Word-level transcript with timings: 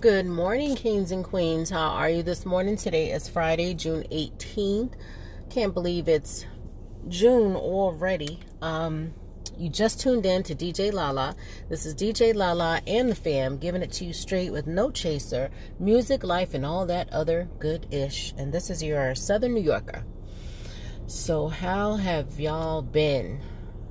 Good 0.00 0.26
morning, 0.26 0.76
kings 0.76 1.10
and 1.10 1.24
queens. 1.24 1.70
How 1.70 1.88
are 1.88 2.08
you 2.08 2.22
this 2.22 2.46
morning? 2.46 2.76
Today 2.76 3.10
is 3.10 3.28
Friday, 3.28 3.74
June 3.74 4.04
18th. 4.12 4.92
Can't 5.50 5.74
believe 5.74 6.06
it's 6.06 6.46
June 7.08 7.56
already. 7.56 8.38
Um, 8.62 9.12
you 9.56 9.68
just 9.68 9.98
tuned 9.98 10.24
in 10.24 10.44
to 10.44 10.54
DJ 10.54 10.92
Lala. 10.92 11.34
This 11.68 11.84
is 11.84 11.96
DJ 11.96 12.32
Lala 12.32 12.80
and 12.86 13.10
the 13.10 13.16
fam 13.16 13.58
giving 13.58 13.82
it 13.82 13.90
to 13.94 14.04
you 14.04 14.12
straight 14.12 14.52
with 14.52 14.68
no 14.68 14.92
chaser, 14.92 15.50
music, 15.80 16.22
life, 16.22 16.54
and 16.54 16.64
all 16.64 16.86
that 16.86 17.12
other 17.12 17.48
good 17.58 17.92
ish. 17.92 18.32
And 18.38 18.52
this 18.52 18.70
is 18.70 18.80
your 18.80 19.16
Southern 19.16 19.54
New 19.54 19.62
Yorker. 19.62 20.04
So, 21.08 21.48
how 21.48 21.96
have 21.96 22.38
y'all 22.38 22.82
been? 22.82 23.40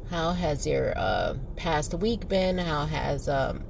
How 0.10 0.32
has 0.32 0.66
your 0.66 0.98
uh, 0.98 1.34
past 1.58 1.94
week 1.96 2.30
been? 2.30 2.60
How 2.60 2.86
has 2.86 3.28
um, 3.28 3.66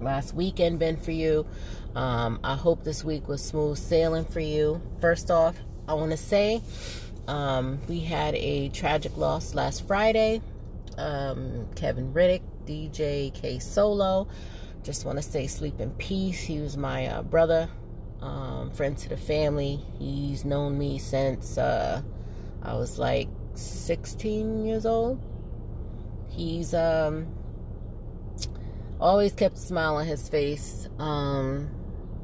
last 0.00 0.34
weekend 0.34 0.78
been 0.78 0.96
for 0.96 1.12
you? 1.12 1.46
Um, 1.94 2.40
I 2.44 2.56
hope 2.56 2.84
this 2.84 3.02
week 3.02 3.28
was 3.28 3.42
smooth 3.42 3.78
sailing 3.78 4.24
for 4.24 4.40
you. 4.40 4.82
First 5.00 5.30
off, 5.30 5.56
I 5.88 5.94
want 5.94 6.10
to 6.10 6.16
say 6.16 6.62
um, 7.28 7.80
we 7.88 8.00
had 8.00 8.34
a 8.34 8.68
tragic 8.68 9.16
loss 9.16 9.54
last 9.54 9.86
Friday. 9.86 10.42
Um, 10.98 11.68
Kevin 11.74 12.12
Riddick, 12.12 12.42
DJ 12.66 13.32
K 13.34 13.58
Solo. 13.58 14.28
Just 14.82 15.04
want 15.04 15.18
to 15.18 15.22
say 15.22 15.46
sleep 15.46 15.80
in 15.80 15.90
peace. 15.92 16.40
He 16.40 16.60
was 16.60 16.76
my 16.76 17.06
uh, 17.06 17.22
brother, 17.22 17.68
um, 18.20 18.70
friend 18.70 18.96
to 18.98 19.08
the 19.08 19.16
family. 19.16 19.80
He's 19.98 20.44
known 20.44 20.78
me 20.78 20.98
since 20.98 21.58
uh, 21.58 22.02
I 22.62 22.74
was 22.74 22.98
like 22.98 23.28
16 23.54 24.64
years 24.64 24.86
old. 24.86 25.20
He's 26.28 26.74
um, 26.74 27.26
always 29.00 29.32
kept 29.32 29.56
a 29.56 29.60
smile 29.60 29.96
on 29.96 30.06
his 30.06 30.28
face. 30.28 30.88
Um, 30.98 31.70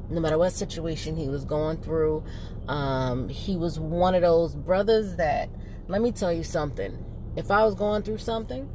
no 0.09 0.19
matter 0.19 0.37
what 0.37 0.51
situation 0.53 1.15
he 1.15 1.27
was 1.27 1.45
going 1.45 1.77
through, 1.77 2.23
um, 2.67 3.29
he 3.29 3.55
was 3.55 3.79
one 3.79 4.15
of 4.15 4.21
those 4.21 4.55
brothers 4.55 5.15
that, 5.15 5.49
let 5.87 6.01
me 6.01 6.11
tell 6.11 6.31
you 6.31 6.43
something. 6.43 6.97
If 7.35 7.51
I 7.51 7.63
was 7.65 7.75
going 7.75 8.03
through 8.03 8.19
something, 8.19 8.69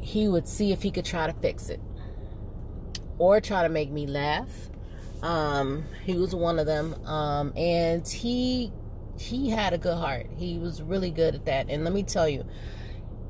he 0.00 0.28
would 0.28 0.48
see 0.48 0.72
if 0.72 0.82
he 0.82 0.90
could 0.90 1.04
try 1.04 1.26
to 1.26 1.32
fix 1.34 1.68
it 1.68 1.80
or 3.18 3.40
try 3.40 3.62
to 3.62 3.68
make 3.68 3.90
me 3.90 4.06
laugh. 4.06 4.50
Um, 5.22 5.84
he 6.04 6.14
was 6.14 6.34
one 6.34 6.58
of 6.58 6.66
them. 6.66 6.94
Um, 7.06 7.52
and 7.56 8.06
he 8.06 8.72
he 9.18 9.50
had 9.50 9.72
a 9.72 9.78
good 9.78 9.96
heart. 9.96 10.26
He 10.36 10.58
was 10.58 10.82
really 10.82 11.10
good 11.10 11.34
at 11.34 11.44
that. 11.44 11.70
And 11.70 11.84
let 11.84 11.92
me 11.92 12.02
tell 12.02 12.28
you, 12.28 12.44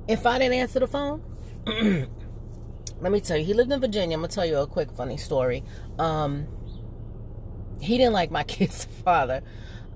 if 0.09 0.27
I 0.27 0.39
didn't 0.39 0.55
answer 0.55 0.81
the 0.81 0.87
phone, 0.87 1.23
let 3.03 3.11
me 3.11 3.21
tell 3.21 3.37
you, 3.37 3.45
he 3.45 3.53
lived 3.53 3.73
in 3.73 3.81
Virginia. 3.81 4.17
I'm 4.17 4.21
gonna 4.21 4.33
tell 4.33 4.47
you 4.47 4.59
a 4.59 4.67
quick 4.67 4.93
funny 4.93 5.17
story. 5.17 5.65
Um, 5.99 6.47
he 7.81 7.99
didn't 7.99 8.13
like 8.13 8.31
my 8.31 8.45
kid's 8.45 8.85
father. 9.05 9.43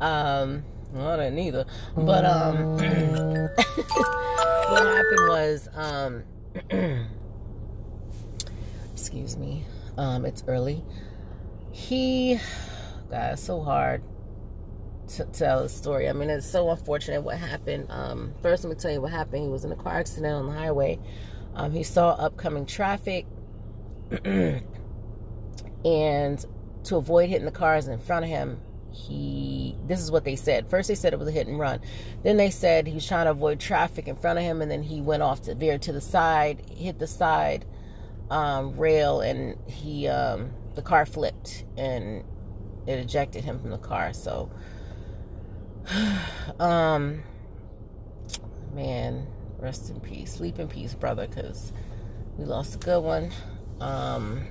Um, 0.01 0.65
well, 0.93 1.09
I 1.11 1.17
didn't 1.25 1.39
either. 1.39 1.67
But 1.97 2.25
um, 2.25 2.77
what 2.77 2.87
happened 4.83 5.29
was, 5.29 5.69
um, 5.75 6.25
excuse 8.93 9.37
me, 9.37 9.65
um, 9.97 10.27
it's 10.27 10.43
early. 10.49 10.85
He, 11.71 12.41
God, 13.11 13.35
it's 13.35 13.43
so 13.43 13.63
hard 13.63 14.03
to 15.09 15.25
tell 15.27 15.61
a 15.61 15.69
story. 15.69 16.09
I 16.09 16.13
mean, 16.13 16.29
it's 16.29 16.45
so 16.51 16.71
unfortunate 16.71 17.23
what 17.23 17.37
happened. 17.37 17.87
Um, 17.89 18.35
first, 18.43 18.65
let 18.65 18.71
me 18.71 18.77
tell 18.77 18.91
you 18.91 19.01
what 19.01 19.13
happened. 19.13 19.45
He 19.45 19.49
was 19.49 19.65
in 19.65 19.71
a 19.71 19.77
car 19.77 19.95
accident 19.95 20.35
on 20.35 20.47
the 20.47 20.53
highway. 20.53 20.99
Um, 21.57 21.73
he 21.73 21.83
saw 21.83 22.11
upcoming 22.11 22.67
traffic, 22.67 23.27
and 24.25 24.63
to 26.85 26.97
avoid 26.97 27.29
hitting 27.29 27.47
the 27.47 27.51
cars 27.51 27.89
in 27.89 27.99
front 27.99 28.25
of 28.25 28.31
him, 28.31 28.61
he. 28.93 29.77
This 29.87 30.01
is 30.01 30.11
what 30.11 30.25
they 30.25 30.37
said. 30.37 30.69
First, 30.69 30.89
they 30.89 30.95
said 30.95 31.13
it 31.13 31.19
was 31.19 31.29
a 31.29 31.33
hit 31.33 31.49
and 31.49 31.59
run. 31.59 31.81
Then 32.23 32.37
they 32.37 32.51
said 32.51 32.87
he 32.87 32.95
was 32.95 33.07
trying 33.07 33.27
to 33.27 33.33
avoid 33.33 33.59
traffic 33.59 34.07
in 34.07 34.17
front 34.17 34.39
of 34.39 34.45
him, 34.45 34.63
and 34.63 34.71
then 34.71 34.83
he 34.83 35.01
went 35.01 35.23
off 35.23 35.43
to 35.43 35.55
veer 35.55 35.79
to 35.79 35.93
the 35.93 36.01
side, 36.01 36.63
hit 36.71 36.99
the 36.99 37.07
side 37.07 37.65
um, 38.31 38.77
rail, 38.77 39.21
and 39.21 39.57
he 39.67 40.07
um, 40.09 40.51
the 40.77 40.83
car 40.83 41.07
flipped 41.07 41.65
and 41.77 42.23
it 42.87 42.99
ejected 42.99 43.43
him 43.45 43.59
from 43.59 43.71
the 43.71 43.79
car. 43.79 44.13
So 44.13 44.51
um, 46.61 47.23
man, 48.73 49.27
rest 49.59 49.91
in 49.91 50.01
peace. 50.01 50.35
Sleep 50.35 50.59
in 50.59 50.69
peace, 50.69 50.95
brother, 50.95 51.27
because 51.27 51.73
we 52.37 52.45
lost 52.45 52.77
a 52.77 52.79
good 52.79 53.01
one. 53.01 53.31
Um, 53.81 54.47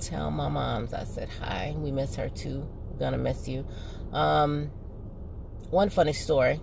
tell 0.00 0.30
my 0.30 0.48
moms 0.48 0.92
I 0.92 1.04
said 1.04 1.28
hi. 1.40 1.74
We 1.76 1.90
miss 1.90 2.16
her 2.16 2.28
too. 2.28 2.68
Gonna 2.98 3.18
miss 3.18 3.48
you. 3.48 3.66
Um, 4.12 4.70
one 5.70 5.88
funny 5.88 6.12
story, 6.12 6.60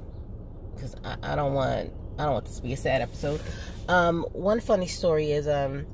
because 0.76 0.96
I, 1.04 1.18
I 1.24 1.36
don't 1.36 1.54
want 1.54 1.92
I 2.18 2.24
don't 2.24 2.34
want 2.34 2.46
this 2.46 2.58
to 2.58 2.64
be 2.64 2.74
a 2.74 2.78
sad 2.78 3.02
episode. 3.02 3.42
Um, 3.88 4.26
one 4.34 4.59
funny 4.59 4.88
story 4.88 5.32
is 5.32 5.48
um, 5.48 5.86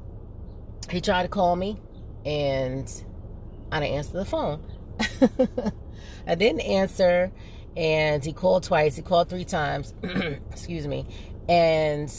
he 0.90 1.00
tried 1.00 1.24
to 1.24 1.30
call 1.30 1.56
me, 1.56 1.80
and 2.26 2.92
I 3.72 3.80
didn't 3.80 3.96
answer 3.96 4.14
the 4.14 4.26
phone. 4.26 4.64
I 6.28 6.36
didn't 6.36 6.62
answer, 6.62 7.32
and 7.78 8.24
he 8.24 8.34
called 8.34 8.64
twice. 8.64 8.96
He 8.96 9.02
called 9.02 9.30
three 9.30 9.46
times. 9.46 9.94
Excuse 10.52 10.88
me. 10.88 11.06
And 11.50 12.12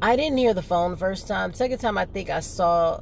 I 0.00 0.16
didn't 0.16 0.38
hear 0.38 0.54
the 0.54 0.62
phone 0.62 0.92
the 0.92 0.96
first 0.96 1.28
time. 1.28 1.52
Second 1.54 1.78
time, 1.78 1.98
I 1.98 2.06
think 2.06 2.30
I 2.30 2.40
saw. 2.40 3.00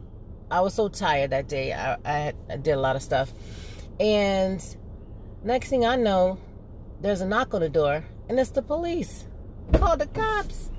I 0.51 0.61
was 0.61 0.75
so 0.75 0.89
tired 0.89 1.31
that 1.31 1.49
day. 1.49 1.73
I, 1.73 1.97
I, 2.05 2.33
I 2.49 2.57
did 2.57 2.73
a 2.73 2.81
lot 2.81 2.97
of 2.97 3.03
stuff, 3.03 3.33
and 3.99 4.63
next 5.45 5.71
thing 5.71 5.87
I 5.87 5.97
know, 5.97 6.39
there's 7.01 7.21
a 7.21 7.27
knock 7.27 7.55
on 7.55 7.61
the 7.61 7.69
door, 7.69 8.05
and 8.29 8.39
it's 8.39 8.51
the 8.51 8.63
police. 8.63 9.25
Call 9.73 9.97
the 9.97 10.09
cops. 10.09 10.71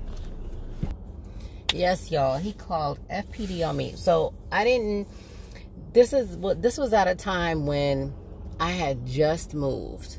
Yes, 1.72 2.10
y'all. 2.10 2.36
He 2.38 2.52
called 2.52 2.98
FPD 3.08 3.66
on 3.66 3.76
me. 3.76 3.94
So 3.96 4.34
I 4.52 4.62
didn't. 4.64 5.08
This 5.92 6.12
is 6.12 6.36
what. 6.36 6.62
This 6.62 6.76
was 6.76 6.92
at 6.92 7.08
a 7.08 7.14
time 7.14 7.66
when 7.66 8.14
I 8.60 8.70
had 8.70 9.06
just 9.06 9.54
moved. 9.54 10.18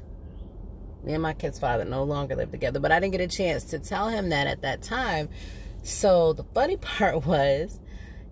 Me 1.04 1.14
and 1.14 1.22
my 1.22 1.34
kid's 1.34 1.60
father 1.60 1.86
no 1.86 2.04
longer 2.04 2.36
live 2.36 2.52
together, 2.52 2.80
but 2.80 2.92
I 2.92 3.00
didn't 3.00 3.12
get 3.12 3.22
a 3.22 3.28
chance 3.28 3.66
to 3.66 3.80
tell 3.80 4.08
him 4.08 4.30
that 4.30 4.48
at 4.48 4.62
that 4.62 4.82
time. 4.82 5.30
So 5.84 6.34
the 6.34 6.44
funny 6.54 6.78
part 6.82 7.26
was 7.26 7.80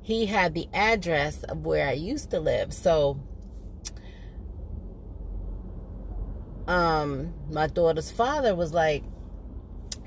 he 0.01 0.25
had 0.25 0.53
the 0.53 0.67
address 0.73 1.43
of 1.43 1.65
where 1.65 1.87
I 1.87 1.93
used 1.93 2.31
to 2.31 2.39
live. 2.39 2.73
So 2.73 3.19
um 6.67 7.33
my 7.49 7.67
daughter's 7.67 8.11
father 8.11 8.55
was 8.55 8.73
like, 8.73 9.03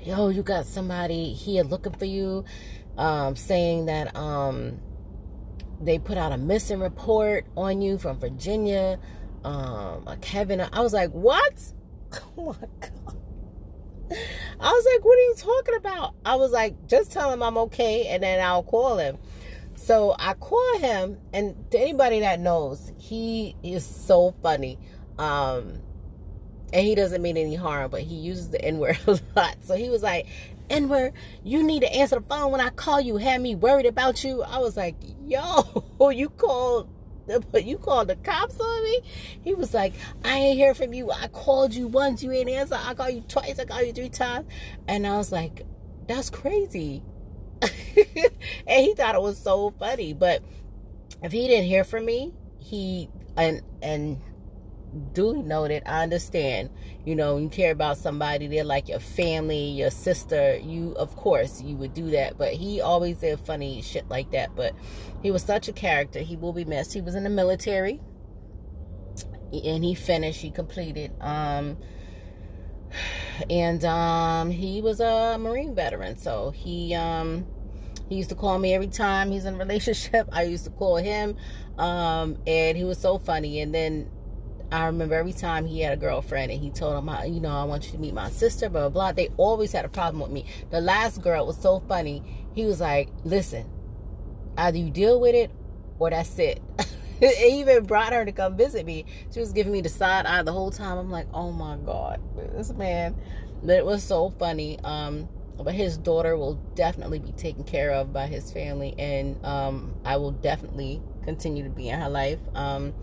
"Yo, 0.01 0.29
you 0.29 0.41
got 0.41 0.65
somebody 0.65 1.33
here 1.33 1.63
looking 1.63 1.93
for 1.93 2.05
you." 2.05 2.45
Um 2.97 3.35
saying 3.35 3.85
that 3.85 4.15
um 4.15 4.79
they 5.81 5.99
put 5.99 6.17
out 6.17 6.31
a 6.31 6.37
missing 6.37 6.79
report 6.79 7.45
on 7.55 7.81
you 7.81 7.97
from 7.97 8.17
Virginia 8.17 8.97
um, 9.45 10.07
a 10.07 10.17
Kevin. 10.19 10.59
I 10.59 10.81
was 10.81 10.91
like, 10.91 11.11
what? 11.11 11.71
Oh 12.37 12.55
my 12.61 12.67
God. 12.79 13.17
I 14.59 14.71
was 14.71 14.85
like, 14.93 15.05
what 15.05 15.17
are 15.17 15.21
you 15.21 15.35
talking 15.37 15.75
about? 15.75 16.15
I 16.25 16.35
was 16.35 16.51
like, 16.51 16.87
just 16.87 17.11
tell 17.11 17.31
him 17.31 17.41
I'm 17.41 17.57
okay 17.57 18.07
and 18.07 18.21
then 18.23 18.43
I'll 18.43 18.63
call 18.63 18.97
him. 18.97 19.17
So 19.75 20.15
I 20.17 20.33
call 20.33 20.79
him, 20.79 21.17
and 21.33 21.55
to 21.71 21.79
anybody 21.79 22.21
that 22.21 22.39
knows, 22.39 22.91
he 22.97 23.55
is 23.63 23.85
so 23.85 24.33
funny. 24.41 24.79
Um, 25.19 25.79
and 26.73 26.85
he 26.85 26.95
doesn't 26.95 27.21
mean 27.21 27.37
any 27.37 27.55
harm, 27.55 27.91
but 27.91 28.01
he 28.01 28.15
uses 28.15 28.49
the 28.49 28.63
N 28.63 28.79
word 28.79 28.97
a 29.07 29.19
lot. 29.35 29.57
So 29.61 29.75
he 29.75 29.89
was 29.89 30.01
like, 30.01 30.27
N 30.69 30.89
word, 30.89 31.13
you 31.43 31.61
need 31.61 31.81
to 31.81 31.93
answer 31.93 32.15
the 32.19 32.25
phone 32.25 32.51
when 32.51 32.61
I 32.61 32.69
call 32.69 32.99
you. 32.99 33.17
Had 33.17 33.41
me 33.41 33.55
worried 33.55 33.85
about 33.85 34.23
you. 34.23 34.41
I 34.43 34.57
was 34.57 34.75
like, 34.75 34.95
yo, 35.25 35.83
you 36.11 36.29
called 36.29 36.89
but 37.51 37.65
you 37.65 37.77
called 37.77 38.07
the 38.07 38.15
cops 38.17 38.59
on 38.59 38.83
me? 38.83 39.01
He 39.43 39.53
was 39.53 39.73
like, 39.73 39.93
I 40.23 40.37
ain't 40.37 40.57
hear 40.57 40.73
from 40.73 40.93
you. 40.93 41.11
I 41.11 41.27
called 41.27 41.73
you 41.73 41.87
once, 41.87 42.23
you 42.23 42.31
ain't 42.31 42.49
answer. 42.49 42.77
I 42.79 42.93
called 42.93 43.13
you 43.13 43.21
twice, 43.21 43.59
I 43.59 43.65
called 43.65 43.85
you 43.85 43.93
three 43.93 44.09
times. 44.09 44.47
And 44.87 45.05
I 45.05 45.17
was 45.17 45.31
like, 45.31 45.65
that's 46.07 46.29
crazy. 46.29 47.03
and 47.61 48.85
he 48.85 48.93
thought 48.93 49.15
it 49.15 49.21
was 49.21 49.37
so 49.37 49.71
funny. 49.71 50.13
But 50.13 50.43
if 51.23 51.31
he 51.31 51.47
didn't 51.47 51.65
hear 51.65 51.83
from 51.83 52.05
me, 52.05 52.33
he 52.59 53.09
and 53.37 53.61
and 53.81 54.21
duly 55.13 55.41
noted, 55.41 55.83
I 55.85 56.03
understand. 56.03 56.69
You 57.05 57.15
know, 57.15 57.37
you 57.37 57.49
care 57.49 57.71
about 57.71 57.97
somebody, 57.97 58.47
they're 58.47 58.63
like 58.63 58.89
your 58.89 58.99
family, 58.99 59.69
your 59.71 59.91
sister. 59.91 60.57
You, 60.57 60.93
of 60.93 61.15
course, 61.15 61.61
you 61.61 61.75
would 61.77 61.93
do 61.93 62.11
that. 62.11 62.37
But 62.37 62.53
he 62.53 62.81
always 62.81 63.17
did 63.17 63.39
funny 63.39 63.81
shit 63.81 64.09
like 64.09 64.31
that. 64.31 64.55
But 64.55 64.73
he 65.21 65.31
was 65.31 65.43
such 65.43 65.67
a 65.67 65.73
character. 65.73 66.19
He 66.19 66.35
will 66.35 66.53
be 66.53 66.65
missed. 66.65 66.93
He 66.93 67.01
was 67.01 67.15
in 67.15 67.23
the 67.23 67.29
military, 67.29 68.01
and 69.51 69.83
he 69.83 69.95
finished. 69.95 70.41
He 70.41 70.51
completed. 70.51 71.11
Um, 71.21 71.77
and 73.49 73.83
um, 73.83 74.49
he 74.49 74.81
was 74.81 74.99
a 74.99 75.37
Marine 75.37 75.75
veteran, 75.75 76.17
so 76.17 76.51
he 76.51 76.95
um, 76.95 77.45
He 78.07 78.15
used 78.15 78.29
to 78.29 78.35
call 78.35 78.57
me 78.59 78.73
every 78.73 78.87
time 78.87 79.31
he's 79.31 79.45
in 79.45 79.55
a 79.55 79.57
relationship. 79.57 80.29
I 80.31 80.43
used 80.43 80.65
to 80.65 80.69
call 80.69 80.97
him, 80.97 81.35
um, 81.77 82.37
and 82.47 82.77
he 82.77 82.83
was 82.83 82.97
so 82.97 83.17
funny. 83.17 83.59
And 83.59 83.73
then 83.73 84.09
I 84.75 84.87
remember 84.87 85.15
every 85.15 85.31
time 85.31 85.65
he 85.65 85.79
had 85.79 85.93
a 85.93 85.97
girlfriend 85.97 86.51
and 86.51 86.61
he 86.61 86.69
told 86.69 86.97
him, 86.97 87.33
you 87.33 87.39
know, 87.39 87.49
I 87.49 87.63
want 87.63 87.85
you 87.85 87.91
to 87.93 87.97
meet 87.97 88.13
my 88.13 88.29
sister, 88.29 88.69
blah, 88.69 88.81
blah, 88.81 88.89
blah. 88.89 89.11
They 89.13 89.29
always 89.37 89.71
had 89.71 89.85
a 89.85 89.89
problem 89.89 90.21
with 90.21 90.31
me. 90.31 90.45
The 90.69 90.81
last 90.81 91.21
girl 91.21 91.47
was 91.47 91.57
so 91.57 91.79
funny. 91.87 92.21
He 92.53 92.65
was 92.65 92.81
like, 92.81 93.09
listen, 93.23 93.69
either 94.57 94.77
you 94.77 94.89
deal 94.89 95.19
with 95.19 95.33
it 95.33 95.49
or 95.97 96.09
that's 96.09 96.37
it. 96.39 96.61
it 97.21 97.53
even 97.53 97.85
brought 97.85 98.11
her 98.11 98.25
to 98.25 98.33
come 98.33 98.57
visit 98.57 98.85
me. 98.85 99.05
She 99.33 99.39
was 99.39 99.53
giving 99.53 99.71
me 99.71 99.79
the 99.79 99.89
side 99.89 100.25
eye 100.25 100.43
the 100.43 100.51
whole 100.51 100.71
time. 100.71 100.97
I'm 100.97 101.09
like, 101.09 101.27
oh 101.33 101.53
my 101.53 101.77
God, 101.77 102.19
this 102.35 102.73
man. 102.73 103.15
But 103.63 103.77
it 103.77 103.85
was 103.85 104.03
so 104.03 104.29
funny. 104.31 104.77
Um, 104.83 105.29
but 105.57 105.73
his 105.73 105.97
daughter 105.97 106.35
will 106.35 106.55
definitely 106.75 107.19
be 107.19 107.31
taken 107.31 107.63
care 107.63 107.91
of 107.91 108.11
by 108.11 108.27
his 108.27 108.51
family, 108.51 108.93
and 108.99 109.43
um, 109.45 109.95
I 110.03 110.17
will 110.17 110.31
definitely 110.31 111.01
continue 111.23 111.63
to 111.63 111.69
be 111.69 111.87
in 111.87 111.97
her 111.97 112.09
life. 112.09 112.39
Um, 112.53 112.93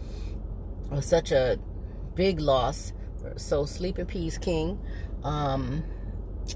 was 0.92 1.06
such 1.06 1.32
a 1.32 1.58
big 2.14 2.40
loss. 2.40 2.92
So 3.36 3.64
sleep 3.64 3.98
in 3.98 4.06
peace, 4.06 4.38
King. 4.38 4.78
Um, 5.22 5.84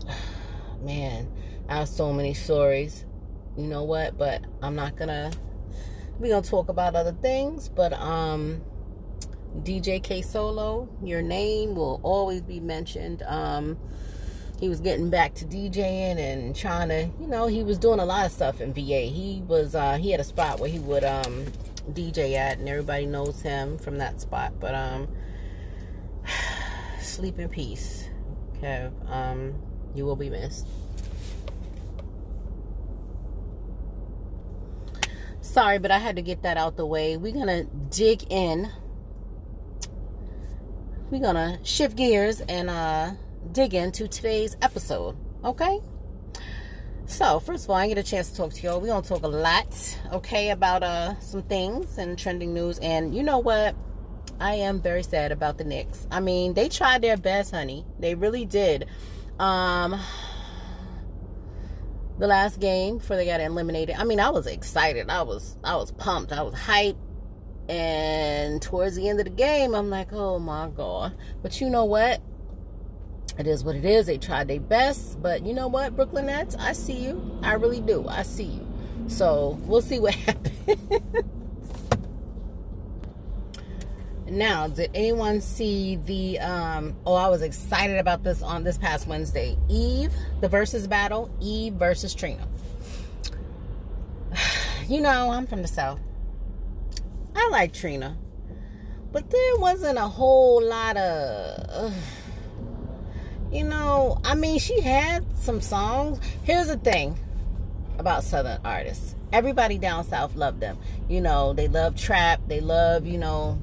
man, 0.82 1.30
I 1.68 1.78
have 1.78 1.88
so 1.88 2.12
many 2.12 2.34
stories. 2.34 3.04
You 3.56 3.66
know 3.66 3.84
what? 3.84 4.18
But 4.18 4.44
I'm 4.62 4.74
not 4.74 4.96
gonna. 4.96 5.32
We're 6.18 6.30
gonna 6.30 6.46
talk 6.46 6.68
about 6.68 6.94
other 6.94 7.12
things, 7.12 7.68
but 7.68 7.92
um. 7.92 8.62
DJ 9.62 10.02
K 10.02 10.20
Solo, 10.20 10.86
your 11.02 11.22
name 11.22 11.76
will 11.76 11.98
always 12.02 12.42
be 12.42 12.60
mentioned. 12.60 13.22
Um, 13.22 13.78
he 14.60 14.68
was 14.68 14.80
getting 14.80 15.10
back 15.10 15.34
to 15.34 15.44
DJing 15.44 16.18
and 16.18 16.56
trying 16.56 16.88
to, 16.88 17.10
you 17.20 17.26
know, 17.26 17.46
he 17.46 17.62
was 17.62 17.78
doing 17.78 18.00
a 18.00 18.04
lot 18.04 18.26
of 18.26 18.32
stuff 18.32 18.60
in 18.60 18.72
VA. 18.72 19.02
He 19.02 19.42
was, 19.46 19.74
uh, 19.74 19.96
he 19.96 20.10
had 20.10 20.20
a 20.20 20.24
spot 20.24 20.60
where 20.60 20.70
he 20.70 20.78
would 20.78 21.04
um, 21.04 21.46
DJ 21.92 22.34
at, 22.34 22.58
and 22.58 22.68
everybody 22.68 23.06
knows 23.06 23.40
him 23.40 23.78
from 23.78 23.98
that 23.98 24.20
spot. 24.20 24.58
But 24.60 24.74
um, 24.74 25.08
sleep 27.00 27.38
in 27.38 27.48
peace, 27.48 28.08
Kev. 28.60 28.92
Um, 29.10 29.54
you 29.94 30.04
will 30.04 30.16
be 30.16 30.30
missed. 30.30 30.66
Sorry, 35.40 35.78
but 35.78 35.90
I 35.90 35.98
had 35.98 36.16
to 36.16 36.22
get 36.22 36.42
that 36.42 36.56
out 36.58 36.76
the 36.76 36.84
way. 36.84 37.16
We're 37.16 37.32
gonna 37.32 37.64
dig 37.64 38.24
in. 38.30 38.70
We're 41.10 41.22
gonna 41.22 41.58
shift 41.62 41.96
gears 41.96 42.40
and 42.40 42.68
uh 42.68 43.12
dig 43.52 43.72
into 43.74 44.08
today's 44.08 44.56
episode. 44.60 45.16
Okay? 45.44 45.80
So, 47.08 47.38
first 47.38 47.64
of 47.64 47.70
all, 47.70 47.76
I 47.76 47.86
get 47.86 47.98
a 47.98 48.02
chance 48.02 48.30
to 48.30 48.36
talk 48.36 48.52
to 48.54 48.62
y'all. 48.62 48.80
We're 48.80 48.88
going 48.88 49.02
to 49.02 49.08
talk 49.08 49.22
a 49.22 49.28
lot, 49.28 49.98
okay, 50.12 50.50
about 50.50 50.82
uh 50.82 51.18
some 51.20 51.42
things 51.42 51.98
and 51.98 52.18
trending 52.18 52.52
news. 52.52 52.78
And 52.80 53.14
you 53.14 53.22
know 53.22 53.38
what? 53.38 53.76
I 54.40 54.54
am 54.54 54.82
very 54.82 55.04
sad 55.04 55.30
about 55.30 55.56
the 55.56 55.64
Knicks. 55.64 56.06
I 56.10 56.18
mean, 56.20 56.54
they 56.54 56.68
tried 56.68 57.02
their 57.02 57.16
best, 57.16 57.52
honey. 57.52 57.86
They 58.00 58.16
really 58.16 58.44
did. 58.44 58.86
Um 59.38 60.00
the 62.18 62.26
last 62.26 62.58
game 62.60 62.98
before 62.98 63.16
they 63.16 63.26
got 63.26 63.40
eliminated. 63.40 63.96
I 63.96 64.04
mean, 64.04 64.18
I 64.18 64.30
was 64.30 64.46
excited. 64.46 65.08
I 65.08 65.22
was 65.22 65.56
I 65.62 65.76
was 65.76 65.92
pumped. 65.92 66.32
I 66.32 66.42
was 66.42 66.54
hyped. 66.54 66.98
And 67.68 68.60
towards 68.60 68.96
the 68.96 69.08
end 69.08 69.20
of 69.20 69.24
the 69.24 69.30
game, 69.30 69.74
I'm 69.74 69.90
like, 69.90 70.12
"Oh 70.12 70.38
my 70.38 70.68
god." 70.68 71.16
But 71.42 71.60
you 71.60 71.68
know 71.68 71.84
what? 71.84 72.20
It 73.38 73.46
is 73.46 73.64
what 73.64 73.76
it 73.76 73.84
is. 73.84 74.06
They 74.06 74.16
tried 74.18 74.48
their 74.48 74.60
best, 74.60 75.20
but 75.20 75.44
you 75.44 75.52
know 75.52 75.68
what, 75.68 75.94
Brooklyn 75.94 76.26
Nets, 76.26 76.56
I 76.58 76.72
see 76.72 76.94
you. 76.96 77.38
I 77.42 77.54
really 77.54 77.80
do. 77.80 78.06
I 78.08 78.22
see 78.22 78.44
you. 78.44 78.66
So 79.08 79.58
we'll 79.64 79.82
see 79.82 79.98
what 79.98 80.14
happens. 80.26 81.24
now, 84.28 84.68
did 84.68 84.90
anyone 84.94 85.40
see 85.40 85.96
the? 85.96 86.38
Um, 86.40 86.96
oh, 87.04 87.14
I 87.14 87.28
was 87.28 87.42
excited 87.42 87.98
about 87.98 88.24
this 88.24 88.42
on 88.42 88.64
this 88.64 88.78
past 88.78 89.06
Wednesday. 89.06 89.58
Eve, 89.68 90.12
the 90.40 90.48
Verzuz 90.48 90.88
battle. 90.88 91.30
Eve 91.40 91.74
versus 91.74 92.14
Trina. 92.14 92.46
You 94.88 95.00
know, 95.00 95.32
I'm 95.32 95.48
from 95.48 95.62
the 95.62 95.68
south. 95.68 95.98
I 97.34 97.48
like 97.48 97.72
Trina, 97.72 98.16
but 99.10 99.28
there 99.28 99.56
wasn't 99.56 99.98
a 99.98 100.06
whole 100.06 100.62
lot 100.62 100.96
of. 100.96 101.92
You 103.56 103.64
know, 103.64 104.20
I 104.24 104.34
mean, 104.34 104.58
she 104.58 104.80
had 104.80 105.24
some 105.38 105.60
songs. 105.60 106.20
Here's 106.44 106.68
the 106.68 106.76
thing 106.76 107.18
about 107.98 108.22
Southern 108.22 108.60
artists 108.64 109.14
everybody 109.32 109.78
down 109.78 110.04
south 110.04 110.34
loved 110.34 110.60
them. 110.60 110.78
You 111.08 111.20
know, 111.20 111.52
they 111.52 111.68
love 111.68 111.96
trap, 111.96 112.40
they 112.46 112.60
love, 112.60 113.06
you 113.06 113.18
know, 113.18 113.58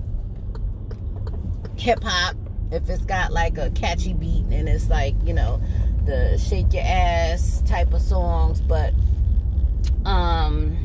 hip 1.77 2.03
hop. 2.03 2.35
If 2.71 2.89
it's 2.89 3.05
got 3.05 3.31
like 3.31 3.57
a 3.57 3.69
catchy 3.71 4.13
beat 4.13 4.45
and 4.51 4.67
it's 4.67 4.89
like, 4.89 5.15
you 5.23 5.33
know, 5.33 5.61
the 6.05 6.37
shake 6.37 6.73
your 6.73 6.83
ass 6.85 7.63
type 7.65 7.93
of 7.93 8.01
songs, 8.01 8.61
but 8.61 8.93
um 10.05 10.77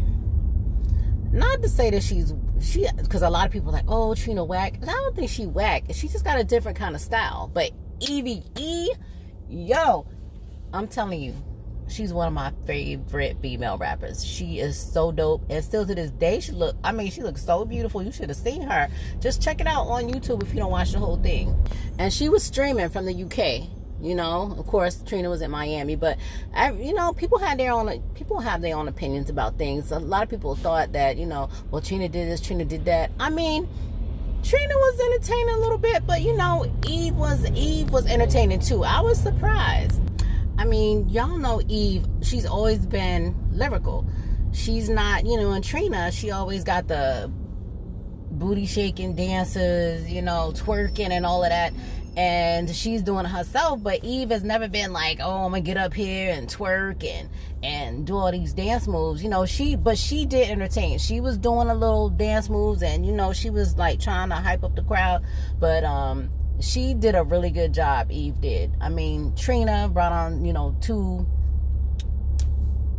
not 1.33 1.63
to 1.63 1.69
say 1.69 1.91
that 1.91 2.03
she's 2.03 2.33
she 2.61 2.87
because 2.97 3.23
a 3.23 3.31
lot 3.31 3.47
of 3.47 3.53
people 3.53 3.73
like 3.73 3.85
oh 3.87 4.15
trina 4.15 4.45
whack 4.45 4.79
i 4.83 4.87
don't 4.87 5.15
think 5.15 5.31
she 5.31 5.47
whack 5.47 5.85
she 5.93 6.09
just 6.09 6.25
got 6.25 6.41
a 6.41 6.45
different 6.45 6.77
kind 6.77 6.95
of 6.95 7.01
style 7.01 7.51
but 7.53 7.71
Evie. 8.01 8.91
Yo, 9.49 10.07
I'm 10.73 10.89
telling 10.89 11.21
you, 11.21 11.35
she's 11.89 12.13
one 12.13 12.29
of 12.29 12.35
my 12.35 12.53
favorite 12.67 13.39
female 13.41 13.79
rappers. 13.79 14.25
She 14.25 14.61
is 14.61 14.79
so 14.79 15.11
dope. 15.11 15.45
And 15.49 15.65
still 15.65 15.87
to 15.87 15.95
this 15.95 16.11
day, 16.11 16.41
she 16.41 16.53
look, 16.53 16.77
I 16.85 16.93
mean, 16.93 17.11
she 17.11 17.23
looks 17.23 17.45
so 17.45 17.65
beautiful. 17.65 18.03
You 18.03 18.13
should 18.13 18.29
have 18.29 18.39
seen 18.39 18.63
her. 18.63 18.89
Just 19.21 19.43
check 19.43 19.61
it 19.61 19.67
out 19.67 19.87
on 19.87 20.05
YouTube 20.05 20.43
if 20.43 20.53
you 20.53 20.61
don't 20.61 20.71
watch 20.71 20.93
the 20.93 20.99
whole 20.99 21.17
thing. 21.17 21.57
And 21.99 22.13
she 22.13 22.29
was 22.29 22.43
streaming 22.43 22.89
from 22.91 23.07
the 23.07 23.25
UK. 23.25 23.69
You 24.01 24.15
know, 24.15 24.55
of 24.57 24.65
course, 24.69 25.03
Trina 25.05 25.29
was 25.29 25.43
in 25.43 25.51
Miami, 25.51 25.97
but 25.97 26.19
I, 26.55 26.71
you 26.71 26.95
know, 26.95 27.13
people 27.13 27.39
had 27.39 27.59
their 27.59 27.73
own. 27.73 28.01
People 28.15 28.39
have 28.39 28.63
their 28.63 28.77
own 28.77 28.87
opinions 28.87 29.29
about 29.29 29.59
things. 29.59 29.91
A 29.91 29.99
lot 29.99 30.23
of 30.23 30.29
people 30.29 30.55
thought 30.55 30.93
that, 30.93 31.17
you 31.17 31.27
know, 31.27 31.49
well, 31.73 31.83
Trina 31.83 32.09
did 32.09 32.29
this, 32.29 32.41
Trina 32.41 32.65
did 32.65 32.85
that. 32.85 33.11
I 33.19 33.29
mean, 33.31 33.69
Trina 34.43 34.75
was 34.75 35.01
entertaining 35.01 35.55
a 35.55 35.59
little 35.59 35.79
bit, 35.79 36.07
but 36.07 36.23
you 36.23 36.37
know, 36.37 36.71
Eve 36.87 37.15
was 37.17 37.45
Eve 37.51 37.91
was 37.91 38.07
entertaining 38.07 38.61
too. 38.61 38.85
I 38.85 39.01
was 39.01 39.19
surprised. 39.21 40.01
I 40.57 40.65
mean, 40.65 41.09
y'all 41.09 41.39
know 41.39 41.61
Eve, 41.69 42.07
she's 42.23 42.47
always 42.47 42.85
been 42.87 43.35
lyrical. 43.53 44.07
She's 44.53 44.89
not, 44.89 45.27
you 45.27 45.37
know, 45.37 45.53
and 45.53 45.63
Trina, 45.63 46.11
she 46.11 46.31
always 46.31 46.65
got 46.65 46.89
the 46.89 47.31
booty 48.31 48.67
shaking 48.67 49.15
dances, 49.15 50.11
you 50.11 50.23
know, 50.23 50.53
twerking 50.55 51.11
and 51.11 51.27
all 51.27 51.45
of 51.45 51.51
that 51.51 51.73
and 52.19 52.69
she's 52.75 53.01
doing 53.01 53.25
it 53.25 53.29
herself 53.29 53.81
but 53.81 54.03
eve 54.03 54.31
has 54.31 54.43
never 54.43 54.67
been 54.67 54.93
like 54.93 55.21
oh 55.23 55.45
i'm 55.45 55.53
gonna 55.53 55.61
get 55.61 55.77
up 55.77 55.95
here 55.95 56.33
and 56.33 56.49
twerk 56.49 57.05
and 57.05 57.29
and 57.63 58.09
do 58.09 58.17
all 58.17 58.33
these 58.33 58.53
dance 58.53 58.89
moves 58.89 59.23
you 59.23 59.29
know 59.29 59.47
she 59.47 59.77
but 59.77 59.97
she 59.97 60.27
did 60.27 60.51
entertain. 60.51 60.99
She 60.99 61.21
was 61.21 61.39
doing 61.39 61.69
a 61.69 61.75
little 61.75 62.09
dance 62.09 62.49
moves 62.49 62.83
and 62.83 63.07
you 63.07 63.13
know 63.13 63.33
she 63.33 63.51
was 63.51 63.77
like 63.77 64.01
trying 64.01 64.29
to 64.31 64.35
hype 64.35 64.65
up 64.65 64.75
the 64.75 64.83
crowd 64.83 65.25
but 65.59 65.85
um 65.85 66.31
she 66.61 66.93
did 66.95 67.15
a 67.15 67.23
really 67.23 67.51
good 67.51 67.73
job 67.73 68.11
eve 68.11 68.41
did. 68.41 68.73
I 68.81 68.89
mean 68.89 69.35
trina 69.37 69.89
brought 69.89 70.13
on 70.13 70.45
you 70.45 70.53
know 70.53 70.77
two 70.81 71.27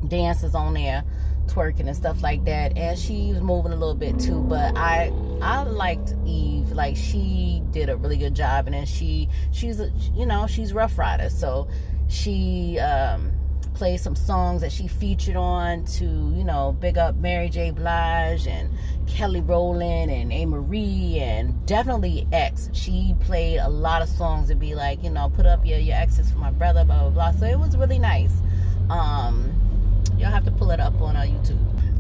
dances 0.07 0.55
on 0.55 0.73
there 0.73 1.03
twerking 1.50 1.88
and 1.88 1.96
stuff 1.96 2.22
like 2.22 2.44
that 2.46 2.77
and 2.77 2.98
she 2.98 3.32
was 3.32 3.41
moving 3.41 3.72
a 3.72 3.75
little 3.75 3.96
bit 3.96 4.20
too 4.20 4.41
but 4.41 4.77
i 4.77 5.12
i 5.41 5.63
liked 5.63 6.13
eve. 6.25 6.72
Like 6.72 6.96
she 6.96 7.63
did 7.72 7.89
a 7.89 7.98
really 7.98 8.18
good 8.18 8.36
job 8.36 8.68
and 8.68 8.75
then 8.75 8.86
she 8.86 9.27
she's 9.51 9.79
a, 9.79 9.91
you 10.15 10.25
know 10.25 10.48
she's 10.48 10.72
Ruff 10.72 10.98
Ryder 10.98 11.29
so 11.29 11.68
she 12.08 12.79
um 12.79 13.32
played 13.74 14.00
some 14.00 14.15
songs 14.15 14.62
that 14.62 14.72
she 14.72 14.88
featured 14.88 15.36
on 15.36 15.86
to 15.86 16.03
you 16.03 16.44
know 16.44 16.75
big 16.82 16.98
up 16.98 17.15
mary 17.15 17.48
j. 17.48 17.72
Blige 17.72 18.46
and 18.46 18.70
kelly 19.08 19.39
rowland 19.41 20.12
and 20.12 20.34
a. 20.34 20.46
Marie 20.46 21.20
and 21.20 21.65
definitely 21.65 22.27
x. 22.32 22.70
She 22.74 23.15
played 23.22 23.60
a 23.60 23.70
lot 23.70 24.01
of 24.01 24.10
songs 24.10 24.50
to 24.50 24.56
be 24.56 24.75
like 24.75 25.03
you 25.03 25.10
know 25.10 25.29
put 25.29 25.46
up 25.46 25.65
your 25.65 25.79
your 25.79 25.96
exes 25.96 26.29
for 26.29 26.39
my 26.39 26.51
brother 26.51 26.84
blah 26.84 27.10
blah 27.10 27.10
blah. 27.10 27.32
So 27.32 27.46
it 27.46 27.58
was 27.58 27.77
really 27.77 28.00
nice. 28.00 28.34
Um 28.89 29.53
You'll 30.19 30.29
have 30.29 30.43
to 30.45 30.51
pull 30.51 30.71
it 30.71 30.81
up 30.81 30.99
on 31.01 31.15
our 31.15 31.25
YouTube. 31.25 31.57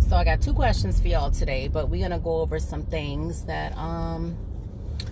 So 0.07 0.15
I 0.17 0.25
got 0.25 0.41
two 0.41 0.53
questions 0.53 0.99
for 0.99 1.07
y'all 1.07 1.31
today, 1.31 1.69
but 1.69 1.89
we're 1.89 2.01
gonna 2.01 2.19
go 2.19 2.41
over 2.41 2.59
some 2.59 2.83
things 2.83 3.45
that 3.45 3.75
um 3.77 4.37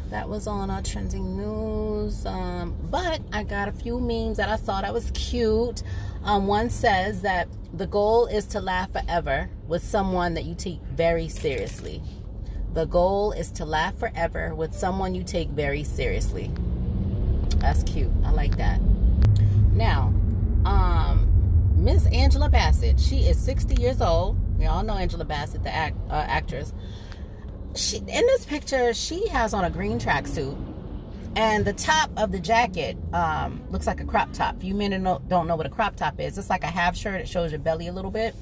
that 0.09 0.27
was 0.27 0.47
on 0.47 0.69
our 0.69 0.81
trending 0.81 1.37
news. 1.37 2.25
Um, 2.25 2.75
but 2.89 3.21
I 3.31 3.43
got 3.43 3.67
a 3.67 3.71
few 3.71 3.99
memes 3.99 4.37
that 4.37 4.49
I 4.49 4.55
saw 4.57 4.81
that 4.81 4.93
was 4.93 5.11
cute. 5.11 5.83
Um, 6.23 6.47
one 6.47 6.69
says 6.69 7.21
that 7.21 7.47
the 7.73 7.87
goal 7.87 8.25
is 8.25 8.45
to 8.47 8.59
laugh 8.59 8.91
forever 8.91 9.49
with 9.67 9.83
someone 9.83 10.33
that 10.33 10.45
you 10.45 10.55
take 10.55 10.81
very 10.81 11.29
seriously. 11.29 12.01
The 12.73 12.85
goal 12.85 13.31
is 13.31 13.51
to 13.53 13.65
laugh 13.65 13.97
forever 13.97 14.53
with 14.53 14.73
someone 14.73 15.15
you 15.15 15.23
take 15.23 15.49
very 15.49 15.83
seriously. 15.83 16.51
That's 17.57 17.83
cute. 17.83 18.11
I 18.23 18.31
like 18.31 18.57
that. 18.57 18.79
Now, 19.73 20.13
um, 20.65 21.26
Miss 21.77 22.07
Angela 22.07 22.49
Bassett. 22.49 22.99
She 22.99 23.19
is 23.19 23.39
60 23.39 23.79
years 23.81 24.01
old. 24.01 24.35
We 24.57 24.65
all 24.65 24.83
know 24.83 24.95
Angela 24.95 25.23
Bassett, 25.23 25.63
the 25.63 25.73
act, 25.73 25.95
uh, 26.09 26.25
actress. 26.27 26.73
She 27.75 27.97
in 27.97 28.05
this 28.07 28.45
picture, 28.45 28.93
she 28.93 29.27
has 29.27 29.53
on 29.53 29.63
a 29.63 29.69
green 29.69 29.99
tracksuit, 29.99 30.57
and 31.35 31.63
the 31.63 31.73
top 31.73 32.09
of 32.17 32.31
the 32.31 32.39
jacket 32.39 32.97
um, 33.13 33.63
looks 33.69 33.85
like 33.85 34.01
a 34.01 34.05
crop 34.05 34.33
top. 34.33 34.63
You 34.63 34.73
men 34.73 35.03
don't 35.03 35.47
know 35.47 35.55
what 35.55 35.67
a 35.67 35.69
crop 35.69 35.95
top 35.95 36.19
is. 36.19 36.37
It's 36.39 36.49
like 36.49 36.63
a 36.63 36.67
half 36.67 36.97
shirt. 36.97 37.21
It 37.21 37.27
shows 37.27 37.51
your 37.51 37.59
belly 37.59 37.87
a 37.87 37.93
little 37.93 38.11
bit. 38.11 38.35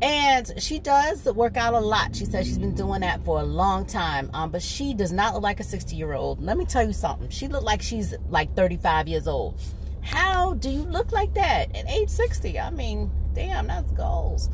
And 0.00 0.50
she 0.56 0.78
does 0.78 1.24
work 1.24 1.56
out 1.56 1.74
a 1.74 1.80
lot. 1.80 2.16
She 2.16 2.24
says 2.24 2.46
she's 2.46 2.58
been 2.58 2.74
doing 2.74 3.00
that 3.00 3.22
for 3.24 3.40
a 3.40 3.44
long 3.44 3.84
time. 3.84 4.30
Um, 4.32 4.50
but 4.50 4.62
she 4.62 4.94
does 4.94 5.12
not 5.12 5.34
look 5.34 5.42
like 5.42 5.60
a 5.60 5.64
60 5.64 5.94
year 5.96 6.14
old. 6.14 6.40
Let 6.40 6.56
me 6.56 6.64
tell 6.64 6.86
you 6.86 6.92
something. 6.92 7.28
She 7.28 7.48
looked 7.48 7.64
like 7.64 7.82
she's 7.82 8.14
like 8.30 8.54
35 8.54 9.08
years 9.08 9.26
old. 9.26 9.60
How 10.02 10.54
do 10.54 10.70
you 10.70 10.82
look 10.82 11.12
like 11.12 11.34
that 11.34 11.74
at 11.76 11.88
age 11.88 12.08
60? 12.08 12.58
I 12.58 12.70
mean, 12.70 13.10
damn, 13.34 13.66
that's 13.66 13.90
goals. 13.92 14.50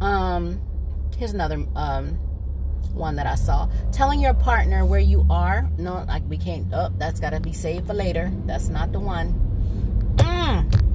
Um, 0.00 0.60
here's 1.16 1.32
another 1.32 1.64
um 1.74 2.18
one 2.92 3.16
that 3.16 3.26
I 3.26 3.34
saw. 3.34 3.68
Telling 3.92 4.20
your 4.20 4.34
partner 4.34 4.84
where 4.84 5.00
you 5.00 5.26
are. 5.28 5.68
No, 5.78 6.04
like 6.08 6.22
we 6.28 6.38
can't. 6.38 6.66
Oh, 6.72 6.90
that's 6.98 7.20
got 7.20 7.30
to 7.30 7.40
be 7.40 7.52
saved 7.52 7.86
for 7.86 7.94
later. 7.94 8.32
That's 8.46 8.68
not 8.68 8.92
the 8.92 9.00
one. 9.00 9.34
Mm 10.16 10.86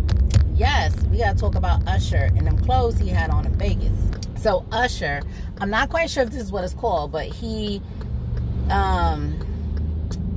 yes, 0.62 0.96
we 1.06 1.18
gotta 1.18 1.36
talk 1.36 1.56
about 1.56 1.88
Usher 1.88 2.30
and 2.38 2.46
them 2.46 2.56
clothes 2.60 3.00
he 3.00 3.10
had 3.10 3.32
on 3.32 3.48
in 3.48 3.54
Vegas. 3.56 3.98
So 4.36 4.64
Usher, 4.72 5.24
I'm 5.60 5.72
not 5.72 5.90
quite 5.90 6.08
sure 6.08 6.22
if 6.22 6.30
this 6.30 6.44
is 6.44 6.52
what 6.52 6.64
it's 6.64 6.76
called, 6.76 7.12
but 7.12 7.26
he, 7.26 7.82
um, 8.70 9.34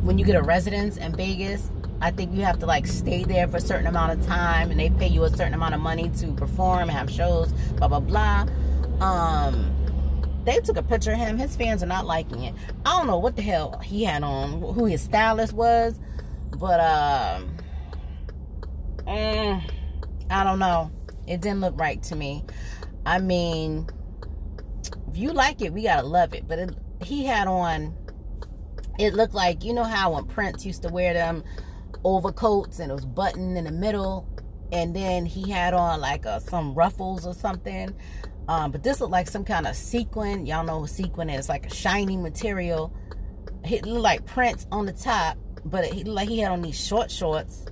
when 0.03 0.19
you 0.19 0.25
get 0.25 0.37
a 0.37 0.43
residence 0.43 0.97
in 0.97 1.15
Vegas, 1.15 1.69
I 2.05 2.11
think 2.11 2.35
you 2.35 2.43
have 2.43 2.59
to 2.59 2.67
like 2.67 2.87
stay 2.87 3.25
there 3.25 3.49
for 3.49 3.57
a 3.57 3.61
certain 3.63 3.87
amount 3.87 4.13
of 4.13 4.27
time, 4.27 4.71
and 4.71 4.79
they 4.79 4.91
pay 4.91 5.07
you 5.07 5.25
a 5.25 5.31
certain 5.31 5.55
amount 5.55 5.75
of 5.75 5.81
money 5.81 6.11
to 6.19 6.27
perform 6.33 6.83
and 6.83 6.91
have 6.91 7.11
shows, 7.11 7.51
blah 7.79 7.89
blah 7.89 8.01
blah. 8.01 8.47
Um, 9.01 9.75
they 10.45 10.61
took 10.61 10.77
a 10.77 10.83
picture 10.83 11.13
of 11.13 11.19
him. 11.19 11.39
His 11.39 11.57
fans 11.57 11.83
are 11.83 11.87
not 11.87 12.05
liking 12.05 12.45
it. 12.45 12.55
I 12.85 12.99
don't 12.99 13.07
know 13.07 13.17
what 13.17 13.37
the 13.37 13.43
hell 13.43 13.79
he 13.79 14.05
had 14.05 14.23
on, 14.23 14.61
who 14.75 14.85
his 14.85 15.01
stylist 15.01 15.55
was, 15.55 15.99
but 16.59 16.79
um. 16.79 17.57
Mm, 19.07 19.63
I 20.29 20.45
don't 20.45 20.59
know. 20.59 20.91
It 21.27 21.41
didn't 21.41 21.63
look 21.63 21.81
right 21.81 22.03
to 22.03 22.17
me. 22.17 22.45
I 23.07 23.19
mean, 23.19 23.89
if 25.11 25.17
you 25.17 25.33
like 25.33 25.63
it, 25.63 25.73
we 25.73 25.85
gotta 25.85 26.07
love 26.07 26.35
it. 26.35 26.47
But 26.47 26.59
it, 26.59 26.77
he 27.03 27.25
had 27.25 27.49
on. 27.49 27.95
It 28.99 29.15
looked 29.15 29.35
like 29.35 29.65
you 29.65 29.73
know 29.73 29.85
how 29.85 30.13
when 30.13 30.27
Prince 30.27 30.67
used 30.67 30.83
to 30.83 30.91
wear 30.91 31.15
them 31.15 31.43
overcoats 32.05 32.79
and 32.79 32.91
it 32.91 32.95
was 32.95 33.07
buttoned 33.07 33.57
in 33.57 33.65
the 33.65 33.73
middle, 33.73 34.29
and 34.73 34.95
then 34.95 35.27
he 35.27 35.51
had 35.51 35.75
on 35.75 36.01
like 36.01 36.25
a, 36.25 36.33
uh, 36.33 36.39
some 36.39 36.75
ruffles 36.75 37.27
or 37.27 37.35
something. 37.35 37.95
Um, 38.47 38.71
but 38.71 38.83
this 38.83 39.01
looked 39.01 39.13
like 39.13 39.29
some 39.29 39.45
kind 39.45 39.67
of 39.67 39.75
sequin. 39.75 40.47
Y'all 40.47 40.65
know 40.65 40.85
sequin 40.87 41.31
is 41.31 41.49
like 41.49 41.67
a 41.67 41.75
shiny 41.75 42.17
material. 42.17 42.95
It 43.65 43.87
looked 43.87 44.03
like 44.03 44.27
prints 44.27 44.67
on 44.71 44.87
the 44.87 44.93
top, 44.93 45.39
but 45.65 45.85
it, 45.85 46.07
like 46.07 46.29
he 46.29 46.41
had 46.41 46.53
on 46.53 46.61
these 46.63 46.79
short 46.79 47.11
shorts 47.11 47.65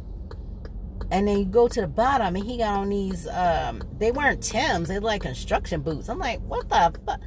and 1.13 1.29
then 1.29 1.39
you 1.39 1.45
go 1.45 1.69
to 1.69 1.81
the 1.83 1.87
bottom 1.87 2.35
and 2.35 2.45
he 2.45 2.57
got 2.57 2.79
on 2.79 2.89
these 2.89 3.29
um 3.29 3.83
they 3.99 4.11
weren't 4.11 4.43
Tims, 4.43 4.89
they 4.89 4.99
like 4.99 5.23
construction 5.23 5.83
boots. 5.83 6.09
I'm 6.09 6.19
like, 6.19 6.41
what 6.41 6.69
the 6.69 6.93
fuck? 7.07 7.21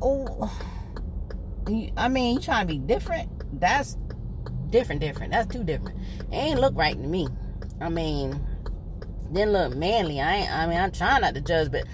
Oh 0.00 0.52
I 1.96 2.08
mean, 2.08 2.34
you 2.34 2.40
trying 2.40 2.66
to 2.66 2.72
be 2.72 2.78
different? 2.78 3.30
That's 3.58 3.96
different, 4.70 5.00
different. 5.00 5.32
That's 5.32 5.52
too 5.52 5.64
different. 5.64 5.98
It 6.32 6.36
ain't 6.36 6.60
look 6.60 6.76
right 6.76 6.94
to 6.94 7.06
me. 7.06 7.28
I 7.80 7.88
mean, 7.88 8.40
didn't 9.32 9.52
look 9.52 9.76
manly. 9.76 10.20
I 10.20 10.36
ain't, 10.36 10.50
I 10.52 10.66
mean, 10.66 10.78
I'm 10.78 10.92
trying 10.92 11.20
not 11.20 11.34
to 11.34 11.40
judge, 11.40 11.70
but 11.70 11.84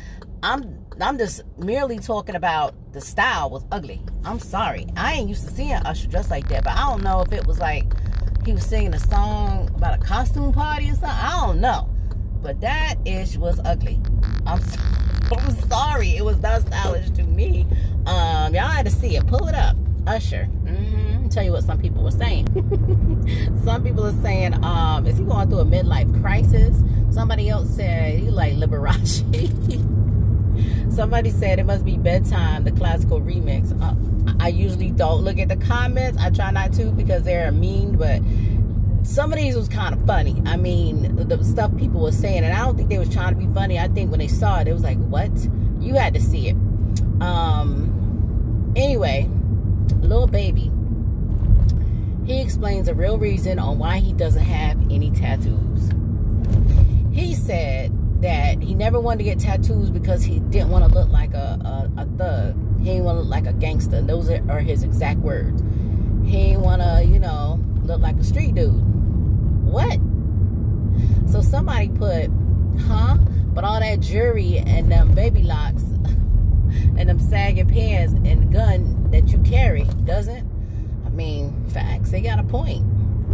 I'm 0.42 0.84
I'm 1.00 1.18
just 1.18 1.42
merely 1.58 1.98
talking 1.98 2.36
about 2.36 2.74
the 2.92 3.00
style 3.00 3.50
was 3.50 3.64
ugly. 3.72 4.00
I'm 4.24 4.38
sorry. 4.38 4.86
I 4.96 5.14
ain't 5.14 5.28
used 5.28 5.48
to 5.48 5.52
seeing 5.52 5.72
Usher 5.72 6.06
dressed 6.06 6.30
like 6.30 6.48
that, 6.48 6.64
but 6.64 6.74
I 6.74 6.88
don't 6.88 7.02
know 7.02 7.20
if 7.22 7.32
it 7.32 7.46
was 7.46 7.58
like 7.58 7.84
he 8.46 8.52
was 8.52 8.64
singing 8.64 8.94
a 8.94 9.00
song 9.00 9.70
about 9.74 9.98
a 9.98 10.02
costume 10.02 10.52
party 10.52 10.90
or 10.90 10.94
something. 10.94 11.08
I 11.08 11.46
don't 11.46 11.60
know. 11.60 11.88
But 12.42 12.60
that 12.60 12.96
ish 13.04 13.36
was 13.36 13.58
ugly. 13.64 14.00
I'm, 14.46 14.60
I'm 15.32 15.56
sorry. 15.68 16.16
It 16.16 16.24
was 16.24 16.38
not 16.40 16.60
stylish 16.60 17.10
to 17.12 17.24
me. 17.24 17.66
Um, 18.06 18.54
y'all 18.54 18.68
had 18.68 18.84
to 18.84 18.92
see 18.92 19.16
it. 19.16 19.26
Pull 19.26 19.48
it 19.48 19.54
up. 19.54 19.76
Usher. 20.06 20.48
Tell 21.34 21.42
you 21.42 21.50
what 21.50 21.64
some 21.64 21.80
people 21.80 22.04
were 22.04 22.12
saying. 22.12 22.46
some 23.64 23.82
people 23.82 24.06
are 24.06 24.22
saying, 24.22 24.62
um, 24.62 25.04
is 25.04 25.18
he 25.18 25.24
going 25.24 25.50
through 25.50 25.58
a 25.58 25.64
midlife 25.64 26.22
crisis? 26.22 26.80
Somebody 27.10 27.48
else 27.48 27.68
said 27.74 28.20
he 28.20 28.30
like 28.30 28.52
Liberace. 28.54 29.24
Somebody 30.94 31.30
said 31.30 31.58
it 31.58 31.64
must 31.64 31.84
be 31.84 31.96
bedtime, 31.96 32.62
the 32.62 32.70
classical 32.70 33.20
remix. 33.20 33.72
Uh, 33.82 33.96
I 34.38 34.46
usually 34.46 34.92
don't 34.92 35.22
look 35.22 35.40
at 35.40 35.48
the 35.48 35.56
comments. 35.56 36.20
I 36.20 36.30
try 36.30 36.52
not 36.52 36.72
to 36.74 36.92
because 36.92 37.24
they're 37.24 37.50
mean, 37.50 37.96
but 37.96 38.22
some 39.04 39.32
of 39.32 39.38
these 39.38 39.56
was 39.56 39.68
kind 39.68 39.92
of 39.92 40.06
funny. 40.06 40.40
I 40.46 40.56
mean, 40.56 41.16
the 41.16 41.42
stuff 41.42 41.76
people 41.76 42.00
were 42.00 42.12
saying, 42.12 42.44
and 42.44 42.54
I 42.54 42.64
don't 42.64 42.76
think 42.76 42.90
they 42.90 42.98
was 43.00 43.12
trying 43.12 43.34
to 43.34 43.40
be 43.44 43.52
funny. 43.52 43.76
I 43.76 43.88
think 43.88 44.12
when 44.12 44.20
they 44.20 44.28
saw 44.28 44.60
it, 44.60 44.68
it 44.68 44.72
was 44.72 44.84
like, 44.84 44.98
what? 44.98 45.32
You 45.80 45.94
had 45.94 46.14
to 46.14 46.20
see 46.20 46.48
it. 46.48 46.56
Um. 47.20 48.72
Anyway, 48.76 49.28
Lil 50.00 50.28
Baby. 50.28 50.70
He 52.26 52.40
explains 52.40 52.88
a 52.88 52.94
real 52.94 53.18
reason 53.18 53.58
on 53.58 53.78
why 53.78 53.98
he 53.98 54.14
doesn't 54.14 54.42
have 54.42 54.80
any 54.90 55.10
tattoos. 55.10 55.90
He 57.12 57.34
said 57.34 57.92
that 58.22 58.62
he 58.62 58.74
never 58.74 58.98
wanted 58.98 59.18
to 59.18 59.24
get 59.24 59.38
tattoos 59.38 59.90
because 59.90 60.24
he 60.24 60.40
didn't 60.40 60.70
want 60.70 60.90
to 60.90 60.98
look 60.98 61.10
like 61.10 61.34
a, 61.34 61.90
a, 61.96 62.02
a 62.02 62.06
thug. 62.16 62.56
He 62.78 62.86
didn't 62.86 63.04
want 63.04 63.16
to 63.16 63.20
look 63.20 63.30
like 63.30 63.46
a 63.46 63.52
gangster. 63.52 64.00
Those 64.00 64.30
are, 64.30 64.60
his 64.60 64.82
exact 64.82 65.20
words. 65.20 65.62
He 66.24 66.48
didn't 66.48 66.62
want 66.62 66.80
to, 66.80 67.04
you 67.06 67.18
know, 67.18 67.62
look 67.82 68.00
like 68.00 68.16
a 68.16 68.24
street 68.24 68.54
dude. 68.54 68.72
What? 69.62 70.00
So 71.30 71.42
somebody 71.42 71.90
put, 71.90 72.30
huh? 72.86 73.18
But 73.52 73.64
all 73.64 73.80
that 73.80 74.00
jewelry 74.00 74.58
and 74.58 74.90
them 74.90 75.14
baby 75.14 75.42
locks 75.42 75.82
and 76.96 77.08
them 77.08 77.20
sagging 77.20 77.68
pants 77.68 78.14
and 78.14 78.42
the 78.44 78.46
gun 78.46 79.10
that 79.10 79.28
you 79.28 79.38
carry 79.40 79.84
doesn't. 80.04 80.53
Mean, 81.14 81.64
facts. 81.68 82.10
They 82.10 82.20
got 82.20 82.40
a 82.40 82.42
point. 82.42 82.84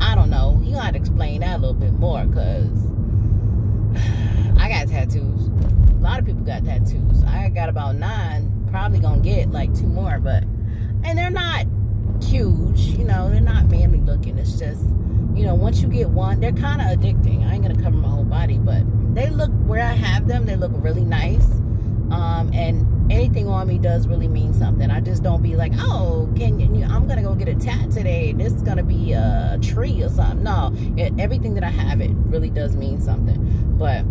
I 0.02 0.14
don't 0.14 0.28
know. 0.28 0.60
You 0.62 0.74
got 0.74 0.90
to 0.90 0.98
explain 0.98 1.40
that 1.40 1.56
a 1.56 1.58
little 1.58 1.72
bit 1.72 1.92
more 1.94 2.26
because 2.26 2.86
I 4.58 4.68
got 4.68 4.88
tattoos. 4.88 5.48
A 5.48 6.02
lot 6.02 6.18
of 6.18 6.26
people 6.26 6.42
got 6.42 6.64
tattoos. 6.64 7.24
I 7.24 7.48
got 7.48 7.70
about 7.70 7.96
nine. 7.96 8.68
Probably 8.70 9.00
gonna 9.00 9.22
get 9.22 9.50
like 9.50 9.74
two 9.74 9.86
more, 9.86 10.18
but 10.18 10.44
and 11.04 11.18
they're 11.18 11.30
not 11.30 11.66
huge. 12.22 12.80
You 12.80 13.04
know, 13.04 13.30
they're 13.30 13.40
not 13.40 13.68
manly 13.70 14.00
looking. 14.00 14.38
It's 14.38 14.58
just 14.58 14.84
you 15.34 15.46
know, 15.46 15.54
once 15.54 15.80
you 15.80 15.88
get 15.88 16.10
one, 16.10 16.40
they're 16.40 16.52
kind 16.52 16.82
of 16.82 16.98
addicting. 16.98 17.46
I 17.48 17.54
ain't 17.54 17.62
gonna 17.62 17.82
cover 17.82 17.96
my 17.96 18.08
whole 18.08 18.24
body, 18.24 18.58
but 18.58 18.82
they 19.14 19.30
look 19.30 19.50
where 19.66 19.82
I 19.82 19.92
have 19.92 20.28
them. 20.28 20.44
They 20.44 20.56
look 20.56 20.72
really 20.74 21.04
nice. 21.04 21.50
Um, 22.10 22.50
and 22.52 22.86
anything 23.10 23.48
on 23.48 23.66
me 23.66 23.78
does 23.78 24.06
really 24.06 24.28
mean 24.28 24.54
something. 24.54 24.90
I 24.90 25.00
just 25.00 25.22
don't 25.22 25.42
be 25.42 25.56
like, 25.56 25.72
oh, 25.78 26.32
can 26.36 26.58
you? 26.58 26.84
I'm 26.84 27.06
gonna 27.06 27.22
go 27.22 27.34
get 27.34 27.48
a 27.48 27.54
tat 27.54 27.90
today. 27.90 28.32
This 28.32 28.52
is 28.52 28.62
gonna 28.62 28.82
be 28.82 29.12
a 29.12 29.58
tree 29.60 30.02
or 30.02 30.08
something. 30.08 30.42
No, 30.42 30.72
it, 30.96 31.12
everything 31.18 31.54
that 31.54 31.64
I 31.64 31.70
have, 31.70 32.00
it 32.00 32.12
really 32.14 32.50
does 32.50 32.76
mean 32.76 33.00
something. 33.00 33.76
But 33.78 34.04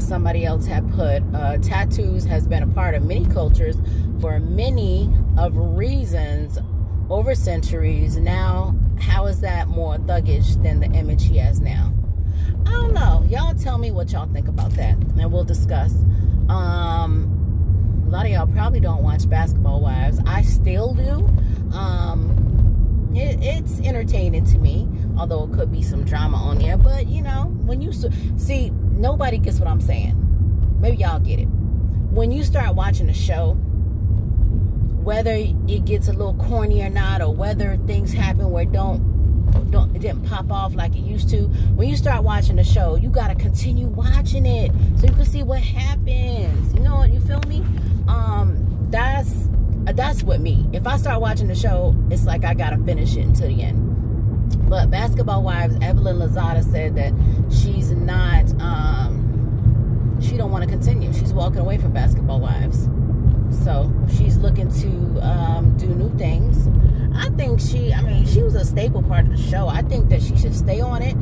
somebody 0.00 0.44
else 0.44 0.66
had 0.66 0.90
put 0.92 1.22
uh, 1.34 1.58
tattoos 1.58 2.24
has 2.24 2.46
been 2.46 2.62
a 2.62 2.66
part 2.66 2.94
of 2.94 3.02
many 3.02 3.24
cultures 3.26 3.76
for 4.20 4.38
many 4.40 5.12
of 5.36 5.56
reasons 5.56 6.58
over 7.08 7.34
centuries. 7.34 8.16
Now, 8.16 8.76
how 9.00 9.26
is 9.26 9.40
that 9.40 9.68
more 9.68 9.96
thuggish 9.96 10.60
than 10.62 10.80
the 10.80 10.86
image 10.86 11.26
he 11.26 11.38
has 11.38 11.60
now? 11.60 11.94
I 12.66 12.70
don't 12.70 12.92
know. 12.92 13.24
Y'all 13.28 13.54
tell 13.54 13.78
me 13.78 13.90
what 13.90 14.12
y'all 14.12 14.30
think 14.32 14.48
about 14.48 14.72
that, 14.72 14.96
and 14.96 15.32
we'll 15.32 15.44
discuss. 15.44 15.94
Um, 16.48 17.37
a 18.08 18.10
lot 18.10 18.24
of 18.24 18.32
y'all 18.32 18.46
probably 18.46 18.80
don't 18.80 19.02
watch 19.02 19.28
Basketball 19.28 19.82
Wives. 19.82 20.18
I 20.26 20.40
still 20.40 20.94
do. 20.94 21.28
Um, 21.76 23.12
it, 23.14 23.38
it's 23.42 23.80
entertaining 23.80 24.46
to 24.46 24.58
me, 24.58 24.88
although 25.18 25.44
it 25.44 25.52
could 25.52 25.70
be 25.70 25.82
some 25.82 26.04
drama 26.04 26.38
on 26.38 26.58
there. 26.58 26.78
But 26.78 27.06
you 27.08 27.20
know, 27.20 27.54
when 27.66 27.82
you 27.82 27.92
see, 27.92 28.70
nobody 28.70 29.36
gets 29.36 29.58
what 29.58 29.68
I'm 29.68 29.82
saying. 29.82 30.14
Maybe 30.80 30.96
y'all 30.96 31.20
get 31.20 31.38
it. 31.38 31.44
When 31.44 32.30
you 32.30 32.44
start 32.44 32.74
watching 32.74 33.10
a 33.10 33.14
show, 33.14 33.52
whether 35.02 35.32
it 35.32 35.84
gets 35.84 36.08
a 36.08 36.12
little 36.12 36.34
corny 36.34 36.82
or 36.82 36.88
not, 36.88 37.20
or 37.20 37.34
whether 37.34 37.76
things 37.86 38.10
happen 38.14 38.50
where 38.50 38.64
don't 38.64 39.18
don't 39.70 39.94
it 39.94 40.00
didn't 40.00 40.24
pop 40.24 40.50
off 40.50 40.74
like 40.74 40.94
it 40.94 41.00
used 41.00 41.28
to. 41.30 41.42
When 41.76 41.90
you 41.90 41.96
start 41.96 42.24
watching 42.24 42.56
the 42.56 42.64
show, 42.64 42.96
you 42.96 43.10
gotta 43.10 43.34
continue 43.34 43.86
watching 43.86 44.46
it 44.46 44.72
so 44.96 45.06
you 45.06 45.12
can 45.12 45.26
see 45.26 45.42
what 45.42 45.60
happens. 45.60 46.72
You 46.72 46.80
know 46.80 46.96
what? 46.96 47.10
You 47.10 47.20
feel 47.20 47.40
me? 47.48 47.62
Um, 48.08 48.88
that's 48.90 49.48
that's 49.94 50.22
what 50.22 50.40
me. 50.40 50.66
If 50.72 50.86
I 50.86 50.96
start 50.96 51.20
watching 51.20 51.48
the 51.48 51.54
show, 51.54 51.96
it's 52.10 52.24
like 52.24 52.44
I 52.44 52.54
gotta 52.54 52.78
finish 52.78 53.16
it 53.16 53.22
until 53.22 53.48
the 53.48 53.62
end. 53.62 53.88
But 54.68 54.90
Basketball 54.90 55.42
Wives, 55.42 55.76
Evelyn 55.80 56.18
Lozada 56.18 56.62
said 56.70 56.94
that 56.96 57.12
she's 57.50 57.90
not, 57.90 58.50
um, 58.60 60.18
she 60.20 60.36
don't 60.36 60.50
want 60.50 60.64
to 60.64 60.70
continue. 60.70 61.12
She's 61.12 61.32
walking 61.32 61.60
away 61.60 61.78
from 61.78 61.92
Basketball 61.92 62.40
Wives. 62.40 62.88
So 63.64 63.92
she's 64.16 64.36
looking 64.36 64.70
to 64.82 65.26
um, 65.26 65.76
do 65.78 65.86
new 65.86 66.14
things. 66.18 66.68
I 67.16 67.30
think 67.30 67.60
she, 67.60 67.92
I 67.92 68.02
mean, 68.02 68.26
she 68.26 68.42
was 68.42 68.54
a 68.54 68.64
staple 68.64 69.02
part 69.02 69.26
of 69.26 69.36
the 69.36 69.42
show. 69.42 69.68
I 69.68 69.82
think 69.82 70.08
that 70.10 70.22
she 70.22 70.36
should 70.36 70.54
stay 70.54 70.80
on 70.80 71.02
it, 71.02 71.14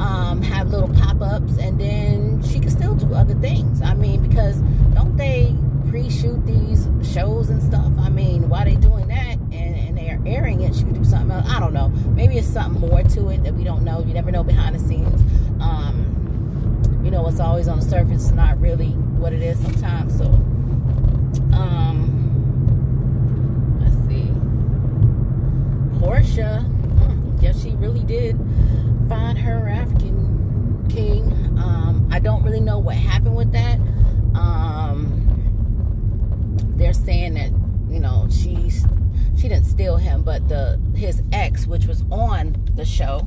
um, 0.00 0.42
have 0.42 0.68
little 0.68 0.92
pop 0.94 1.20
ups, 1.22 1.56
and 1.58 1.80
then 1.80 2.42
she 2.42 2.60
can 2.60 2.70
still 2.70 2.94
do 2.94 3.14
other 3.14 3.34
things. 3.34 3.80
I 3.82 3.94
mean, 3.94 4.26
because 4.26 4.58
don't 4.94 5.16
they 5.16 5.56
pre 5.90 6.08
shoot 6.08 6.46
these 6.46 6.88
shows 7.02 7.50
and 7.50 7.60
stuff? 7.60 7.90
I 7.98 8.08
mean, 8.08 8.48
why 8.48 8.64
they 8.64 8.76
doing 8.76 9.08
that 9.08 9.36
and, 9.52 9.52
and 9.52 9.98
they're 9.98 10.20
airing 10.24 10.60
it, 10.60 10.74
she 10.74 10.84
could 10.84 10.94
do 10.94 11.04
something 11.04 11.32
else. 11.32 11.48
I 11.48 11.58
don't 11.58 11.72
know. 11.72 11.88
Maybe 11.88 12.38
it's 12.38 12.46
something 12.46 12.80
more 12.80 13.02
to 13.02 13.28
it 13.28 13.42
that 13.42 13.54
we 13.54 13.64
don't 13.64 13.82
know. 13.82 13.98
You 14.00 14.14
never 14.14 14.30
know 14.30 14.44
behind 14.44 14.76
the 14.76 14.78
scenes. 14.78 15.20
Um, 15.60 17.00
you 17.04 17.10
know, 17.10 17.26
it's 17.26 17.40
always 17.40 17.66
on 17.66 17.80
the 17.80 17.84
surface, 17.84 18.26
it's 18.26 18.30
not 18.30 18.60
really 18.60 18.90
what 18.90 19.32
it 19.32 19.42
is 19.42 19.58
sometimes. 19.58 20.16
So, 20.16 20.26
um, 21.52 22.16
let's 23.80 23.96
see. 24.06 24.30
Porsha, 25.98 26.64
mm, 26.98 27.40
guess 27.40 27.60
she 27.62 27.70
really 27.70 28.04
did 28.04 28.38
find 29.08 29.36
her 29.38 29.68
African 29.68 30.86
king. 30.88 31.32
Um, 31.58 32.08
I 32.12 32.20
don't 32.20 32.44
really 32.44 32.60
know 32.60 32.78
what 32.78 32.94
happened 32.94 33.34
with 33.34 33.50
that. 33.52 33.80
Um, 34.34 35.19
they're 36.80 36.92
saying 36.92 37.34
that 37.34 37.50
you 37.92 38.00
know 38.00 38.26
she's 38.30 38.86
she 39.36 39.48
didn't 39.48 39.66
steal 39.66 39.96
him, 39.96 40.22
but 40.22 40.48
the 40.48 40.80
his 40.94 41.22
ex, 41.32 41.66
which 41.66 41.86
was 41.86 42.02
on 42.10 42.56
the 42.74 42.84
show, 42.84 43.26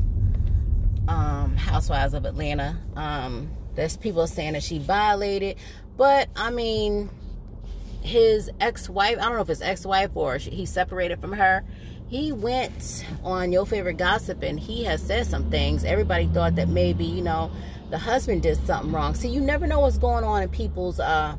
um, 1.08 1.56
Housewives 1.58 2.14
of 2.14 2.26
Atlanta. 2.26 2.78
Um, 2.96 3.52
there's 3.76 3.98
people 3.98 4.28
saying 4.28 4.54
that 4.54 4.64
she 4.64 4.80
violated, 4.80 5.58
but 5.98 6.30
I 6.36 6.52
mean, 6.52 7.10
his 8.02 8.50
ex-wife. 8.60 9.18
I 9.18 9.22
don't 9.22 9.36
know 9.36 9.42
if 9.42 9.48
his 9.48 9.62
ex-wife 9.62 10.12
or 10.16 10.40
she, 10.40 10.52
he 10.52 10.66
separated 10.66 11.20
from 11.20 11.34
her. 11.34 11.64
He 12.08 12.32
went 12.32 13.06
on 13.24 13.52
your 13.52 13.66
favorite 13.66 13.98
gossip 13.98 14.44
and 14.44 14.60
he 14.60 14.84
has 14.84 15.02
said 15.02 15.26
some 15.26 15.50
things. 15.50 15.84
Everybody 15.84 16.28
thought 16.28 16.56
that 16.56 16.70
maybe 16.70 17.06
you 17.06 17.24
know 17.24 17.52
the 17.90 17.98
husband 17.98 18.44
did 18.44 18.64
something 18.66 18.92
wrong. 18.92 19.16
See, 19.16 19.30
you 19.30 19.42
never 19.42 19.66
know 19.68 19.80
what's 19.80 19.98
going 19.98 20.24
on 20.24 20.44
in 20.44 20.50
people's 20.50 21.00
uh 21.00 21.36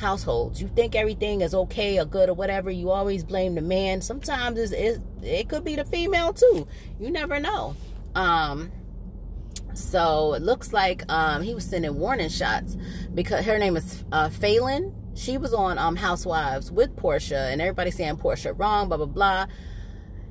households. 0.00 0.60
You 0.60 0.68
think 0.68 0.96
everything 0.96 1.42
is 1.42 1.54
okay 1.54 1.98
or 1.98 2.04
good 2.04 2.28
or 2.28 2.34
whatever. 2.34 2.70
You 2.70 2.90
always 2.90 3.22
blame 3.22 3.54
the 3.54 3.60
man. 3.60 4.00
Sometimes 4.00 4.58
it's, 4.58 4.72
it, 4.72 5.00
it 5.22 5.48
could 5.48 5.64
be 5.64 5.76
the 5.76 5.84
female 5.84 6.32
too. 6.32 6.66
You 6.98 7.10
never 7.10 7.38
know. 7.38 7.76
Um, 8.14 8.72
so 9.74 10.34
it 10.34 10.42
looks 10.42 10.72
like 10.72 11.04
um, 11.10 11.42
he 11.42 11.54
was 11.54 11.64
sending 11.64 11.98
warning 11.98 12.28
shots 12.28 12.76
because 13.14 13.44
her 13.44 13.58
name 13.58 13.76
is 13.76 14.04
uh, 14.10 14.28
Falynn. 14.28 14.92
She 15.14 15.38
was 15.38 15.52
on 15.52 15.78
um, 15.78 15.96
Housewives 15.96 16.72
with 16.72 16.96
Porsha, 16.96 17.52
and 17.52 17.60
everybody 17.60 17.90
saying 17.90 18.16
Porsha 18.16 18.58
wrong, 18.58 18.88
blah 18.88 18.96
blah 18.96 19.06
blah. 19.06 19.46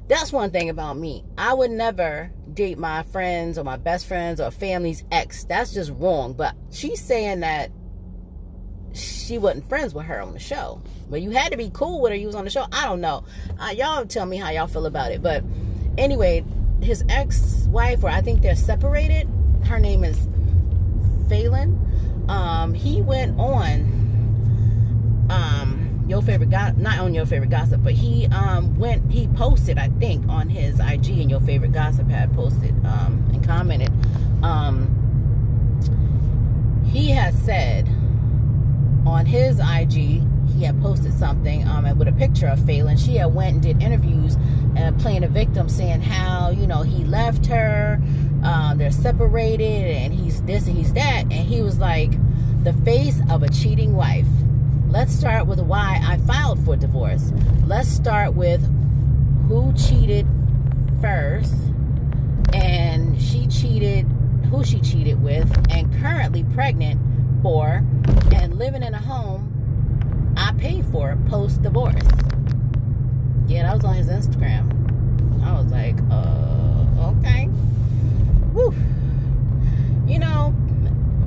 That's 0.07 0.33
one 0.33 0.49
thing 0.49 0.69
about 0.69 0.97
me. 0.97 1.23
I 1.38 1.53
would 1.53 1.69
never 1.69 2.31
date 2.51 2.79
my 2.79 3.03
friends 3.03 3.59
or 3.59 3.63
my 3.63 3.77
best 3.77 4.07
friends 4.07 4.41
or 4.41 4.49
family's 4.49 5.03
ex. 5.11 5.43
That's 5.43 5.71
just 5.71 5.91
wrong. 5.91 6.33
But 6.33 6.55
she's 6.71 6.99
saying 6.99 7.41
that 7.41 7.69
she 8.93 9.38
wasn't 9.38 9.67
friends 9.69 9.93
with 9.93 10.05
her 10.05 10.22
on 10.22 10.34
the 10.34 10.39
show. 10.39 10.81
But 11.10 11.22
you 11.22 11.31
had 11.31 11.51
to 11.51 11.58
be 11.58 11.69
cool 11.74 12.01
with 12.01 12.12
her. 12.12 12.15
You 12.15 12.27
was 12.27 12.36
on 12.36 12.43
the 12.46 12.50
show. 12.50 12.65
I 12.72 12.86
don't 12.86 13.01
know. 13.01 13.24
Uh, 13.60 13.72
y'all 13.75 14.05
tell 14.05 14.25
me 14.25 14.38
how 14.38 14.50
y'all 14.50 14.67
feel 14.67 14.86
about 14.86 15.12
it. 15.12 15.22
But 15.22 15.43
anyway, 15.98 16.43
his 16.81 17.03
ex-wife, 17.10 18.03
or 18.03 18.10
I 18.10 18.22
think 18.22 18.41
they're 18.41 18.55
separated. 18.55 19.27
Her 19.65 19.79
name 19.79 20.03
is 20.03 20.17
Falynn. 21.27 21.77
Um, 22.29 22.74
he 22.74 23.01
went 23.01 23.39
on 23.39 25.27
um, 25.29 26.05
your 26.08 26.22
favorite 26.22 26.50
gossip, 26.50 26.77
not 26.77 27.00
on 27.00 27.13
your 27.13 27.25
favorite 27.25 27.50
gossip, 27.50 27.84
but 27.84 27.93
he 27.93 28.27
um, 28.27 28.77
went. 28.77 29.12
He 29.12 29.27
posted, 29.29 29.77
I 29.77 29.90
think, 29.90 30.27
on 30.27 30.50
his 30.50 30.79
IG, 30.79 31.09
and 31.09 31.29
your 31.29 31.40
favorite 31.42 31.72
gossip 31.72 32.07
had 32.09 32.33
posted 32.33 32.72
um, 32.85 33.29
and 33.33 33.46
commented. 33.46 33.92
Um, 34.44 34.96
he 36.85 37.09
has 37.11 37.40
said 37.44 37.87
on 39.09 39.25
his 39.25 39.59
IG, 39.59 40.24
he 40.57 40.63
had 40.63 40.79
posted 40.81 41.13
something 41.13 41.67
um, 41.67 41.98
with 41.98 42.07
a 42.07 42.11
picture 42.13 42.48
of 42.48 42.59
Falynn. 42.59 42.98
She 43.03 43.15
had 43.15 43.33
went 43.33 43.53
and 43.53 43.61
did 43.61 43.81
interviews 43.81 44.35
and 44.75 44.95
uh, 44.95 45.00
playing 45.01 45.24
a 45.24 45.27
victim, 45.27 45.69
saying 45.69 46.01
how 46.01 46.51
you 46.51 46.67
know 46.67 46.81
he 46.81 47.03
left 47.03 47.45
her, 47.48 48.01
uh, 48.43 48.75
they're 48.75 48.91
separated, 48.91 49.63
and 49.63 50.13
he's 50.13 50.41
this 50.43 50.67
and 50.67 50.77
he's 50.77 50.93
that, 50.93 51.24
and 51.24 51.33
he 51.33 51.61
was 51.61 51.79
like 51.79 52.11
the 52.63 52.74
face 52.74 53.19
of 53.29 53.43
a 53.43 53.50
cheating 53.50 53.95
wife. 53.95 54.27
Let's 54.87 55.13
start 55.13 55.48
with 55.48 55.59
why 55.59 56.01
I 56.03 56.17
filed 56.17 56.63
for 56.65 56.75
divorce. 56.75 57.31
Let's 57.65 57.89
start 57.89 58.33
with 58.33 58.61
who 59.48 59.74
cheated 59.74 60.27
first, 61.01 61.55
and 62.53 63.22
she 63.22 63.48
cheated, 63.48 64.05
who 64.50 64.63
she 64.63 64.79
cheated 64.79 65.22
with, 65.22 65.50
and 65.72 65.91
currently 66.01 66.43
pregnant 66.55 67.00
for 67.41 67.83
and 68.33 68.57
living 68.57 68.83
in 68.83 68.93
a 68.93 69.01
home 69.01 69.49
I 70.39 70.53
paid 70.53 70.85
for 70.85 71.17
post 71.27 71.61
divorce. 71.61 72.01
Yeah, 73.47 73.63
that 73.63 73.75
was 73.75 73.83
on 73.83 73.95
his 73.95 74.07
Instagram. 74.07 75.43
I 75.43 75.59
was 75.61 75.71
like, 75.71 75.97
uh, 76.09 77.13
okay. 77.17 77.45
Whew. 78.53 78.73
You 80.07 80.19
know, 80.19 80.55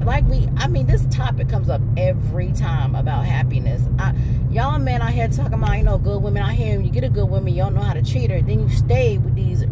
like 0.05 0.25
we, 0.29 0.49
I 0.57 0.67
mean, 0.67 0.87
this 0.87 1.05
topic 1.11 1.49
comes 1.49 1.69
up 1.69 1.83
every 1.97 2.53
time 2.53 2.95
about 2.95 3.27
happiness. 3.27 3.83
I, 3.99 4.15
y'all 4.51 4.79
men 4.79 5.03
out 5.03 5.11
here 5.11 5.29
talking 5.29 5.55
about, 5.55 5.77
you 5.77 5.85
know, 5.85 5.99
good 5.99 6.23
women 6.23 6.43
out 6.43 6.53
here. 6.53 6.81
You 6.81 6.91
get 6.91 7.05
a 7.05 7.11
good 7.11 7.29
woman, 7.29 7.55
don't 7.55 7.75
know 7.75 7.83
how 7.83 7.93
to 7.93 8.03
treat 8.03 8.31
her. 8.31 8.41
Then 8.41 8.61
you 8.61 8.69
stay 8.71 9.19
with 9.19 9.35
these 9.35 9.65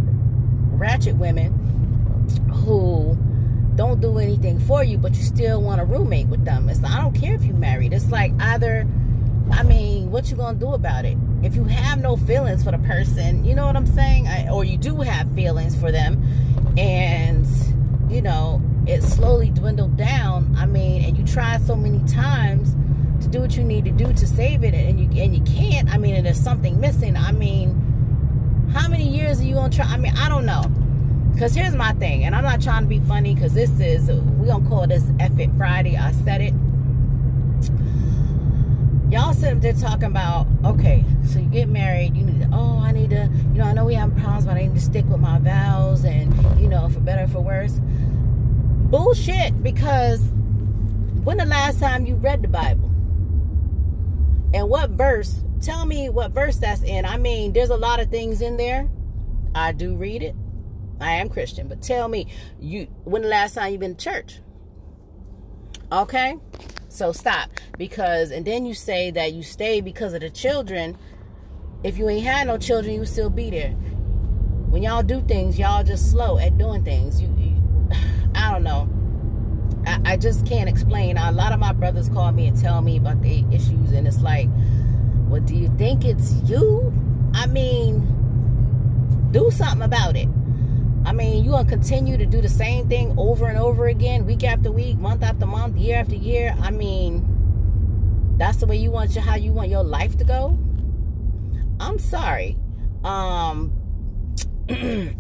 ratchet 0.73 1.17
women 1.17 1.53
who 2.53 3.17
don't 3.77 4.01
do 4.01 4.19
anything 4.19 4.59
for 4.61 4.85
you, 4.85 4.99
but 4.99 5.15
you 5.15 5.23
still 5.23 5.63
want 5.63 5.81
a 5.81 5.85
roommate 5.85 6.29
with 6.29 6.45
them. 6.45 6.69
It's 6.69 6.83
I 6.85 7.01
don't 7.01 7.15
care 7.15 7.35
if 7.35 7.45
you 7.45 7.53
married. 7.53 7.93
It's 7.93 8.11
like 8.11 8.33
either, 8.41 8.87
I 9.51 9.63
mean, 9.63 10.11
what 10.11 10.31
you 10.31 10.37
gonna 10.37 10.59
do 10.59 10.73
about 10.73 11.05
it? 11.05 11.17
If 11.43 11.55
you 11.55 11.65
have 11.65 12.01
no 12.01 12.17
feelings 12.17 12.65
for 12.65 12.73
the 12.73 12.79
person, 12.79 13.45
you 13.45 13.55
know 13.55 13.67
what 13.67 13.77
I'm 13.77 13.87
saying, 13.87 14.29
I, 14.29 14.49
or 14.51 14.65
you 14.65 14.77
do 14.77 14.97
have 15.01 15.33
feelings 15.35 15.79
for 15.79 15.91
them, 15.91 16.23
and 16.77 17.47
you 18.11 18.23
know 18.23 18.61
it 18.87 19.03
slowly 19.03 19.51
dwindled 19.51 19.97
down. 19.97 20.55
I 20.59 20.67
mean, 20.67 21.05
and 21.05 21.17
you 21.17 21.25
tried 21.25 21.63
so 21.63 21.77
many 21.77 22.07
times 22.09 22.75
to 23.23 23.29
do 23.29 23.41
what 23.41 23.57
you 23.57 23.65
need 23.65 23.85
to 23.85 23.91
do 23.91 24.13
to 24.13 24.27
save 24.27 24.65
it, 24.65 24.75
and 24.75 25.01
you 25.01 25.23
and 25.23 25.35
you 25.35 25.43
can't. 25.43 25.89
I 25.91 25.99
mean, 25.99 26.15
and 26.15 26.27
there's 26.27 26.41
something 26.41 26.81
missing. 26.81 27.17
I 27.17 27.33
mean, 27.33 28.71
how 28.75 28.89
many 28.89 29.09
years 29.09 29.41
are 29.41 29.45
you 29.45 29.55
gonna 29.55 29.73
try? 29.73 29.87
I 29.87 29.97
mean, 29.97 30.15
I 30.17 30.29
don't 30.29 30.47
know. 30.47 30.65
Because 31.41 31.55
here's 31.55 31.75
my 31.75 31.95
thing, 31.95 32.27
and 32.27 32.35
I'm 32.35 32.45
not 32.45 32.61
trying 32.61 32.83
to 32.83 32.87
be 32.87 33.01
funny 33.01 33.35
because 33.35 33.55
this 33.55 33.71
is, 33.81 34.09
we're 34.09 34.49
going 34.49 34.63
to 34.63 34.69
call 34.69 34.87
this 34.87 35.05
It 35.19 35.51
Friday. 35.57 35.97
I 35.97 36.13
said 36.13 36.43
it. 36.43 36.53
Y'all 39.11 39.33
sit 39.33 39.55
up 39.55 39.63
there 39.63 39.73
talking 39.73 40.05
about, 40.05 40.47
okay, 40.67 41.03
so 41.27 41.39
you 41.39 41.47
get 41.47 41.71
married, 41.71 42.15
you 42.15 42.25
need 42.25 42.43
to, 42.43 42.49
oh, 42.53 42.79
I 42.81 42.93
need 42.93 43.09
to, 43.09 43.31
you 43.55 43.59
know, 43.59 43.65
I 43.65 43.73
know 43.73 43.87
we 43.87 43.95
have 43.95 44.15
problems, 44.19 44.45
but 44.45 44.59
I 44.59 44.67
need 44.67 44.75
to 44.75 44.83
stick 44.83 45.07
with 45.07 45.21
my 45.21 45.39
vows 45.39 46.05
and, 46.05 46.61
you 46.61 46.69
know, 46.69 46.91
for 46.91 47.01
better 47.01 47.27
for 47.27 47.41
worse. 47.41 47.81
Bullshit, 48.91 49.63
because 49.63 50.21
when 51.25 51.39
the 51.39 51.47
last 51.47 51.81
time 51.81 52.05
you 52.05 52.17
read 52.17 52.43
the 52.43 52.49
Bible? 52.49 52.91
And 54.53 54.69
what 54.69 54.91
verse? 54.91 55.43
Tell 55.63 55.87
me 55.87 56.11
what 56.11 56.33
verse 56.33 56.59
that's 56.59 56.83
in. 56.83 57.07
I 57.07 57.17
mean, 57.17 57.55
there's 57.55 57.71
a 57.71 57.79
lot 57.79 57.99
of 57.99 58.11
things 58.11 58.43
in 58.43 58.59
there. 58.59 58.91
I 59.55 59.73
do 59.73 59.97
read 59.97 60.23
it. 60.23 60.37
I 61.01 61.13
am 61.13 61.29
Christian, 61.29 61.69
but 61.69 61.83
tell 61.83 62.09
me, 62.09 62.27
you 62.61 62.87
when 63.05 63.23
the 63.23 63.29
last 63.29 63.55
time 63.55 63.73
you've 63.73 63.81
been 63.81 63.97
to 63.97 64.05
church? 64.05 64.41
Okay? 65.91 66.37
So 66.89 67.13
stop. 67.13 67.51
Because 67.79 68.31
and 68.31 68.45
then 68.45 68.67
you 68.67 68.75
say 68.75 69.11
that 69.13 69.33
you 69.33 69.43
stay 69.43 69.81
because 69.81 70.13
of 70.13 70.21
the 70.21 70.31
children. 70.31 70.99
If 71.83 71.97
you 71.97 72.09
ain't 72.09 72.25
had 72.25 72.47
no 72.47 72.59
children, 72.59 72.95
you 72.95 73.07
still 73.07 73.31
be 73.31 73.51
there. 73.51 73.71
When 74.71 74.83
y'all 74.83 75.03
do 75.03 75.23
things, 75.23 75.59
y'all 75.59 75.83
just 75.83 76.11
slow 76.11 76.39
at 76.39 76.59
doing 76.59 76.85
things. 76.85 77.21
You, 77.21 77.29
you 77.39 77.57
I 78.35 78.53
don't 78.53 78.63
know. 78.63 78.89
I, 79.87 80.13
I 80.13 80.17
just 80.17 80.47
can't 80.47 80.69
explain. 80.69 81.17
A 81.17 81.33
lot 81.33 81.53
of 81.53 81.59
my 81.59 81.73
brothers 81.73 82.09
call 82.09 82.31
me 82.33 82.47
and 82.47 82.61
tell 82.61 82.83
me 82.83 82.99
about 82.99 83.23
the 83.23 83.45
issues, 83.51 83.93
and 83.93 84.07
it's 84.07 84.21
like, 84.21 84.49
well, 85.29 85.41
do 85.41 85.55
you 85.55 85.73
think 85.79 86.05
it's 86.05 86.35
you? 86.43 86.93
I 87.33 87.47
mean, 87.47 88.07
do 89.31 89.51
something 89.51 89.83
about 89.83 90.17
it. 90.17 90.29
I 91.05 91.13
mean, 91.13 91.45
you 91.45 91.51
gonna 91.53 91.69
continue 91.69 92.17
to 92.17 92.27
do 92.27 92.41
the 92.41 92.49
same 92.49 92.89
thing 92.89 93.15
over 93.19 93.47
and 93.47 93.59
over 93.59 93.89
again, 93.89 94.27
week 94.27 94.45
after 94.45 94.71
week, 94.71 94.99
month 94.99 95.23
after 95.23 95.47
month, 95.47 95.77
year 95.77 95.99
after 95.99 96.15
year. 96.15 96.55
I 96.61 96.71
mean, 96.71 98.35
that's 98.37 98.59
the 98.59 98.67
way 98.67 98.77
you 98.77 98.91
want 98.91 99.15
your 99.15 99.23
how 99.23 99.37
you 99.37 99.53
want 99.53 99.71
your 99.71 99.85
life 99.85 100.17
to 100.19 100.25
go. 100.25 100.59
I'm 101.81 101.99
sorry. 101.99 102.57
Um 103.03 103.73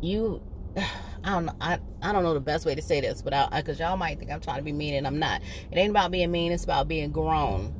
you 0.00 0.42
I 1.22 1.30
don't 1.32 1.46
know. 1.46 1.56
I, 1.60 1.78
I 2.00 2.12
don't 2.12 2.22
know 2.22 2.32
the 2.34 2.40
best 2.40 2.64
way 2.64 2.74
to 2.74 2.82
say 2.82 3.00
this, 3.00 3.20
but 3.22 3.50
because 3.54 3.78
y'all 3.78 3.96
might 3.96 4.18
think 4.18 4.30
I'm 4.30 4.40
trying 4.40 4.56
to 4.56 4.62
be 4.62 4.72
mean 4.72 4.94
and 4.94 5.06
I'm 5.06 5.18
not. 5.18 5.42
It 5.70 5.78
ain't 5.78 5.90
about 5.90 6.10
being 6.10 6.30
mean. 6.30 6.50
It's 6.50 6.64
about 6.64 6.88
being 6.88 7.12
grown. 7.12 7.74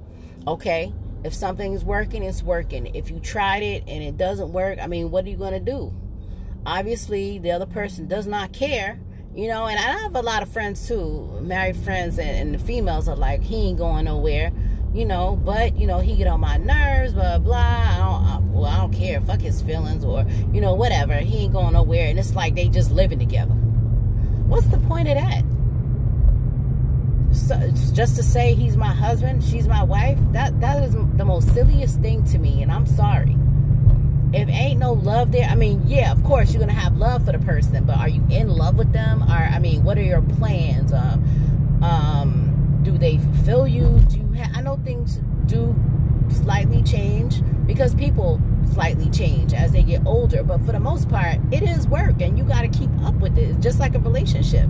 Okay. 0.47 0.93
If 1.25 1.35
something's 1.35 1.85
working, 1.85 2.23
it's 2.23 2.43
working. 2.43 2.95
If 2.95 3.11
you 3.11 3.19
tried 3.19 3.63
it 3.63 3.85
and 3.87 4.03
it 4.03 4.17
doesn't 4.17 4.53
work, 4.53 4.79
I 4.81 4.87
mean, 4.87 5.11
what 5.11 5.25
are 5.25 5.29
you 5.29 5.37
to 5.39 5.61
do? 5.61 5.95
Obviously, 6.67 7.39
the 7.39 7.53
other 7.53 7.67
person 7.67 8.07
does 8.07 8.27
not 8.27 8.53
care, 8.53 9.01
you 9.35 9.49
know. 9.49 9.67
And 9.67 9.79
I 9.79 9.99
have 10.03 10.15
a 10.15 10.23
lot 10.23 10.43
of 10.43 10.49
friends 10.51 10.87
too, 10.87 11.39
married 11.41 11.77
friends, 11.77 12.19
and, 12.19 12.31
and 12.31 12.55
the 12.55 12.59
females 12.59 13.09
are 13.09 13.17
like, 13.17 13.43
he 13.43 13.69
ain't 13.69 13.79
going 13.79 14.05
nowhere, 14.05 14.53
you 14.93 15.05
know. 15.05 15.37
But 15.37 15.77
you 15.79 15.87
know, 15.87 16.01
he 16.01 16.17
get 16.17 16.27
on 16.27 16.41
my 16.41 16.59
nerves, 16.59 17.15
blah 17.15 17.39
blah. 17.39 17.57
I 17.57 17.97
don't, 17.99 18.25
I, 18.25 18.39
well, 18.43 18.67
I 18.67 18.77
don't 18.77 18.93
care. 18.93 19.21
Fuck 19.23 19.41
his 19.41 19.63
feelings, 19.63 20.05
or 20.05 20.27
you 20.53 20.61
know, 20.61 20.75
whatever. 20.75 21.15
He 21.15 21.45
ain't 21.45 21.53
going 21.53 21.73
nowhere, 21.73 22.09
and 22.09 22.19
it's 22.19 22.35
like 22.35 22.55
they 22.55 22.69
just 22.69 22.91
living 22.91 23.19
together. 23.19 23.55
What's 23.55 24.67
the 24.67 24.79
point 24.79 25.09
of 25.09 25.15
that? 25.15 25.45
So, 27.33 27.57
just 27.95 28.17
to 28.17 28.23
say 28.23 28.55
he's 28.55 28.77
my 28.77 28.93
husband, 28.93 29.45
she's 29.45 29.69
my 29.69 29.85
wife, 29.85 30.19
that 30.33 30.61
that 30.61 30.83
is 30.83 30.95
the 31.17 31.25
most 31.25 31.55
silliest 31.55 32.01
thing 32.01 32.25
to 32.25 32.39
me, 32.39 32.63
and 32.63 32.71
I'm 32.73 32.87
sorry. 32.87 33.37
If 34.33 34.49
ain't 34.49 34.79
no 34.79 34.93
love 34.93 35.33
there, 35.33 35.49
I 35.49 35.55
mean, 35.55 35.83
yeah, 35.87 36.13
of 36.13 36.23
course 36.23 36.53
you're 36.53 36.61
gonna 36.61 36.73
have 36.73 36.97
love 36.97 37.25
for 37.25 37.33
the 37.33 37.39
person, 37.39 37.85
but 37.85 37.97
are 37.99 38.09
you 38.09 38.25
in 38.31 38.49
love 38.49 38.77
with 38.77 38.93
them? 38.93 39.23
Or 39.23 39.33
I 39.33 39.59
mean, 39.59 39.83
what 39.83 39.99
are 39.99 40.03
your 40.03 40.23
plans? 40.23 40.93
Um, 40.93 41.81
um, 41.83 42.81
do 42.83 42.97
they 42.97 43.19
fulfill 43.19 43.67
you? 43.67 43.99
Do 44.09 44.19
you 44.19 44.33
have? 44.33 44.57
I 44.57 44.61
know 44.61 44.79
things 44.85 45.21
do 45.47 45.75
slightly 46.29 46.83
change 46.83 47.43
because 47.67 47.95
people 47.95 48.41
slightly 48.73 49.11
change 49.11 49.53
as 49.53 49.73
they 49.73 49.83
get 49.83 50.07
older, 50.07 50.45
but 50.45 50.61
for 50.65 50.73
the 50.73 50.81
most 50.81 51.09
part, 51.09 51.39
it 51.51 51.63
is 51.63 51.89
work, 51.89 52.21
and 52.21 52.39
you 52.39 52.45
got 52.45 52.63
to 52.63 52.69
keep 52.69 52.91
up 53.03 53.15
with 53.15 53.37
it. 53.37 53.59
Just 53.61 53.81
like 53.81 53.95
a 53.95 53.99
relationship 53.99 54.69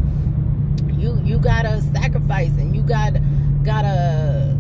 you 1.01 1.21
you 1.25 1.39
gotta 1.39 1.81
sacrifice 1.93 2.51
and 2.51 2.77
you 2.77 2.83
gotta 2.83 3.23
gotta 3.65 4.57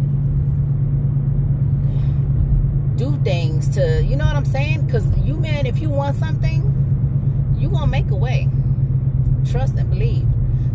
do 3.01 3.19
things 3.25 3.67
to 3.67 4.05
you 4.05 4.15
know 4.15 4.27
what 4.27 4.37
i'm 4.37 4.45
saying 4.45 4.85
because 4.85 5.07
you 5.21 5.33
man 5.33 5.65
if 5.65 5.79
you 5.79 5.89
want 5.89 6.15
something 6.19 6.61
you 7.57 7.71
gonna 7.71 7.87
make 7.87 8.11
a 8.11 8.15
way 8.15 8.47
trust 9.51 9.75
and 9.77 9.89
believe 9.89 10.27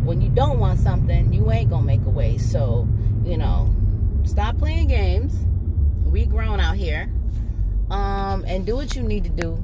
when 0.04 0.24
you 0.24 0.30
don't 0.30 0.58
want 0.58 0.80
something 0.80 1.32
you 1.32 1.52
ain't 1.52 1.70
gonna 1.70 1.86
make 1.86 2.04
a 2.08 2.10
way 2.10 2.36
so 2.36 2.88
you 3.24 3.38
know 3.38 3.72
stop 4.24 4.58
playing 4.58 4.88
games 4.88 5.46
we 6.04 6.26
grown 6.26 6.60
out 6.60 6.76
here 6.76 7.12
um 7.92 8.44
and 8.48 8.66
do 8.66 8.76
what 8.76 8.96
you 8.96 9.04
need 9.04 9.24
to 9.24 9.30
do 9.30 9.62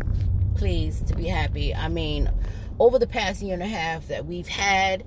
please 0.54 1.02
to 1.02 1.16
be 1.16 1.26
happy 1.26 1.74
i 1.74 1.88
mean 1.88 2.30
over 2.80 3.00
the 3.00 3.08
past 3.08 3.42
year 3.42 3.56
and 3.56 3.64
a 3.64 3.68
half 3.68 4.08
that 4.08 4.28
we've 4.28 4.48
had 4.48 5.04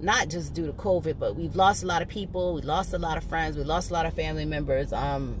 not 0.00 0.28
just 0.28 0.52
due 0.52 0.66
to 0.66 0.72
COVID, 0.72 1.18
but 1.18 1.36
we've 1.36 1.54
lost 1.54 1.82
a 1.84 1.86
lot 1.86 2.02
of 2.02 2.08
people. 2.08 2.52
We 2.52 2.62
lost 2.62 2.92
a 2.92 2.98
lot 2.98 3.16
of 3.16 3.24
friends. 3.24 3.56
We 3.56 3.62
lost 3.62 3.90
a 3.90 3.92
lot 3.92 4.04
of 4.04 4.12
family 4.12 4.44
members. 4.44 4.92
Um, 4.92 5.40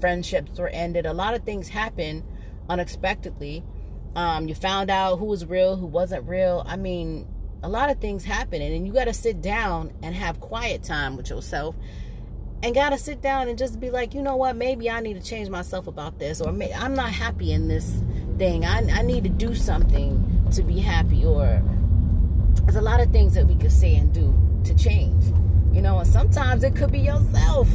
friendships 0.00 0.58
were 0.58 0.68
ended. 0.68 1.06
A 1.06 1.12
lot 1.12 1.34
of 1.34 1.44
things 1.44 1.68
happened 1.68 2.24
unexpectedly. 2.68 3.62
Um, 4.14 4.48
you 4.48 4.54
found 4.54 4.90
out 4.90 5.18
who 5.18 5.26
was 5.26 5.44
real, 5.44 5.76
who 5.76 5.86
wasn't 5.86 6.26
real. 6.26 6.64
I 6.66 6.76
mean, 6.76 7.26
a 7.62 7.68
lot 7.68 7.90
of 7.90 8.00
things 8.00 8.24
happen, 8.24 8.62
and 8.62 8.86
you 8.86 8.92
got 8.92 9.04
to 9.04 9.14
sit 9.14 9.42
down 9.42 9.92
and 10.02 10.14
have 10.14 10.40
quiet 10.40 10.82
time 10.82 11.16
with 11.16 11.28
yourself, 11.30 11.76
and 12.62 12.74
got 12.74 12.90
to 12.90 12.98
sit 12.98 13.20
down 13.20 13.48
and 13.48 13.58
just 13.58 13.78
be 13.78 13.90
like, 13.90 14.14
you 14.14 14.22
know 14.22 14.36
what? 14.36 14.56
Maybe 14.56 14.88
I 14.88 15.00
need 15.00 15.14
to 15.14 15.22
change 15.22 15.48
myself 15.50 15.86
about 15.86 16.18
this, 16.18 16.40
or 16.40 16.52
may- 16.52 16.72
I'm 16.72 16.94
not 16.94 17.10
happy 17.10 17.52
in 17.52 17.68
this 17.68 18.02
thing. 18.38 18.64
I, 18.64 18.78
I 18.90 19.02
need 19.02 19.24
to 19.24 19.30
do 19.30 19.54
something 19.54 20.48
to 20.52 20.62
be 20.62 20.78
happy, 20.78 21.24
or 21.24 21.62
there's 22.62 22.76
a 22.76 22.80
lot 22.80 23.00
of 23.00 23.12
things 23.12 23.34
that 23.34 23.46
we 23.46 23.54
could 23.54 23.72
say 23.72 23.96
and 23.96 24.12
do 24.12 24.34
to 24.64 24.74
change. 24.74 25.24
You 25.74 25.82
know, 25.82 25.98
and 25.98 26.08
sometimes 26.08 26.64
it 26.64 26.74
could 26.74 26.90
be 26.90 27.00
yourself 27.00 27.68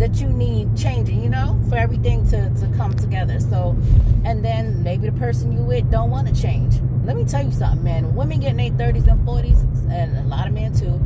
that 0.00 0.18
you 0.18 0.28
need 0.28 0.74
changing, 0.76 1.22
you 1.22 1.28
know, 1.28 1.60
for 1.68 1.76
everything 1.76 2.26
to, 2.30 2.48
to 2.54 2.66
come 2.76 2.96
together. 2.96 3.38
So, 3.38 3.76
and 4.24 4.42
then 4.42 4.82
maybe 4.82 5.08
the 5.08 5.18
person 5.18 5.52
you 5.52 5.62
with 5.62 5.90
don't 5.90 6.10
want 6.10 6.26
to 6.26 6.42
change. 6.42 6.80
Let 7.04 7.16
me 7.16 7.24
tell 7.24 7.44
you 7.44 7.52
something, 7.52 7.84
man. 7.84 8.14
Women 8.14 8.40
get 8.40 8.58
in 8.58 8.76
their 8.76 8.92
30s 8.92 9.06
and 9.06 9.20
40s, 9.28 9.90
and 9.90 10.16
a 10.16 10.22
lot 10.22 10.46
of 10.46 10.54
men 10.54 10.72
too, 10.72 11.00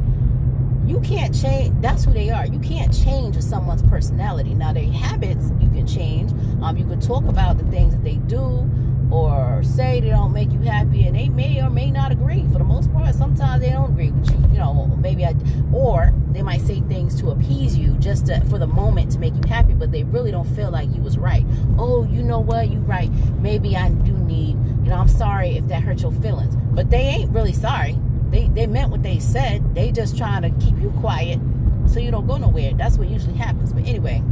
you 0.87 1.01
can't 1.01 1.35
change. 1.35 1.75
That's 1.83 2.05
who 2.05 2.13
they 2.13 2.31
are. 2.31 2.47
You 2.47 2.61
can't 2.61 2.95
change 2.95 3.37
someone's 3.41 3.83
personality. 3.83 4.55
Now, 4.55 4.73
their 4.73 4.85
habits 4.85 5.51
you 5.61 5.69
can 5.71 5.87
change. 5.89 6.31
Um, 6.63 6.77
you 6.77 6.85
can 6.85 7.01
talk 7.01 7.25
about 7.25 7.59
the 7.59 7.65
things 7.65 7.95
that 7.95 8.05
they 8.05 8.17
do 8.17 8.71
or 9.15 9.63
say 9.63 10.01
they 10.01 10.11
don't 10.11 10.33
make 10.33 10.51
you 10.51 10.59
happy 10.61 11.07
and 11.07 11.15
they 11.17 11.29
may 11.29 11.63
or 11.63 11.71
may 11.71 11.89
not 11.91 12.11
agree. 12.11 12.45
For 12.53 12.59
the 12.59 12.65
most 12.65 12.93
part 12.93 13.15
sometimes 13.15 13.63
they 13.63 13.71
don't 13.71 13.93
agree 13.93 14.11
with 14.11 14.31
you 14.31 14.49
you 14.49 14.59
know 14.59 14.87
maybe 15.01 15.25
i 15.25 15.35
or 15.73 16.13
they 16.31 16.43
might 16.43 16.61
say 16.63 16.81
things 16.83 17.21
to 17.21 17.31
appease 17.31 17.77
you 17.77 17.93
just 17.99 18.27
to, 18.27 18.41
for 18.47 18.59
the 18.59 18.67
moment 18.67 19.13
to 19.13 19.19
make 19.21 19.35
you 19.35 19.43
happy 19.49 19.73
but 19.73 19.93
they 19.93 20.03
really 20.03 20.33
don't 20.33 20.49
feel 20.57 20.71
like 20.71 20.93
you 20.95 21.01
was 21.01 21.17
right. 21.17 21.47
Oh 21.79 22.05
you 22.05 22.23
know 22.23 22.41
what? 22.41 22.71
You 22.71 22.79
right. 22.81 23.11
Maybe 23.39 23.77
i 23.77 23.89
do 23.91 24.13
need 24.13 24.57
you 24.85 24.91
know 24.91 24.97
i'm 24.97 25.09
sorry 25.09 25.57
if 25.57 25.69
that 25.69 25.83
hurt 25.83 26.03
your 26.03 26.13
feelings. 26.13 26.57
But 26.73 26.91
they 26.91 27.03
ain't 27.03 27.31
really 27.31 27.53
sorry. 27.53 27.97
They 28.31 28.49
they 28.49 28.67
meant 28.67 28.91
what 28.91 29.05
they 29.05 29.21
said. 29.21 29.77
They 29.77 29.93
just 29.93 30.19
trying 30.19 30.43
to 30.43 30.51
keep 30.65 30.77
you 30.81 30.91
quiet 30.99 31.39
so 31.87 32.01
you 32.01 32.11
don't 32.11 32.27
go 32.27 32.37
nowhere. 32.37 32.73
That's 32.75 32.99
what 32.99 33.09
usually 33.09 33.37
happens. 33.37 33.73
But 33.73 33.87
anyway 33.87 34.23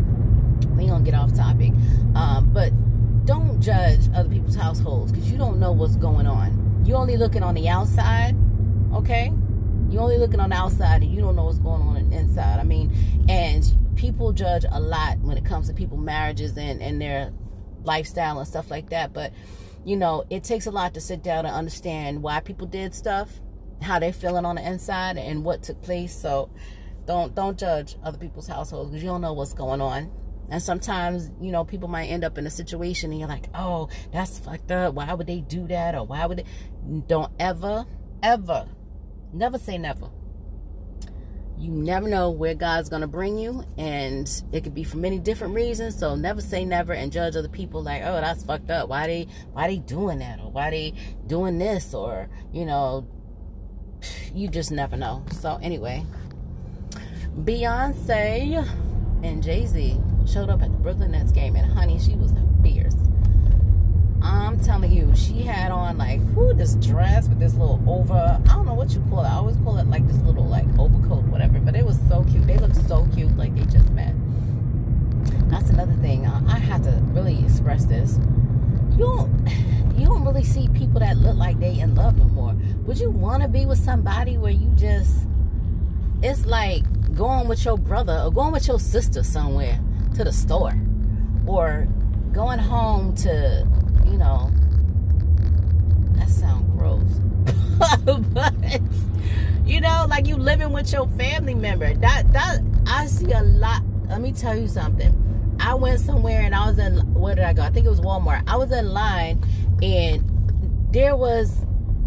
we 0.76 0.86
gonna 0.86 1.04
get 1.04 1.14
off 1.14 1.34
topic. 1.34 1.72
Um, 2.14 2.50
but 2.52 2.72
don't 3.24 3.60
judge 3.60 4.08
other 4.14 4.28
people's 4.28 4.56
households 4.56 5.12
because 5.12 5.30
you 5.30 5.38
don't 5.38 5.58
know 5.58 5.72
what's 5.72 5.96
going 5.96 6.26
on. 6.26 6.82
You're 6.84 6.98
only 6.98 7.16
looking 7.16 7.42
on 7.42 7.54
the 7.54 7.68
outside, 7.68 8.34
okay? 8.92 9.32
You're 9.88 10.02
only 10.02 10.18
looking 10.18 10.40
on 10.40 10.50
the 10.50 10.56
outside 10.56 11.02
and 11.02 11.14
you 11.14 11.20
don't 11.20 11.36
know 11.36 11.44
what's 11.44 11.58
going 11.58 11.82
on 11.82 12.12
inside. 12.12 12.58
I 12.58 12.64
mean, 12.64 12.92
and 13.28 13.64
people 13.94 14.32
judge 14.32 14.64
a 14.70 14.80
lot 14.80 15.18
when 15.20 15.36
it 15.36 15.44
comes 15.44 15.68
to 15.68 15.74
people 15.74 15.96
marriages 15.96 16.56
and, 16.56 16.82
and 16.82 17.00
their 17.00 17.32
lifestyle 17.84 18.38
and 18.38 18.48
stuff 18.48 18.70
like 18.70 18.90
that. 18.90 19.12
But, 19.12 19.32
you 19.84 19.96
know, 19.96 20.24
it 20.30 20.42
takes 20.42 20.66
a 20.66 20.70
lot 20.70 20.94
to 20.94 21.00
sit 21.00 21.22
down 21.22 21.46
and 21.46 21.54
understand 21.54 22.22
why 22.22 22.40
people 22.40 22.66
did 22.66 22.94
stuff, 22.94 23.40
how 23.80 23.98
they're 23.98 24.12
feeling 24.12 24.44
on 24.44 24.56
the 24.56 24.66
inside 24.66 25.16
and 25.16 25.44
what 25.44 25.62
took 25.62 25.80
place. 25.82 26.14
So 26.14 26.50
don't 27.06 27.34
don't 27.34 27.58
judge 27.58 27.96
other 28.04 28.18
people's 28.18 28.46
households 28.46 28.90
because 28.90 29.02
you 29.02 29.08
don't 29.08 29.20
know 29.20 29.32
what's 29.32 29.54
going 29.54 29.80
on 29.80 30.10
and 30.50 30.62
sometimes, 30.62 31.30
you 31.40 31.50
know, 31.50 31.64
people 31.64 31.88
might 31.88 32.06
end 32.06 32.24
up 32.24 32.36
in 32.38 32.46
a 32.46 32.50
situation 32.50 33.10
and 33.10 33.18
you're 33.18 33.28
like, 33.28 33.46
oh, 33.54 33.88
that's 34.12 34.38
fucked 34.38 34.70
up. 34.70 34.94
Why 34.94 35.12
would 35.14 35.26
they 35.26 35.40
do 35.40 35.66
that? 35.68 35.94
Or 35.94 36.04
why 36.04 36.26
would 36.26 36.38
they? 36.38 36.44
Don't 37.06 37.32
ever, 37.38 37.86
ever, 38.22 38.66
never 39.32 39.58
say 39.58 39.78
never. 39.78 40.10
You 41.58 41.70
never 41.70 42.08
know 42.08 42.30
where 42.30 42.54
God's 42.54 42.88
going 42.88 43.02
to 43.02 43.08
bring 43.08 43.38
you. 43.38 43.64
And 43.78 44.28
it 44.52 44.64
could 44.64 44.74
be 44.74 44.84
for 44.84 44.96
many 44.96 45.18
different 45.18 45.54
reasons. 45.54 45.96
So 45.96 46.16
never 46.16 46.40
say 46.40 46.64
never 46.64 46.92
and 46.92 47.12
judge 47.12 47.36
other 47.36 47.48
people 47.48 47.82
like, 47.82 48.02
oh, 48.04 48.20
that's 48.20 48.42
fucked 48.44 48.70
up. 48.70 48.88
Why 48.88 49.06
they, 49.06 49.28
why 49.52 49.68
they 49.68 49.78
doing 49.78 50.18
that? 50.18 50.40
Or 50.40 50.50
why 50.50 50.70
they 50.70 50.94
doing 51.26 51.58
this? 51.58 51.94
Or, 51.94 52.28
you 52.52 52.66
know, 52.66 53.06
you 54.34 54.48
just 54.48 54.72
never 54.72 54.96
know. 54.96 55.24
So 55.40 55.58
anyway, 55.62 56.04
Beyonce 57.38 58.68
and 59.22 59.42
Jay-Z 59.42 60.00
showed 60.26 60.50
up 60.50 60.62
at 60.62 60.72
the 60.72 60.78
Brooklyn 60.78 61.12
Nets 61.12 61.32
game, 61.32 61.56
and 61.56 61.70
honey, 61.72 61.98
she 61.98 62.14
was 62.14 62.32
fierce. 62.62 62.94
I'm 64.22 64.60
telling 64.60 64.92
you, 64.92 65.12
she 65.16 65.42
had 65.42 65.72
on 65.72 65.98
like 65.98 66.20
whoo, 66.34 66.54
this 66.54 66.74
dress 66.76 67.28
with 67.28 67.40
this 67.40 67.54
little 67.54 67.82
over. 67.88 68.40
I 68.48 68.52
don't 68.52 68.66
know 68.66 68.74
what 68.74 68.92
you 68.92 69.04
call 69.10 69.24
it. 69.24 69.28
I 69.28 69.34
always 69.34 69.56
call 69.56 69.78
it 69.78 69.86
like 69.88 70.06
this 70.06 70.18
little 70.18 70.44
like 70.44 70.66
overcoat, 70.78 71.24
whatever. 71.24 71.58
But 71.58 71.74
it 71.74 71.84
was 71.84 71.98
so 72.08 72.24
cute. 72.30 72.46
They 72.46 72.56
looked 72.56 72.76
so 72.86 73.06
cute, 73.14 73.36
like 73.36 73.54
they 73.54 73.64
just 73.64 73.90
met. 73.90 74.14
That's 75.50 75.70
another 75.70 75.94
thing. 75.94 76.26
Uh, 76.26 76.40
I, 76.48 76.54
I 76.54 76.58
have 76.58 76.82
to 76.84 76.90
really 77.08 77.42
express 77.44 77.84
this. 77.84 78.18
You 78.92 78.98
don't, 78.98 79.48
you 79.98 80.06
don't 80.06 80.24
really 80.24 80.44
see 80.44 80.68
people 80.68 81.00
that 81.00 81.16
look 81.16 81.36
like 81.36 81.58
they 81.58 81.80
in 81.80 81.94
love 81.94 82.16
no 82.16 82.24
more. 82.24 82.54
Would 82.86 83.00
you 83.00 83.10
want 83.10 83.42
to 83.42 83.48
be 83.48 83.66
with 83.66 83.78
somebody 83.78 84.38
where 84.38 84.52
you 84.52 84.68
just? 84.76 85.26
It's 86.22 86.46
like 86.46 86.84
going 87.14 87.48
with 87.48 87.64
your 87.64 87.78
brother 87.78 88.22
or 88.24 88.32
going 88.32 88.52
with 88.52 88.66
your 88.66 88.78
sister 88.78 89.22
somewhere 89.22 89.78
to 90.14 90.24
the 90.24 90.32
store 90.32 90.72
or 91.46 91.86
going 92.32 92.58
home 92.58 93.14
to, 93.16 93.66
you 94.06 94.16
know, 94.16 94.50
that 96.14 96.28
sounds 96.28 96.70
gross. 96.78 97.02
but 98.04 98.54
you 99.64 99.80
know, 99.80 100.06
like 100.08 100.26
you 100.26 100.36
living 100.36 100.72
with 100.72 100.92
your 100.92 101.06
family 101.08 101.54
member. 101.54 101.94
That 101.94 102.32
that 102.32 102.58
I 102.86 103.06
see 103.06 103.32
a 103.32 103.42
lot. 103.42 103.82
Let 104.08 104.20
me 104.20 104.32
tell 104.32 104.56
you 104.56 104.68
something. 104.68 105.18
I 105.60 105.74
went 105.74 106.00
somewhere 106.00 106.42
and 106.42 106.54
I 106.54 106.68
was 106.68 106.78
in 106.78 106.98
where 107.14 107.34
did 107.34 107.44
I 107.44 107.52
go? 107.52 107.62
I 107.62 107.70
think 107.70 107.86
it 107.86 107.90
was 107.90 108.00
Walmart. 108.00 108.42
I 108.46 108.56
was 108.56 108.72
in 108.72 108.92
line 108.92 109.44
and 109.82 110.88
there 110.92 111.16
was 111.16 111.64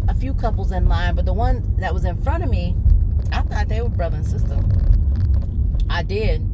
a 0.08 0.14
few 0.14 0.34
couples 0.34 0.72
in 0.72 0.88
line, 0.88 1.14
but 1.14 1.24
the 1.24 1.32
one 1.32 1.74
that 1.78 1.92
was 1.92 2.04
in 2.04 2.16
front 2.16 2.44
of 2.44 2.50
me, 2.50 2.76
I 3.32 3.42
thought 3.42 3.68
they 3.68 3.80
were 3.80 3.88
brother 3.88 4.16
and 4.16 4.26
sister. 4.26 4.62
I 5.88 6.02
did 6.02 6.48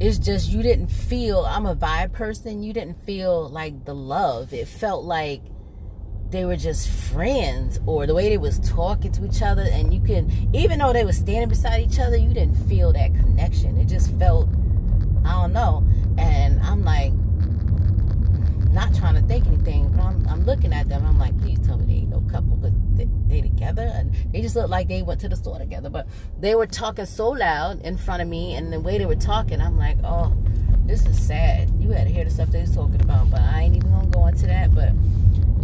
it's 0.00 0.18
just 0.18 0.50
you 0.50 0.60
didn't 0.62 0.88
feel 0.88 1.44
i'm 1.44 1.66
a 1.66 1.76
vibe 1.76 2.12
person 2.12 2.62
you 2.62 2.72
didn't 2.72 3.00
feel 3.06 3.48
like 3.48 3.84
the 3.84 3.94
love. 3.94 4.52
It 4.52 4.66
felt 4.66 5.04
like 5.04 5.40
they 6.30 6.44
were 6.44 6.56
just 6.56 6.88
friends 6.88 7.78
or 7.86 8.06
the 8.06 8.14
way 8.14 8.28
they 8.28 8.38
was 8.38 8.58
talking 8.58 9.12
to 9.12 9.24
each 9.24 9.40
other 9.40 9.62
and 9.70 9.94
you 9.94 10.00
can 10.00 10.30
even 10.52 10.80
though 10.80 10.92
they 10.92 11.04
were 11.04 11.12
standing 11.12 11.48
beside 11.48 11.80
each 11.80 12.00
other 12.00 12.16
you 12.16 12.34
didn't 12.34 12.56
feel 12.68 12.92
that 12.92 13.14
connection. 13.14 13.78
It 13.78 13.86
just 13.86 14.10
felt 14.18 14.48
i 15.24 15.32
don't 15.32 15.52
know. 15.52 15.86
And 16.18 16.60
i'm 16.62 16.84
like 16.84 17.12
not 18.72 18.92
trying 18.96 19.14
to 19.14 19.22
think 19.22 19.46
anything 19.46 19.92
but 19.92 20.02
i'm, 20.02 20.26
I'm 20.28 20.44
looking 20.44 20.72
at 20.72 20.88
them. 20.88 21.06
I'm 21.06 21.18
like 21.18 21.38
please 21.40 21.60
tell 21.60 21.78
me 21.78 21.86
they 21.86 21.92
ain't 22.00 22.10
no 22.10 22.20
couple 22.32 22.56
they, 22.96 23.40
together 23.40 23.90
and 23.94 24.14
they 24.32 24.40
just 24.40 24.56
looked 24.56 24.70
like 24.70 24.88
they 24.88 25.02
went 25.02 25.20
to 25.20 25.28
the 25.28 25.36
store 25.36 25.58
together 25.58 25.90
but 25.90 26.06
they 26.40 26.54
were 26.54 26.66
talking 26.66 27.06
so 27.06 27.28
loud 27.30 27.80
in 27.82 27.96
front 27.96 28.22
of 28.22 28.28
me 28.28 28.54
and 28.54 28.72
the 28.72 28.80
way 28.80 28.98
they 28.98 29.06
were 29.06 29.14
talking 29.14 29.60
i'm 29.60 29.76
like 29.76 29.98
oh 30.04 30.32
this 30.86 31.04
is 31.06 31.18
sad 31.18 31.68
you 31.78 31.90
had 31.90 32.06
to 32.06 32.12
hear 32.12 32.24
the 32.24 32.30
stuff 32.30 32.50
they 32.50 32.60
was 32.60 32.74
talking 32.74 33.00
about 33.02 33.30
but 33.30 33.40
i 33.40 33.62
ain't 33.62 33.76
even 33.76 33.90
gonna 33.90 34.06
go 34.08 34.26
into 34.26 34.46
that 34.46 34.72
but 34.74 34.92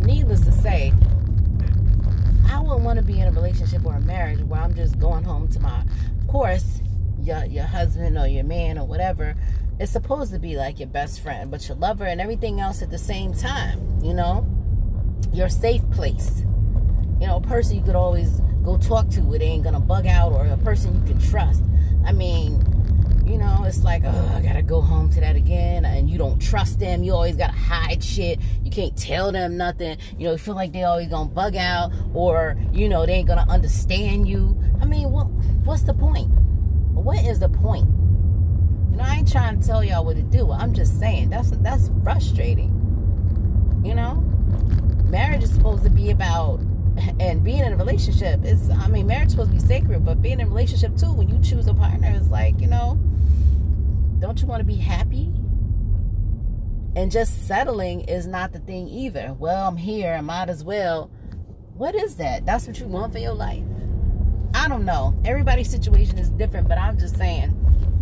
needless 0.04 0.40
to 0.40 0.52
say, 0.52 0.92
I 2.50 2.60
wouldn't 2.60 2.82
want 2.82 2.98
to 2.98 3.04
be 3.04 3.20
in 3.20 3.28
a 3.28 3.32
relationship 3.32 3.84
or 3.84 3.94
a 3.94 4.00
marriage 4.00 4.40
where 4.40 4.60
I'm 4.60 4.74
just 4.74 4.98
going 4.98 5.24
home 5.24 5.48
to 5.48 5.60
my, 5.60 5.82
of 6.20 6.26
course, 6.26 6.80
your 7.20 7.44
your 7.44 7.64
husband 7.64 8.16
or 8.18 8.26
your 8.26 8.44
man 8.44 8.78
or 8.78 8.86
whatever. 8.86 9.36
It's 9.78 9.92
supposed 9.92 10.32
to 10.32 10.38
be 10.38 10.56
like 10.56 10.78
your 10.78 10.88
best 10.88 11.20
friend, 11.20 11.50
but 11.50 11.66
your 11.68 11.76
lover 11.76 12.04
and 12.04 12.20
everything 12.20 12.60
else 12.60 12.82
at 12.82 12.90
the 12.90 12.98
same 12.98 13.32
time. 13.32 14.00
You 14.02 14.14
know, 14.14 14.46
your 15.32 15.48
safe 15.48 15.88
place. 15.90 16.44
You 17.20 17.26
know, 17.26 17.36
a 17.36 17.40
person 17.40 17.76
you 17.76 17.82
could 17.82 17.94
always 17.94 18.40
go 18.64 18.78
talk 18.78 19.10
to. 19.10 19.34
It 19.34 19.42
ain't 19.42 19.64
gonna 19.64 19.80
bug 19.80 20.06
out, 20.06 20.32
or 20.32 20.46
a 20.46 20.56
person 20.56 20.94
you 20.94 21.12
can 21.12 21.20
trust. 21.20 21.62
I 22.04 22.12
mean, 22.12 22.64
you 23.26 23.38
know, 23.38 23.62
it's 23.64 23.84
like, 23.84 24.02
oh, 24.04 24.32
I 24.34 24.40
gotta 24.40 24.62
go 24.62 24.80
home 24.80 25.10
to 25.10 25.20
that 25.20 25.36
again. 25.36 25.84
And 25.84 26.10
you 26.10 26.18
don't 26.18 26.40
trust 26.40 26.80
them. 26.80 27.04
You 27.04 27.12
always 27.12 27.36
gotta 27.36 27.52
hide 27.52 28.02
shit. 28.02 28.40
You 28.64 28.70
can't 28.70 28.96
tell 28.96 29.30
them 29.32 29.56
nothing. 29.56 29.98
You 30.18 30.26
know, 30.26 30.32
you 30.32 30.38
feel 30.38 30.54
like 30.54 30.72
they 30.72 30.84
always 30.84 31.08
gonna 31.08 31.28
bug 31.28 31.56
out 31.56 31.92
or, 32.14 32.56
you 32.72 32.88
know, 32.88 33.06
they 33.06 33.12
ain't 33.12 33.28
gonna 33.28 33.46
understand 33.48 34.28
you. 34.28 34.58
I 34.80 34.86
mean, 34.86 35.10
what 35.10 35.28
what's 35.64 35.82
the 35.82 35.94
point? 35.94 36.30
What 36.92 37.24
is 37.24 37.38
the 37.38 37.48
point? 37.48 37.88
You 38.90 38.96
know, 38.96 39.04
I 39.04 39.16
ain't 39.16 39.30
trying 39.30 39.60
to 39.60 39.66
tell 39.66 39.84
y'all 39.84 40.04
what 40.04 40.16
to 40.16 40.22
do. 40.22 40.50
I'm 40.50 40.74
just 40.74 40.98
saying 40.98 41.30
that's 41.30 41.50
that's 41.50 41.90
frustrating. 42.02 42.76
You 43.84 43.94
know? 43.94 44.16
Marriage 45.04 45.42
is 45.42 45.52
supposed 45.52 45.84
to 45.84 45.90
be 45.90 46.10
about 46.10 46.60
and 47.20 47.42
being 47.44 47.60
in 47.60 47.72
a 47.72 47.76
relationship 47.76 48.44
is 48.44 48.70
i 48.70 48.88
mean 48.88 49.06
marriage 49.06 49.30
supposed 49.30 49.50
to 49.50 49.56
be 49.56 49.62
sacred 49.62 50.04
but 50.04 50.20
being 50.20 50.40
in 50.40 50.46
a 50.46 50.48
relationship 50.48 50.96
too 50.96 51.12
when 51.12 51.28
you 51.28 51.38
choose 51.42 51.66
a 51.66 51.74
partner 51.74 52.12
is 52.14 52.28
like 52.28 52.60
you 52.60 52.66
know 52.66 52.98
don't 54.20 54.40
you 54.42 54.46
want 54.46 54.60
to 54.60 54.66
be 54.66 54.76
happy? 54.76 55.32
And 56.94 57.10
just 57.10 57.46
settling 57.46 58.02
is 58.02 58.26
not 58.26 58.52
the 58.52 58.58
thing 58.58 58.86
either. 58.88 59.34
Well, 59.38 59.66
I'm 59.66 59.76
here, 59.76 60.12
I 60.12 60.20
might 60.20 60.50
as 60.50 60.62
well. 60.62 61.10
What 61.74 61.94
is 61.94 62.16
that? 62.16 62.44
That's 62.44 62.66
what 62.66 62.78
you 62.78 62.86
want 62.86 63.14
for 63.14 63.18
your 63.18 63.32
life? 63.32 63.64
I 64.54 64.68
don't 64.68 64.84
know. 64.84 65.18
Everybody's 65.24 65.70
situation 65.70 66.18
is 66.18 66.28
different, 66.30 66.68
but 66.68 66.76
I'm 66.76 66.98
just 66.98 67.16
saying. 67.16 67.56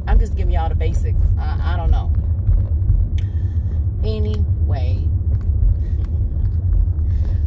I'm 0.09 0.19
just 0.19 0.35
giving 0.35 0.55
y'all 0.55 0.69
the 0.69 0.75
basics. 0.75 1.21
I, 1.39 1.77
don't 1.77 1.91
know. 1.91 2.11
Anyway, 4.03 5.07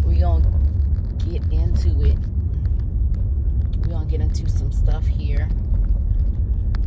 going 0.22 0.44
to 0.44 0.61
get 1.32 1.44
into 1.52 1.90
it. 2.04 2.18
We're 3.88 4.00
to 4.00 4.06
get 4.06 4.20
into 4.22 4.50
some 4.50 4.72
stuff 4.72 5.06
here. 5.06 5.48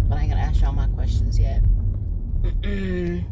But 0.09 0.19
I 0.19 0.23
ain't 0.23 0.33
to 0.33 0.39
ask 0.39 0.61
y'all 0.61 0.73
my 0.73 0.87
questions 0.89 1.39
yet. 1.39 1.63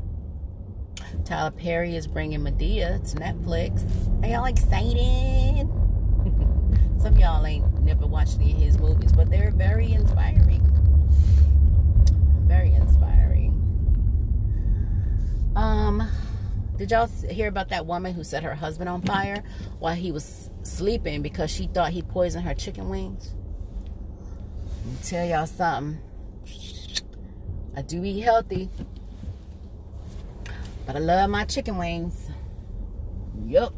Tyler 1.24 1.50
Perry 1.50 1.96
is 1.96 2.06
bringing 2.06 2.40
Madea 2.40 3.10
to 3.10 3.16
Netflix. 3.18 3.84
Are 4.24 4.28
y'all 4.28 4.46
excited? 4.46 5.68
Some 7.00 7.18
y'all 7.18 7.44
ain't 7.44 7.82
never 7.82 8.06
watched 8.06 8.36
any 8.36 8.52
of 8.52 8.58
his 8.58 8.78
movies, 8.78 9.12
but 9.12 9.30
they're 9.30 9.50
very 9.50 9.92
inspiring. 9.92 10.62
Very 12.46 12.72
inspiring. 12.72 13.52
Um, 15.56 16.08
did 16.78 16.90
y'all 16.90 17.08
hear 17.30 17.48
about 17.48 17.68
that 17.68 17.84
woman 17.84 18.14
who 18.14 18.24
set 18.24 18.42
her 18.42 18.54
husband 18.54 18.88
on 18.88 19.02
fire 19.02 19.42
while 19.78 19.94
he 19.94 20.10
was 20.10 20.50
sleeping 20.62 21.22
because 21.22 21.50
she 21.50 21.66
thought 21.66 21.90
he 21.90 22.02
poisoned 22.02 22.44
her 22.44 22.54
chicken 22.54 22.88
wings? 22.88 23.34
Let 24.84 24.86
me 24.86 24.98
tell 25.02 25.26
y'all 25.26 25.46
something. 25.46 26.00
I 27.76 27.82
do 27.82 28.04
eat 28.04 28.20
healthy. 28.20 28.68
But 30.86 30.96
I 30.96 30.98
love 30.98 31.30
my 31.30 31.44
chicken 31.44 31.78
wings. 31.78 32.28
Yup. 33.46 33.74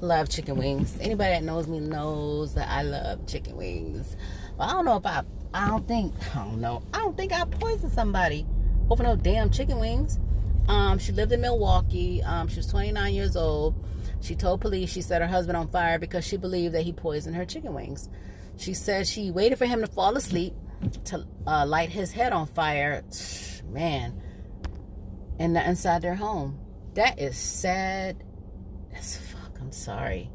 Love 0.00 0.28
chicken 0.28 0.56
wings. 0.56 0.96
Anybody 1.00 1.32
that 1.32 1.42
knows 1.42 1.66
me 1.66 1.80
knows 1.80 2.54
that 2.54 2.68
I 2.68 2.82
love 2.82 3.26
chicken 3.26 3.56
wings. 3.56 4.16
But 4.56 4.68
I 4.68 4.72
don't 4.72 4.84
know 4.84 4.96
if 4.96 5.04
I 5.06 5.24
I 5.52 5.68
don't 5.68 5.86
think 5.86 6.14
I 6.34 6.44
don't 6.44 6.60
know. 6.60 6.82
I 6.94 6.98
don't 6.98 7.16
think 7.16 7.32
I 7.32 7.44
poisoned 7.44 7.92
somebody 7.92 8.46
over 8.88 9.02
no 9.02 9.16
damn 9.16 9.50
chicken 9.50 9.78
wings. 9.78 10.18
Um, 10.68 10.98
she 10.98 11.12
lived 11.12 11.32
in 11.32 11.40
Milwaukee. 11.40 12.22
Um, 12.22 12.48
she 12.48 12.56
was 12.56 12.66
29 12.68 13.12
years 13.12 13.36
old. 13.36 13.74
She 14.20 14.34
told 14.34 14.60
police 14.60 14.90
she 14.90 15.02
set 15.02 15.22
her 15.22 15.28
husband 15.28 15.56
on 15.56 15.68
fire 15.68 15.98
because 15.98 16.24
she 16.24 16.36
believed 16.36 16.74
that 16.74 16.82
he 16.82 16.92
poisoned 16.92 17.36
her 17.36 17.44
chicken 17.44 17.74
wings. 17.74 18.08
She 18.56 18.74
said 18.74 19.06
she 19.06 19.30
waited 19.30 19.56
for 19.56 19.66
him 19.66 19.80
to 19.80 19.86
fall 19.86 20.16
asleep 20.16 20.54
to 21.04 21.26
uh, 21.46 21.66
light 21.66 21.90
his 21.90 22.12
head 22.12 22.32
on 22.32 22.46
fire. 22.46 23.02
Man, 23.68 24.20
and 25.38 25.56
inside 25.56 26.02
their 26.02 26.14
home. 26.14 26.58
That 26.94 27.18
is 27.18 27.36
sad 27.36 28.22
as 28.94 29.16
fuck. 29.16 29.58
I'm 29.60 29.72
sorry. 29.72 30.30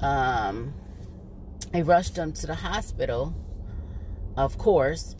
Um, 0.00 0.74
they 1.72 1.82
rushed 1.82 2.16
him 2.16 2.32
to 2.34 2.46
the 2.46 2.54
hospital. 2.54 3.34
Of 4.36 4.58
course, 4.58 5.16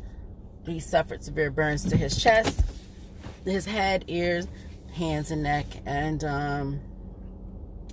he 0.67 0.79
suffered 0.79 1.25
severe 1.25 1.51
burns 1.51 1.85
to 1.91 1.97
his 1.97 2.23
chest, 2.23 2.63
his 3.45 3.65
head, 3.65 4.05
ears, 4.09 4.47
hands, 4.93 5.31
and 5.31 5.43
neck. 5.43 5.67
And 5.87 6.23
um, 6.25 6.81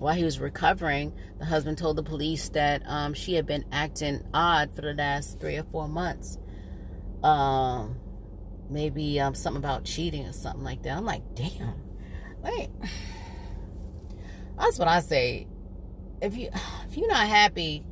while 0.02 0.16
he 0.16 0.24
was 0.24 0.40
recovering, 0.40 1.14
the 1.38 1.46
husband 1.46 1.78
told 1.78 1.96
the 1.96 2.02
police 2.02 2.50
that 2.50 2.82
um, 2.88 3.14
she 3.14 3.36
had 3.36 3.46
been 3.46 3.64
acting 3.72 4.24
odd 4.34 4.74
for 4.76 4.82
the 4.82 4.96
last 4.96 5.40
three 5.40 5.58
or 5.58 5.64
four 5.64 5.88
months. 5.88 6.40
Um, 7.22 7.98
maybe 8.68 9.20
um, 9.20 9.36
something 9.36 9.62
about 9.62 9.86
cheating 9.86 10.26
or 10.26 10.34
something 10.34 10.64
like 10.64 10.82
that. 10.84 10.98
I'm 10.98 11.06
like, 11.06 11.22
damn, 11.36 11.76
wait. 12.42 12.70
That's 14.58 14.80
what 14.80 14.88
I 14.88 15.02
say. 15.02 15.48
If 16.20 16.36
you 16.36 16.50
if 16.90 16.98
you're 16.98 17.08
not 17.08 17.28
happy, 17.28 17.86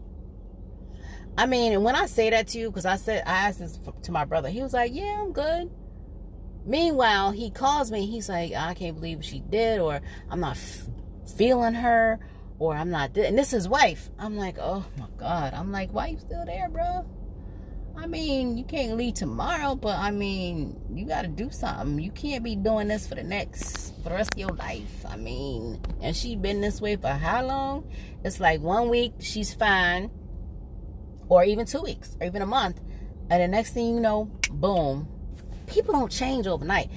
I 1.38 1.45
mean, 1.45 1.74
and 1.74 1.84
when 1.84 1.95
I 1.95 2.08
say 2.08 2.32
that 2.32 2.48
to 2.50 2.58
you, 2.58 2.72
because 2.72 2.88
I 2.88 2.95
said 2.95 3.22
I 3.28 3.50
asked 3.50 3.60
this 3.60 3.80
to 4.02 4.12
my 4.12 4.26
brother, 4.26 4.50
he 4.50 4.63
was 4.63 4.74
like, 4.74 4.95
yeah, 4.95 5.22
I'm 5.22 5.32
good. 5.32 5.69
Meanwhile, 6.65 7.34
he 7.34 7.52
calls 7.52 7.91
me. 7.91 8.08
He's 8.08 8.30
like, 8.30 8.54
I 8.54 8.74
can't 8.74 8.95
believe 8.95 9.24
she 9.24 9.41
did, 9.41 9.80
or 9.80 10.02
I'm 10.32 10.39
not 10.39 10.58
feeling 11.34 11.74
her, 11.74 12.20
or 12.60 12.76
I'm 12.76 12.89
not. 12.89 13.18
And 13.18 13.38
this 13.38 13.54
is 13.54 13.68
wife. 13.68 14.10
I'm 14.20 14.38
like, 14.38 14.58
oh 14.60 14.86
my 14.98 15.08
god. 15.18 15.54
I'm 15.54 15.72
like, 15.72 15.92
why 15.92 16.08
you 16.08 16.20
still 16.20 16.46
there, 16.46 16.70
bro? 16.70 17.06
I 17.98 18.08
mean, 18.08 18.58
you 18.58 18.63
can't 18.63 18.96
leave 18.96 19.15
tomorrow, 19.15 19.76
but 19.76 19.98
I 19.98 20.12
mean, 20.12 20.80
you 20.94 21.06
got 21.06 21.24
to 21.24 21.28
do 21.28 21.50
something. 21.52 22.00
You 22.00 22.12
can't 22.12 22.44
be 22.44 22.56
doing 22.56 22.88
this 22.88 23.06
for 23.08 23.15
the 23.15 23.24
next, 23.24 23.94
for 23.98 24.10
the 24.10 24.15
rest 24.15 24.34
of 24.34 24.39
your 24.39 24.56
life. 24.56 25.06
I 25.06 25.18
mean, 25.18 25.82
and 26.02 26.15
she 26.15 26.38
been 26.38 26.62
this 26.62 26.80
way 26.80 26.96
for 26.96 27.10
how 27.10 27.46
long? 27.46 27.92
It's 28.24 28.39
like 28.39 28.62
one 28.62 28.88
week 28.88 29.15
she's 29.20 29.54
fine, 29.54 30.12
or 31.28 31.44
even 31.44 31.65
two 31.65 31.82
weeks, 31.82 32.15
or 32.22 32.28
even 32.28 32.42
a 32.42 32.46
month, 32.46 32.80
and 33.30 33.42
the 33.42 33.48
next 33.48 33.74
thing 33.74 33.96
you 33.96 34.00
know, 34.00 34.32
boom. 34.50 35.08
People 35.68 35.94
don't 35.94 36.12
change 36.12 36.48
overnight. 36.48 36.89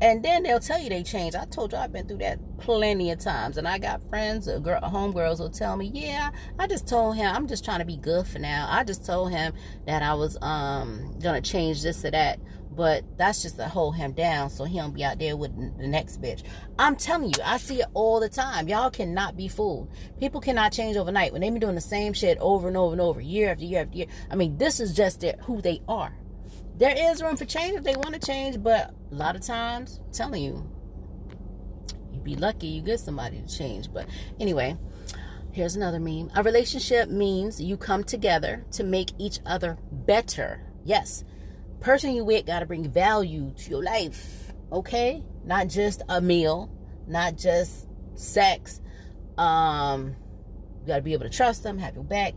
And 0.00 0.22
then 0.22 0.42
they'll 0.42 0.60
tell 0.60 0.80
you 0.80 0.88
they 0.88 1.02
changed. 1.02 1.36
I 1.36 1.44
told 1.46 1.72
you 1.72 1.78
I've 1.78 1.92
been 1.92 2.06
through 2.06 2.18
that 2.18 2.38
plenty 2.58 3.10
of 3.10 3.18
times. 3.18 3.56
And 3.56 3.66
I 3.66 3.78
got 3.78 4.06
friends, 4.08 4.48
uh, 4.48 4.58
girl, 4.58 4.80
homegirls 4.80 5.38
will 5.38 5.50
tell 5.50 5.76
me, 5.76 5.90
yeah, 5.94 6.30
I 6.58 6.66
just 6.66 6.86
told 6.86 7.16
him, 7.16 7.34
I'm 7.34 7.46
just 7.46 7.64
trying 7.64 7.78
to 7.78 7.84
be 7.84 7.96
good 7.96 8.26
for 8.26 8.38
now. 8.38 8.66
I 8.70 8.84
just 8.84 9.06
told 9.06 9.32
him 9.32 9.54
that 9.86 10.02
I 10.02 10.14
was 10.14 10.36
um 10.42 11.18
gonna 11.20 11.40
change 11.40 11.82
this 11.82 12.04
or 12.04 12.10
that. 12.10 12.40
But 12.76 13.04
that's 13.16 13.40
just 13.42 13.56
to 13.58 13.68
hold 13.68 13.94
him 13.94 14.12
down 14.12 14.50
so 14.50 14.64
he 14.64 14.78
don't 14.78 14.92
be 14.92 15.04
out 15.04 15.20
there 15.20 15.36
with 15.36 15.56
the 15.78 15.86
next 15.86 16.20
bitch. 16.20 16.42
I'm 16.76 16.96
telling 16.96 17.28
you, 17.28 17.36
I 17.44 17.58
see 17.58 17.80
it 17.80 17.86
all 17.94 18.18
the 18.18 18.28
time. 18.28 18.66
Y'all 18.66 18.90
cannot 18.90 19.36
be 19.36 19.46
fooled. 19.46 19.88
People 20.18 20.40
cannot 20.40 20.72
change 20.72 20.96
overnight 20.96 21.30
when 21.30 21.40
they've 21.40 21.52
been 21.52 21.60
doing 21.60 21.76
the 21.76 21.80
same 21.80 22.12
shit 22.12 22.36
over 22.40 22.66
and 22.66 22.76
over 22.76 22.92
and 22.92 23.00
over, 23.00 23.20
year 23.20 23.52
after 23.52 23.64
year 23.64 23.82
after 23.82 23.96
year. 23.96 24.06
I 24.28 24.34
mean, 24.34 24.58
this 24.58 24.80
is 24.80 24.92
just 24.92 25.20
their, 25.20 25.36
who 25.42 25.62
they 25.62 25.82
are 25.86 26.16
there 26.76 26.94
is 26.96 27.22
room 27.22 27.36
for 27.36 27.44
change 27.44 27.76
if 27.76 27.84
they 27.84 27.94
want 27.94 28.14
to 28.14 28.20
change, 28.20 28.62
but 28.62 28.94
a 29.10 29.14
lot 29.14 29.36
of 29.36 29.42
times, 29.42 30.00
I'm 30.04 30.12
telling 30.12 30.42
you, 30.42 30.70
you'd 32.12 32.24
be 32.24 32.36
lucky 32.36 32.66
you 32.66 32.82
get 32.82 33.00
somebody 33.00 33.40
to 33.40 33.56
change. 33.56 33.92
But 33.92 34.06
anyway, 34.40 34.76
here's 35.52 35.76
another 35.76 36.00
meme. 36.00 36.30
A 36.34 36.42
relationship 36.42 37.08
means 37.08 37.60
you 37.60 37.76
come 37.76 38.02
together 38.02 38.64
to 38.72 38.82
make 38.82 39.10
each 39.18 39.38
other 39.46 39.78
better. 39.92 40.60
Yes, 40.84 41.24
person 41.80 42.14
you 42.14 42.24
with 42.24 42.46
got 42.46 42.60
to 42.60 42.66
bring 42.66 42.90
value 42.90 43.52
to 43.56 43.70
your 43.70 43.82
life, 43.82 44.52
okay? 44.72 45.22
Not 45.44 45.68
just 45.68 46.02
a 46.08 46.20
meal, 46.20 46.70
not 47.06 47.36
just 47.36 47.86
sex, 48.14 48.80
Um, 49.36 50.14
you 50.80 50.86
got 50.86 50.96
to 50.96 51.02
be 51.02 51.12
able 51.12 51.24
to 51.24 51.30
trust 51.30 51.62
them, 51.62 51.78
have 51.78 51.94
your 51.94 52.04
back. 52.04 52.34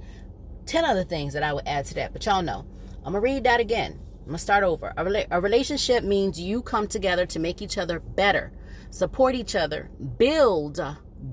10 0.66 0.84
other 0.84 1.04
things 1.04 1.34
that 1.34 1.44
I 1.44 1.54
would 1.54 1.68
add 1.68 1.86
to 1.86 1.94
that, 1.96 2.14
but 2.14 2.26
y'all 2.26 2.42
know. 2.42 2.66
I'm 3.06 3.14
going 3.14 3.16
to 3.16 3.20
read 3.20 3.44
that 3.44 3.60
again. 3.60 4.00
I'm 4.28 4.34
to 4.34 4.38
start 4.40 4.66
over. 4.66 4.94
A, 4.98 5.06
rela- 5.06 5.28
a 5.32 5.40
relationship 5.40 6.04
means 6.04 6.38
you 6.38 6.62
come 6.62 6.88
together 6.88 7.26
to 7.28 7.40
make 7.40 7.62
each 7.62 7.78
other 7.78 8.02
better, 8.02 8.52
support 8.90 9.36
each 9.36 9.56
other, 9.56 9.90
build, 10.18 10.82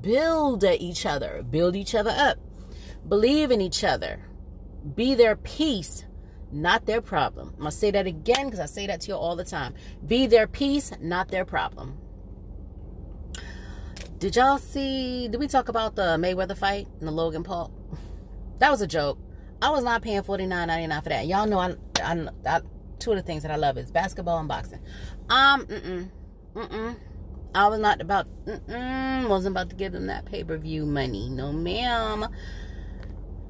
build 0.01 0.63
each 0.63 1.05
other, 1.05 1.43
build 1.51 1.75
each 1.75 1.97
other 1.97 2.15
up, 2.17 2.39
believe 3.09 3.51
in 3.51 3.61
each 3.61 3.83
other, 3.83 4.25
be 4.95 5.17
their 5.17 5.35
peace, 5.35 6.05
not 6.53 6.87
their 6.87 7.01
problem. 7.01 7.53
I'm 7.59 7.65
to 7.65 7.71
say 7.73 7.91
that 7.91 8.07
again 8.07 8.47
because 8.47 8.61
I 8.61 8.67
say 8.67 8.87
that 8.87 9.01
to 9.03 9.09
you 9.09 9.15
all 9.15 9.35
the 9.35 9.45
time. 9.45 9.75
Be 10.07 10.29
their 10.29 10.47
peace, 10.47 10.93
not 11.01 11.29
their 11.29 11.45
problem. 11.45 11.99
Did 14.19 14.37
y'all 14.37 14.59
see? 14.59 15.27
Did 15.27 15.41
we 15.41 15.49
talk 15.49 15.69
about 15.69 15.97
the 15.97 16.17
Mayweather 16.17 16.57
fight 16.57 16.87
and 17.01 17.09
the 17.09 17.13
Logan 17.13 17.43
Paul? 17.43 17.73
That 18.61 18.71
was 18.71 18.81
a 18.81 18.87
joke. 18.87 19.19
I 19.61 19.71
was 19.71 19.83
not 19.83 20.01
paying 20.01 20.23
forty 20.23 20.47
nine 20.47 20.69
ninety 20.69 20.87
nine 20.87 21.03
for 21.03 21.09
that. 21.09 21.27
Y'all 21.27 21.45
know 21.45 21.59
I, 21.59 21.75
I, 22.01 22.29
I, 22.47 22.61
two 23.05 23.11
of 23.13 23.17
the 23.17 23.23
things 23.23 23.43
that 23.43 23.53
I 23.53 23.57
love 23.57 23.77
is 23.77 23.91
basketball 23.91 24.39
and 24.39 24.49
boxing. 24.49 24.81
Um, 25.29 25.67
mm 25.67 26.09
mm, 26.55 26.69
mm 26.69 26.97
I 27.55 27.69
was 27.69 27.79
not 27.79 28.01
about, 28.01 28.27
mm 28.47 29.29
wasn't 29.29 29.53
about 29.53 29.71
to 29.71 29.77
give 29.77 29.93
them 29.93 30.07
that 30.07 30.25
pay 30.25 30.43
per 30.43 30.57
view 30.57 30.87
money. 30.87 31.29
No, 31.29 31.53
ma'am. 31.53 32.27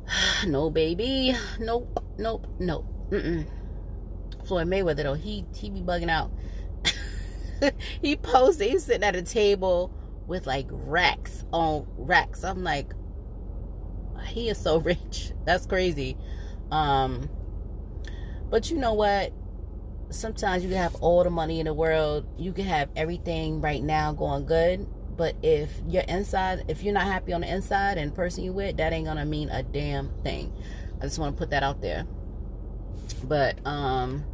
No, 0.46 0.68
baby. 0.68 1.34
Nope, 1.58 2.04
nope, 2.18 2.46
nope. 2.58 2.84
Mm-mm. 3.10 3.46
Floyd 4.46 4.68
Mayweather 4.68 5.04
though, 5.04 5.14
he 5.14 5.46
he 5.54 5.70
be 5.70 5.80
bugging 5.80 6.10
out. 6.10 6.30
he 8.02 8.16
posted, 8.16 8.70
he's 8.70 8.84
sitting 8.84 9.04
at 9.04 9.16
a 9.16 9.22
table 9.22 9.90
with 10.26 10.46
like 10.46 10.66
racks 10.70 11.44
on 11.52 11.86
racks. 11.96 12.44
I'm 12.44 12.62
like, 12.62 12.92
he 14.26 14.50
is 14.50 14.58
so 14.58 14.78
rich. 14.80 15.32
That's 15.46 15.64
crazy. 15.64 16.18
Um, 16.70 17.30
but 18.50 18.70
you 18.70 18.76
know 18.76 18.94
what? 18.94 19.32
Sometimes 20.14 20.62
you 20.62 20.68
can 20.68 20.78
have 20.78 20.94
all 20.96 21.24
the 21.24 21.30
money 21.30 21.60
in 21.60 21.66
the 21.66 21.74
world. 21.74 22.26
You 22.38 22.52
can 22.52 22.64
have 22.64 22.88
everything 22.96 23.60
right 23.60 23.82
now 23.82 24.12
going 24.12 24.46
good. 24.46 24.86
But 25.16 25.36
if 25.42 25.70
you're 25.86 26.02
inside, 26.02 26.64
if 26.68 26.82
you're 26.82 26.94
not 26.94 27.04
happy 27.04 27.32
on 27.32 27.42
the 27.42 27.52
inside 27.52 27.98
and 27.98 28.10
the 28.10 28.14
person 28.16 28.44
you 28.44 28.52
with, 28.52 28.76
that 28.78 28.92
ain't 28.92 29.06
gonna 29.06 29.24
mean 29.24 29.48
a 29.48 29.62
damn 29.62 30.10
thing. 30.22 30.52
I 31.00 31.04
just 31.04 31.18
want 31.18 31.36
to 31.36 31.38
put 31.38 31.50
that 31.50 31.62
out 31.62 31.80
there. 31.80 32.06
But 33.22 33.64
um 33.66 34.24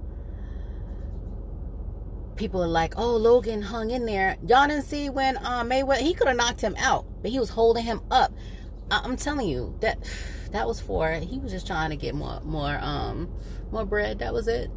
people 2.37 2.63
are 2.63 2.69
like, 2.69 2.95
"Oh, 2.97 3.17
Logan 3.17 3.61
hung 3.63 3.91
in 3.91 4.07
there." 4.07 4.37
Y'all 4.47 4.67
didn't 4.67 4.85
see 4.85 5.11
when 5.11 5.37
uh, 5.39 5.63
Mayweather 5.63 5.99
he 5.99 6.15
could 6.15 6.29
have 6.29 6.37
knocked 6.37 6.63
him 6.63 6.75
out, 6.79 7.05
but 7.21 7.31
he 7.31 7.39
was 7.39 7.51
holding 7.51 7.85
him 7.85 8.01
up. 8.11 8.33
I- 8.91 9.03
I'm 9.05 9.17
telling 9.17 9.49
you 9.49 9.77
that 9.81 9.99
that 10.53 10.67
was 10.67 10.81
for 10.81 11.13
he 11.13 11.39
was 11.39 11.53
just 11.53 11.67
trying 11.67 11.91
to 11.91 11.97
get 11.97 12.15
more 12.15 12.41
more 12.43 12.79
um 12.81 13.31
more 13.71 13.85
bread. 13.85 14.19
That 14.21 14.33
was 14.33 14.49
it. 14.49 14.71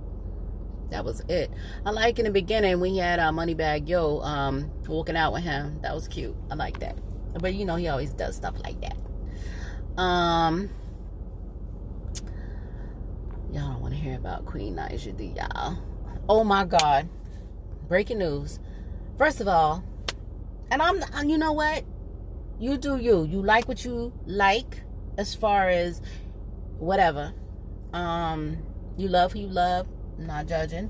That 0.94 1.04
was 1.04 1.22
it. 1.28 1.52
I 1.86 1.92
like 1.92 2.18
in 2.20 2.26
the 2.26 2.32
beginning 2.32 2.80
when 2.80 2.92
he 2.92 3.00
had 3.00 3.20
uh, 3.20 3.32
Moneybagg 3.32 3.90
Yo 3.90 4.22
um 4.22 4.72
walking 4.88 5.18
out 5.18 5.34
with 5.34 5.44
him. 5.44 5.80
That 5.82 5.94
was 5.94 6.08
cute. 6.08 6.36
I 6.50 6.56
like 6.56 6.80
that. 6.80 6.98
But 7.40 7.54
you 7.56 7.66
know 7.66 7.76
he 7.76 7.88
always 7.90 8.14
does 8.14 8.36
stuff 8.36 8.56
like 8.64 8.80
that. 8.82 10.02
Um. 10.02 10.70
Y'all 13.52 13.74
don't 13.74 13.82
want 13.82 13.94
to 13.94 14.00
hear 14.00 14.16
about 14.16 14.46
Queen 14.46 14.76
Naija, 14.76 15.16
do 15.16 15.24
y'all? 15.24 15.78
Oh 16.28 16.44
my 16.44 16.66
God 16.66 17.08
breaking 17.88 18.20
news. 18.20 18.60
First 19.18 19.42
of 19.42 19.48
all, 19.48 19.84
and 20.72 20.82
I'm, 20.82 21.04
you 21.30 21.38
know 21.38 21.52
what? 21.52 21.84
You 22.60 22.78
do 22.78 22.98
you. 22.98 23.24
You 23.26 23.42
like 23.42 23.68
what 23.68 23.86
you 23.86 24.14
like 24.26 24.82
as 25.18 25.36
far 25.36 25.70
as 25.70 26.02
whatever. 26.80 27.34
Um, 27.94 28.58
you 28.98 29.08
love 29.08 29.34
who 29.34 29.40
you 29.42 29.48
love. 29.48 29.88
Not 30.18 30.48
judging. 30.48 30.90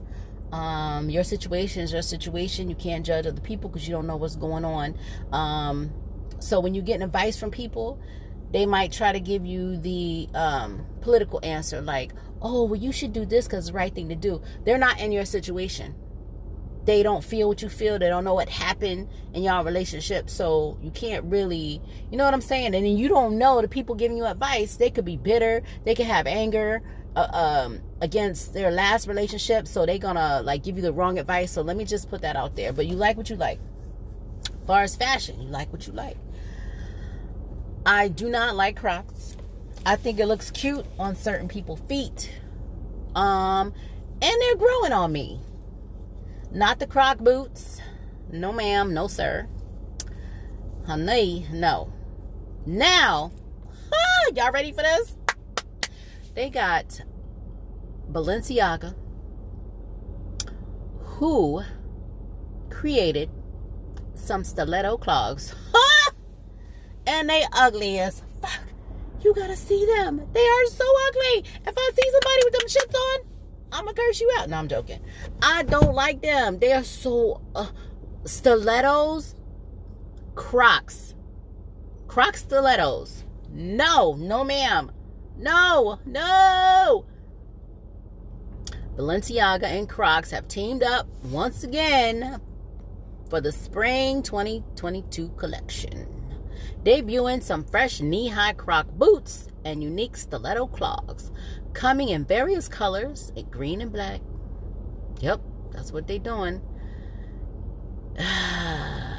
Um, 0.52 1.10
your 1.10 1.24
situation 1.24 1.82
is 1.82 1.92
your 1.92 2.02
situation. 2.02 2.70
You 2.70 2.76
can't 2.76 3.06
judge 3.06 3.26
other 3.26 3.42
people 3.42 3.70
because 3.70 3.88
you 3.88 3.94
don't 3.94 4.06
know 4.06 4.18
what's 4.18 4.36
going 4.36 4.66
on. 4.66 4.96
Um, 5.32 5.92
so 6.40 6.60
when 6.60 6.76
you're 6.76 6.84
getting 6.84 7.02
advice 7.02 7.40
from 7.40 7.50
people, 7.50 8.00
they 8.52 8.66
might 8.66 8.92
try 8.92 9.12
to 9.12 9.20
give 9.20 9.46
you 9.46 9.78
the 9.78 10.30
um, 10.36 10.86
political 11.02 11.40
answer, 11.42 11.82
like, 11.82 12.12
"Oh, 12.42 12.66
well, 12.66 12.80
you 12.80 12.92
should 12.92 13.14
do 13.14 13.26
this 13.26 13.46
because 13.46 13.66
it's 13.66 13.68
the 13.70 13.74
right 13.74 13.94
thing 13.94 14.10
to 14.10 14.16
do." 14.16 14.42
They're 14.64 14.78
not 14.78 15.00
in 15.00 15.12
your 15.12 15.26
situation 15.26 15.96
they 16.86 17.02
don't 17.02 17.24
feel 17.24 17.48
what 17.48 17.62
you 17.62 17.70
feel. 17.70 17.98
They 17.98 18.10
don't 18.10 18.24
know 18.24 18.34
what 18.34 18.50
happened 18.50 19.08
in 19.34 19.44
y'all 19.44 19.64
relationship. 19.64 20.30
So 20.30 20.78
you 20.82 20.92
can't 20.92 21.24
really, 21.26 21.82
you 22.12 22.18
know 22.18 22.26
what 22.26 22.34
I'm 22.34 22.42
saying? 22.42 22.76
And 22.76 22.86
then 22.86 22.98
you 22.98 23.08
don't 23.08 23.38
know 23.38 23.62
the 23.62 23.68
people 23.68 23.96
giving 23.96 24.18
you 24.18 24.26
advice. 24.26 24.76
They 24.76 24.90
could 24.90 25.06
be 25.06 25.18
bitter. 25.18 25.64
They 25.86 25.96
could 25.96 26.06
have 26.08 26.28
anger 26.28 26.82
uh, 27.16 27.28
um, 27.32 27.80
against 28.02 28.54
their 28.54 28.72
last 28.72 29.08
relationship. 29.08 29.68
So 29.68 29.86
they 29.86 30.00
gonna 30.00 30.42
like 30.44 30.64
give 30.64 30.76
you 30.76 30.82
the 30.82 30.94
wrong 30.94 31.20
advice. 31.20 31.52
So 31.52 31.62
let 31.62 31.78
me 31.78 31.86
just 31.86 32.10
put 32.10 32.22
that 32.22 32.36
out 32.36 32.56
there. 32.56 32.74
But 32.74 32.88
you 32.88 32.96
like 32.96 33.18
what 33.18 33.30
you 33.30 33.36
like. 33.36 33.60
As 34.46 34.68
far 34.68 34.84
as 34.84 34.96
fashion, 34.96 35.42
you 35.42 35.48
like 35.50 35.72
what 35.72 35.88
you 35.88 35.94
like. 35.94 36.18
I 37.86 38.08
do 38.08 38.30
not 38.30 38.56
like 38.56 38.78
Crocs. 38.78 39.36
I 39.86 39.98
think 39.98 40.20
it 40.20 40.28
looks 40.28 40.50
cute 40.52 40.86
on 40.98 41.16
certain 41.16 41.48
people's 41.48 41.82
feet. 41.82 42.32
Um, 43.16 43.74
and 44.22 44.42
they're 44.42 44.56
growing 44.56 44.94
on 44.94 45.12
me. 45.12 45.40
Not 46.52 46.80
the 46.80 46.88
croc 46.88 47.18
boots. 47.18 47.82
No, 48.32 48.54
ma'am. 48.54 48.94
No, 48.94 49.08
sir. 49.08 49.48
Honey, 50.86 51.48
no. 51.52 51.92
Now, 52.66 53.32
y'all 54.36 54.52
ready 54.52 54.72
for 54.72 54.84
this? 54.84 55.16
They 56.34 56.50
got 56.50 57.02
Balenciaga, 58.12 58.96
who 61.00 61.62
created 62.70 63.30
some 64.16 64.44
stiletto 64.44 64.98
clogs. 64.98 65.54
and 67.08 67.30
they 67.30 67.46
ugly 67.54 68.00
as 68.00 68.24
fuck. 68.42 68.62
You 69.22 69.34
gotta 69.34 69.56
see 69.56 69.86
them. 69.86 70.22
They 70.34 70.46
are 70.46 70.66
so 70.66 70.86
ugly. 71.08 71.46
If 71.66 71.74
I 71.78 71.92
see 71.96 72.12
somebody 72.12 72.42
with 72.46 72.54
them 72.54 72.68
shits 72.68 72.96
on, 72.96 73.20
I'm 73.72 73.86
gonna 73.86 73.96
curse 73.96 74.20
you 74.20 74.32
out. 74.38 74.50
No, 74.50 74.58
I'm 74.58 74.68
joking. 74.68 75.02
I 75.42 75.64
don't 75.64 75.94
like 75.94 76.22
them. 76.22 76.60
They 76.60 76.74
are 76.74 76.84
so 76.84 77.42
uh, 77.56 77.68
stilettos, 78.26 79.36
Crocs, 80.36 81.16
Croc 82.08 82.38
stilettos. 82.38 83.24
No, 83.52 84.16
no, 84.18 84.44
ma'am. 84.44 84.92
No, 85.38 86.00
no. 86.06 87.06
Balenciaga 88.96 89.64
and 89.64 89.90
Crocs 89.90 90.32
have 90.32 90.48
teamed 90.48 90.84
up 90.84 91.08
once 91.26 91.64
again 91.64 92.40
for 93.30 93.42
the 93.42 93.52
spring 93.52 94.22
2022 94.22 95.30
collection, 95.30 96.08
debuting 96.84 97.42
some 97.42 97.64
fresh 97.64 98.02
knee-high 98.02 98.54
Croc 98.54 98.88
boots 98.92 99.48
and 99.66 99.82
unique 99.82 100.16
stiletto 100.16 100.68
clogs 100.68 101.32
coming 101.74 102.10
in 102.10 102.24
various 102.26 102.68
colors, 102.68 103.32
in 103.36 103.50
green 103.50 103.82
and 103.82 103.92
black. 103.92 104.22
Yep, 105.22 105.42
that's 105.72 105.92
what 105.92 106.08
they're 106.08 106.20
doing. 106.20 106.62
Ah. 108.20 109.13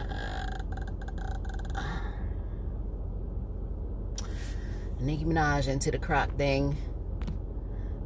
Nicki 5.05 5.25
Minaj 5.25 5.69
into 5.69 5.91
the 5.91 5.99
croc 5.99 6.37
thing. 6.37 6.77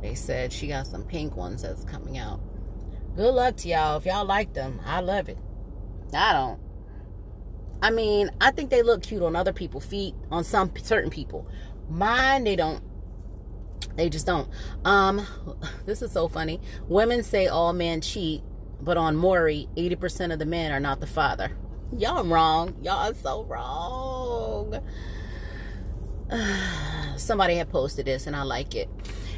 They 0.03 0.15
said 0.15 0.53
she 0.53 0.69
got 0.69 0.87
some 0.87 1.05
pink 1.05 1.37
ones 1.37 1.63
that's 1.63 1.85
coming 1.85 2.19
out. 2.19 2.41
Good 3.17 3.35
luck 3.35 3.57
to 3.59 3.69
y'all. 3.69 3.97
If 3.99 4.07
y'all 4.07 4.25
like 4.25 4.55
them, 4.55 4.81
I 4.85 5.01
love 5.01 5.29
it. 5.29 5.39
I 6.15 6.33
don't. 6.33 6.61
I 7.83 7.91
mean, 7.91 8.31
I 8.41 8.51
think 8.51 8.71
they 8.71 8.83
look 8.83 9.03
cute 9.03 9.23
on 9.23 9.37
other 9.37 9.53
people's 9.53 9.85
feet, 9.85 10.15
on 10.31 10.45
some 10.45 10.73
certain 10.83 11.11
people. 11.11 11.49
Mine, 11.89 12.45
they 12.45 12.57
don't 12.57 12.83
they 13.99 14.09
just 14.09 14.27
don't. 14.27 14.49
Um, 14.85 15.27
this 15.87 16.03
is 16.03 16.13
so 16.13 16.29
funny. 16.29 16.61
Women 16.89 17.23
say 17.23 17.49
all 17.49 17.73
men 17.73 18.01
cheat, 18.01 18.43
but 18.81 18.97
on 18.97 19.17
Maury, 19.17 19.69
80% 19.77 20.33
of 20.33 20.39
the 20.39 20.47
men 20.47 20.73
are 20.73 20.81
not 20.81 21.01
the 21.01 21.07
father. 21.07 21.51
Y'all 21.97 22.25
wrong. 22.25 22.77
Y'all 22.81 23.11
are 23.11 23.15
so 23.15 23.43
wrong. 23.45 24.81
Somebody 27.17 27.57
had 27.57 27.71
posted 27.71 28.07
this 28.07 28.27
and 28.27 28.37
I 28.37 28.43
like 28.43 28.75
it. 28.75 28.89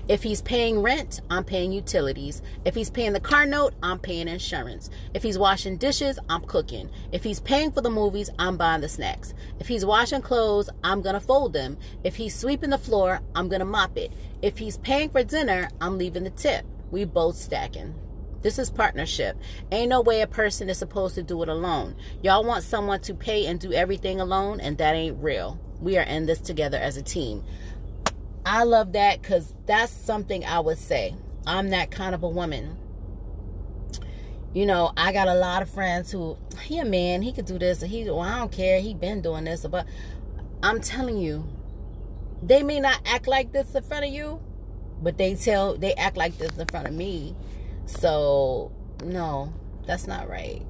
If 0.08 0.24
he's 0.24 0.42
paying 0.42 0.82
rent, 0.82 1.20
I'm 1.30 1.44
paying 1.44 1.70
utilities. 1.70 2.42
If 2.64 2.74
he's 2.74 2.90
paying 2.90 3.12
the 3.12 3.20
car 3.20 3.46
note, 3.46 3.74
I'm 3.80 3.98
paying 4.00 4.26
insurance. 4.26 4.90
If 5.14 5.22
he's 5.22 5.38
washing 5.38 5.76
dishes, 5.76 6.18
I'm 6.28 6.42
cooking. 6.42 6.90
If 7.12 7.22
he's 7.22 7.38
paying 7.38 7.70
for 7.70 7.80
the 7.80 7.90
movies, 7.90 8.28
I'm 8.38 8.56
buying 8.56 8.80
the 8.80 8.88
snacks. 8.88 9.34
If 9.60 9.68
he's 9.68 9.86
washing 9.86 10.20
clothes, 10.20 10.68
I'm 10.82 11.00
going 11.00 11.14
to 11.14 11.20
fold 11.20 11.52
them. 11.52 11.78
If 12.02 12.16
he's 12.16 12.34
sweeping 12.34 12.70
the 12.70 12.78
floor, 12.78 13.20
I'm 13.36 13.48
going 13.48 13.60
to 13.60 13.66
mop 13.66 13.96
it. 13.96 14.12
If 14.42 14.58
he's 14.58 14.78
paying 14.78 15.10
for 15.10 15.22
dinner, 15.22 15.68
I'm 15.80 15.96
leaving 15.96 16.24
the 16.24 16.30
tip. 16.30 16.66
We 16.90 17.04
both 17.04 17.36
stacking. 17.36 17.94
This 18.42 18.58
is 18.58 18.70
partnership. 18.70 19.36
Ain't 19.70 19.90
no 19.90 20.00
way 20.00 20.22
a 20.22 20.26
person 20.26 20.68
is 20.68 20.78
supposed 20.78 21.14
to 21.16 21.22
do 21.22 21.42
it 21.42 21.48
alone. 21.48 21.94
Y'all 22.22 22.42
want 22.42 22.64
someone 22.64 23.00
to 23.02 23.14
pay 23.14 23.46
and 23.46 23.60
do 23.60 23.72
everything 23.72 24.20
alone, 24.20 24.58
and 24.58 24.76
that 24.78 24.96
ain't 24.96 25.22
real. 25.22 25.60
We 25.80 25.98
are 25.98 26.02
in 26.02 26.26
this 26.26 26.40
together 26.40 26.78
as 26.78 26.96
a 26.96 27.02
team. 27.02 27.44
I 28.44 28.64
love 28.64 28.92
that 28.92 29.22
because 29.22 29.54
that's 29.66 29.92
something 29.92 30.44
I 30.44 30.60
would 30.60 30.78
say. 30.78 31.14
I'm 31.46 31.70
that 31.70 31.90
kind 31.90 32.14
of 32.14 32.22
a 32.22 32.28
woman. 32.28 32.76
You 34.52 34.66
know, 34.66 34.92
I 34.96 35.12
got 35.12 35.28
a 35.28 35.34
lot 35.34 35.62
of 35.62 35.70
friends 35.70 36.10
who 36.10 36.36
he 36.62 36.78
a 36.78 36.84
man, 36.84 37.22
he 37.22 37.32
could 37.32 37.46
do 37.46 37.58
this, 37.58 37.82
he 37.82 38.04
well, 38.04 38.20
I 38.20 38.38
don't 38.38 38.50
care, 38.50 38.80
he 38.80 38.94
been 38.94 39.22
doing 39.22 39.44
this, 39.44 39.64
but 39.64 39.86
I'm 40.62 40.80
telling 40.80 41.18
you, 41.18 41.46
they 42.42 42.62
may 42.62 42.80
not 42.80 43.00
act 43.06 43.28
like 43.28 43.52
this 43.52 43.74
in 43.74 43.82
front 43.82 44.04
of 44.04 44.10
you, 44.10 44.40
but 45.00 45.18
they 45.18 45.36
tell 45.36 45.76
they 45.76 45.94
act 45.94 46.16
like 46.16 46.36
this 46.36 46.58
in 46.58 46.66
front 46.66 46.88
of 46.88 46.94
me 46.94 47.36
so, 47.98 48.70
no, 49.04 49.52
that's 49.86 50.06
not 50.06 50.28
right. 50.28 50.62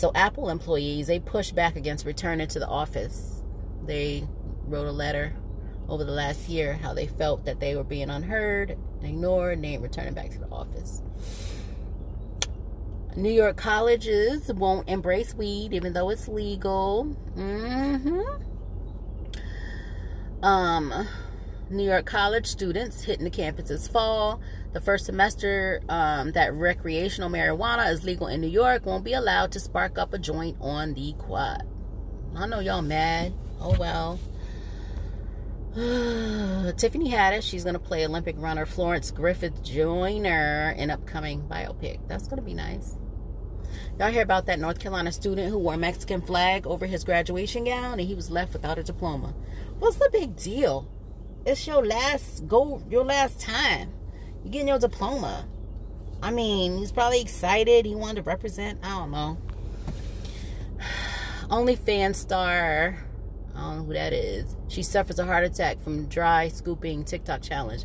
So, 0.00 0.10
Apple 0.14 0.48
employees, 0.48 1.08
they 1.08 1.20
pushed 1.20 1.54
back 1.54 1.76
against 1.76 2.06
returning 2.06 2.48
to 2.48 2.58
the 2.58 2.66
office. 2.66 3.42
They 3.84 4.26
wrote 4.64 4.86
a 4.86 4.92
letter 4.92 5.34
over 5.90 6.04
the 6.04 6.12
last 6.12 6.48
year 6.48 6.72
how 6.72 6.94
they 6.94 7.06
felt 7.06 7.44
that 7.44 7.60
they 7.60 7.76
were 7.76 7.84
being 7.84 8.08
unheard, 8.08 8.70
and 8.70 9.04
ignored, 9.04 9.52
and 9.52 9.64
they 9.64 9.68
ain't 9.68 9.82
returning 9.82 10.14
back 10.14 10.30
to 10.30 10.38
the 10.38 10.46
office. 10.46 11.02
New 13.14 13.30
York 13.30 13.58
colleges 13.58 14.50
won't 14.54 14.88
embrace 14.88 15.34
weed 15.34 15.74
even 15.74 15.92
though 15.92 16.08
it's 16.08 16.28
legal. 16.28 17.14
Mm-hmm. 17.36 18.42
Um, 20.42 21.06
New 21.70 21.84
York 21.84 22.04
college 22.04 22.46
students 22.46 23.04
hitting 23.04 23.24
the 23.24 23.30
campus 23.30 23.68
this 23.68 23.86
fall. 23.86 24.40
The 24.72 24.80
first 24.80 25.06
semester 25.06 25.80
um, 25.88 26.32
that 26.32 26.52
recreational 26.52 27.30
marijuana 27.30 27.92
is 27.92 28.02
legal 28.02 28.26
in 28.26 28.40
New 28.40 28.48
York 28.48 28.86
won't 28.86 29.04
be 29.04 29.12
allowed 29.12 29.52
to 29.52 29.60
spark 29.60 29.96
up 29.96 30.12
a 30.12 30.18
joint 30.18 30.56
on 30.60 30.94
the 30.94 31.12
quad. 31.12 31.62
I 32.34 32.48
know 32.48 32.58
y'all 32.58 32.82
mad. 32.82 33.32
Oh 33.60 33.76
well. 33.78 34.18
Tiffany 36.76 37.08
Haddish, 37.08 37.44
she's 37.44 37.62
going 37.62 37.74
to 37.74 37.80
play 37.80 38.04
Olympic 38.04 38.34
runner 38.38 38.66
Florence 38.66 39.12
Griffith 39.12 39.62
Joyner 39.62 40.74
in 40.76 40.90
upcoming 40.90 41.42
biopic. 41.42 42.00
That's 42.08 42.26
going 42.26 42.38
to 42.38 42.42
be 42.42 42.54
nice. 42.54 42.96
Y'all 43.96 44.10
hear 44.10 44.22
about 44.22 44.46
that 44.46 44.58
North 44.58 44.80
Carolina 44.80 45.12
student 45.12 45.48
who 45.48 45.58
wore 45.58 45.76
Mexican 45.76 46.20
flag 46.20 46.66
over 46.66 46.86
his 46.86 47.04
graduation 47.04 47.62
gown 47.62 48.00
and 48.00 48.08
he 48.08 48.16
was 48.16 48.28
left 48.28 48.52
without 48.52 48.78
a 48.78 48.82
diploma? 48.82 49.32
What's 49.78 49.98
the 49.98 50.10
big 50.10 50.34
deal? 50.34 50.88
It's 51.44 51.66
your 51.66 51.84
last 51.84 52.46
go 52.46 52.82
your 52.90 53.04
last 53.04 53.40
time. 53.40 53.92
You're 54.44 54.52
getting 54.52 54.68
your 54.68 54.78
diploma. 54.78 55.46
I 56.22 56.30
mean 56.30 56.78
he's 56.78 56.92
probably 56.92 57.20
excited. 57.20 57.86
He 57.86 57.94
wanted 57.94 58.16
to 58.16 58.22
represent. 58.22 58.80
I 58.82 58.98
don't 58.98 59.10
know. 59.10 59.38
OnlyFans 61.48 62.16
star. 62.16 62.98
I 63.54 63.60
don't 63.60 63.76
know 63.78 63.84
who 63.84 63.92
that 63.94 64.12
is. 64.12 64.56
She 64.68 64.82
suffers 64.82 65.18
a 65.18 65.24
heart 65.24 65.44
attack 65.44 65.80
from 65.80 66.06
dry 66.06 66.48
scooping 66.48 67.04
tiktok 67.04 67.42
challenge. 67.42 67.84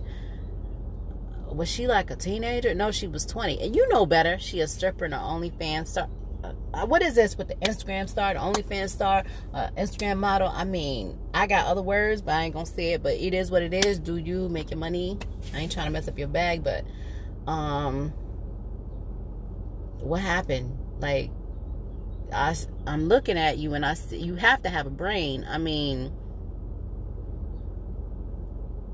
Was 1.47 1.69
she 1.69 1.87
like 1.87 2.11
a 2.11 2.15
teenager? 2.15 2.73
No 2.73 2.91
she 2.91 3.07
was 3.07 3.25
20 3.25 3.61
and 3.61 3.75
you 3.75 3.87
know 3.89 4.05
better. 4.05 4.37
She 4.39 4.59
a 4.59 4.67
stripper 4.67 5.05
and 5.05 5.13
an 5.13 5.21
OnlyFans 5.21 5.87
star 5.87 6.09
what 6.83 7.01
is 7.01 7.15
this 7.15 7.37
with 7.37 7.47
the 7.47 7.55
Instagram 7.55 8.09
star, 8.09 8.33
the 8.33 8.39
OnlyFans 8.39 8.89
star, 8.89 9.23
uh, 9.53 9.69
Instagram 9.77 10.17
model? 10.17 10.49
I 10.49 10.65
mean, 10.65 11.17
I 11.33 11.47
got 11.47 11.67
other 11.67 11.81
words, 11.81 12.21
but 12.21 12.33
I 12.33 12.43
ain't 12.43 12.53
gonna 12.53 12.65
say 12.65 12.93
it. 12.93 13.03
But 13.03 13.13
it 13.13 13.33
is 13.33 13.49
what 13.49 13.61
it 13.61 13.73
is. 13.73 13.99
Do 13.99 14.17
you 14.17 14.49
make 14.49 14.71
your 14.71 14.79
money? 14.79 15.17
I 15.53 15.59
ain't 15.59 15.71
trying 15.71 15.85
to 15.85 15.91
mess 15.91 16.07
up 16.07 16.19
your 16.19 16.27
bag, 16.27 16.63
but 16.63 16.83
um, 17.47 18.09
what 19.99 20.21
happened? 20.21 20.77
Like, 20.99 21.31
I 22.33 22.55
I'm 22.85 23.07
looking 23.07 23.37
at 23.37 23.57
you, 23.57 23.73
and 23.73 23.85
I 23.85 23.93
see 23.93 24.17
you 24.17 24.35
have 24.35 24.61
to 24.63 24.69
have 24.69 24.85
a 24.87 24.91
brain. 24.91 25.45
I 25.49 25.57
mean. 25.57 26.11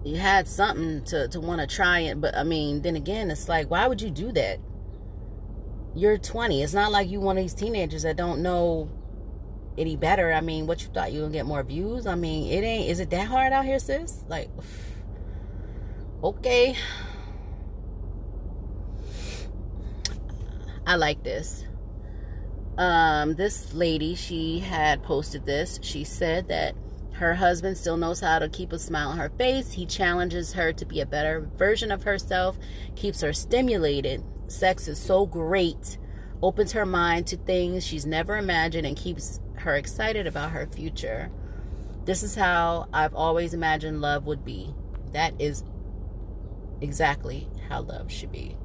You 0.04 0.16
had 0.16 0.48
something 0.48 1.04
to, 1.06 1.28
to 1.28 1.40
want 1.40 1.62
to 1.62 1.68
try 1.68 2.00
it, 2.00 2.20
but 2.20 2.36
I 2.36 2.42
mean, 2.42 2.82
then 2.82 2.96
again, 2.96 3.30
it's 3.30 3.48
like, 3.48 3.70
why 3.70 3.86
would 3.86 4.02
you 4.02 4.10
do 4.10 4.32
that? 4.32 4.60
You're 5.96 6.18
20. 6.18 6.64
It's 6.64 6.74
not 6.74 6.92
like 6.92 7.10
you 7.10 7.20
one 7.20 7.38
of 7.38 7.44
these 7.44 7.54
teenagers 7.54 8.04
that 8.04 8.16
don't 8.16 8.42
know 8.42 8.90
any 9.78 9.96
better. 9.96 10.32
I 10.32 10.42
mean, 10.42 10.68
what 10.68 10.82
you 10.82 10.90
thought 10.90 11.12
you 11.12 11.22
would 11.22 11.32
get 11.32 11.46
more 11.46 11.64
views? 11.64 12.08
I 12.08 12.16
mean, 12.16 12.52
it 12.52 12.64
ain't. 12.64 12.90
Is 12.90 13.00
it 13.00 13.10
that 13.12 13.28
hard 13.28 13.54
out 13.54 13.66
here, 13.66 13.80
sis? 13.80 14.24
Like, 14.28 14.50
okay. 16.24 16.76
I 20.86 20.96
like 20.96 21.24
this. 21.24 21.66
Um, 22.78 23.36
this 23.36 23.74
lady, 23.74 24.16
she 24.16 24.60
had 24.60 25.04
posted 25.04 25.46
this. 25.46 25.80
She 25.82 26.04
said 26.04 26.48
that 26.48 26.76
her 27.14 27.36
husband 27.36 27.78
still 27.78 27.98
knows 27.98 28.20
how 28.20 28.40
to 28.40 28.50
keep 28.50 28.74
a 28.74 28.80
smile 28.80 29.10
on 29.10 29.18
her 29.18 29.30
face. 29.38 29.72
He 29.72 29.86
challenges 29.86 30.54
her 30.54 30.74
to 30.74 30.86
be 30.86 31.02
a 31.02 31.06
better 31.06 31.48
version 31.56 31.92
of 31.92 32.04
herself, 32.04 32.58
keeps 32.96 33.22
her 33.22 33.34
stimulated 33.34 34.24
sex 34.52 34.88
is 34.88 35.00
so 35.00 35.26
great, 35.26 35.98
opens 36.42 36.72
her 36.74 36.86
mind 36.86 37.28
to 37.28 37.38
things 37.38 37.86
she's 37.86 38.06
never 38.06 38.38
imagined, 38.38 38.86
and 38.86 38.96
keeps 38.98 39.40
her 39.56 39.76
excited 39.76 40.28
about 40.28 40.52
her 40.52 40.68
future. 40.68 41.32
This 42.06 42.24
is 42.24 42.36
how 42.36 42.88
I've 42.94 43.14
always 43.14 43.54
imagined 43.54 44.02
love 44.02 44.26
would 44.26 44.44
be. 44.44 44.74
That 45.14 45.40
is 45.40 45.64
exactly 46.82 47.48
how 47.70 47.82
love 47.82 48.12
should 48.12 48.32
be. 48.32 48.58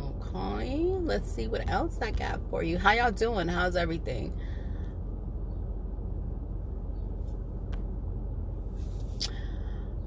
Okay, 0.00 0.76
let's 1.00 1.30
see 1.30 1.48
what 1.48 1.68
else 1.68 1.98
I 2.00 2.12
got 2.12 2.40
for 2.50 2.62
you. 2.62 2.78
How 2.78 2.92
y'all 2.92 3.10
doing? 3.10 3.48
How's 3.48 3.74
everything? 3.74 4.32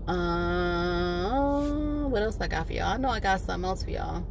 Um 0.08 1.13
what 2.14 2.22
else 2.22 2.38
I 2.40 2.48
got 2.48 2.68
for 2.68 2.74
y'all? 2.74 2.94
I 2.94 2.98
know 2.98 3.10
I 3.10 3.20
got 3.20 3.40
something 3.42 3.68
else 3.68 3.84
for 3.84 3.90
y'all. 3.90 4.24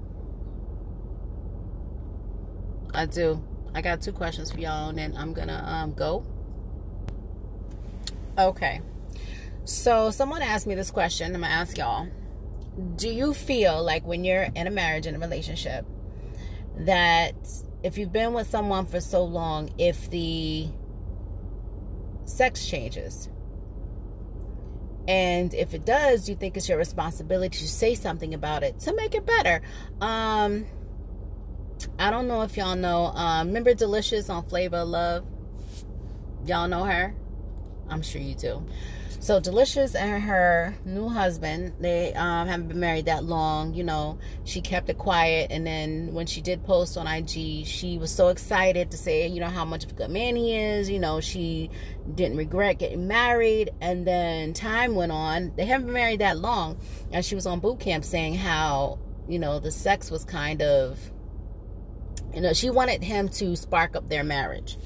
I 2.95 3.07
do. 3.07 3.43
I 3.75 3.83
got 3.83 4.01
two 4.01 4.13
questions 4.13 4.53
for 4.53 4.61
y'all, 4.61 4.91
and 4.91 4.97
then 4.97 5.17
I'm 5.17 5.33
gonna 5.33 5.61
um, 5.67 5.93
go. 5.93 6.25
Okay. 8.39 8.81
So 9.65 10.13
someone 10.13 10.43
asked 10.43 10.69
me 10.69 10.77
this 10.77 10.93
question. 10.93 11.35
I'm 11.35 11.41
gonna 11.41 11.53
ask 11.53 11.77
y'all. 11.77 12.07
Do 12.95 13.09
you 13.09 13.35
feel 13.35 13.83
like 13.83 14.07
when 14.07 14.23
you're 14.23 14.47
in 14.55 14.69
a 14.69 14.71
marriage 14.71 15.07
in 15.07 15.17
a 15.17 15.19
relationship 15.19 15.85
that 16.79 17.35
if 17.83 17.99
you've 17.99 18.13
been 18.13 18.33
with 18.33 18.49
someone 18.49 18.87
for 18.87 19.01
so 19.01 19.25
long, 19.25 19.75
if 19.77 20.09
the 20.09 20.69
sex 22.27 22.65
changes, 22.65 23.29
and 25.09 25.53
if 25.55 25.75
it 25.75 25.85
does, 25.85 26.29
you 26.29 26.37
think 26.37 26.57
it's 26.57 26.69
your 26.69 26.79
responsibility 26.79 27.59
to 27.59 27.69
say 27.69 27.95
something 27.95 28.35
about 28.35 28.63
it 28.63 28.79
to 28.81 28.95
make 28.95 29.15
it 29.15 29.27
better. 29.27 29.63
Um, 30.01 30.67
I 31.99 32.11
don't 32.11 32.29
know 32.29 32.43
if 32.43 32.57
y'all 32.57 32.77
know. 32.77 33.07
Um, 33.07 33.49
remember 33.49 33.75
Delicious 33.75 34.31
on 34.31 34.45
Flavor 34.45 34.79
of 34.79 34.89
Love? 34.89 35.25
Y'all 36.47 36.69
know 36.69 36.85
her? 36.85 37.15
I'm 37.89 38.03
sure 38.03 38.21
you 38.21 38.35
do. 38.35 38.65
So 39.23 39.39
Delicious 39.39 39.95
and 39.95 40.21
her 40.21 40.75
new 40.85 41.09
husband, 41.09 41.75
they 41.79 42.13
um, 42.15 42.49
haven't 42.49 42.67
been 42.67 42.81
married 42.81 43.05
that 43.05 43.23
long. 43.23 43.73
You 43.73 43.85
know, 43.85 44.19
she 44.43 44.61
kept 44.61 44.91
it 44.91 44.99
quiet, 44.99 45.53
and 45.53 45.65
then 45.65 46.13
when 46.13 46.27
she 46.27 46.41
did 46.41 46.65
post 46.65 46.97
on 46.97 47.07
IG, 47.07 47.65
she 47.65 47.99
was 48.01 48.11
so 48.11 48.31
excited 48.31 48.91
to 48.91 48.97
say, 48.97 49.29
you 49.29 49.39
know, 49.39 49.47
how 49.47 49.65
much 49.65 49.85
of 49.85 49.93
a 49.93 49.95
good 49.95 50.11
man 50.11 50.35
he 50.35 50.57
is. 50.57 50.91
You 50.91 50.99
know, 50.99 51.21
she 51.21 51.71
didn't 52.17 52.37
regret 52.37 52.81
getting 52.81 53.07
married, 53.07 53.71
and 53.81 54.05
then 54.05 54.55
time 54.55 54.97
went 54.97 55.13
on. 55.13 55.53
They 55.55 55.67
haven't 55.67 55.87
been 55.87 55.95
married 55.95 56.19
that 56.19 56.39
long, 56.39 56.81
and 57.13 57.25
she 57.25 57.37
was 57.37 57.47
on 57.47 57.61
boot 57.61 57.79
camp 57.79 58.05
saying 58.05 58.35
how 58.35 58.99
you 59.29 59.39
know 59.39 59.61
the 59.61 59.71
sex 59.71 60.11
was 60.11 60.25
kind 60.25 60.63
of, 60.63 60.99
you 62.35 62.41
know, 62.41 62.53
she 62.55 62.71
wanted 62.71 63.05
him 63.05 63.29
to 63.29 63.55
spark 63.55 63.95
up 63.95 64.09
their 64.09 64.25
marriage, 64.25 64.79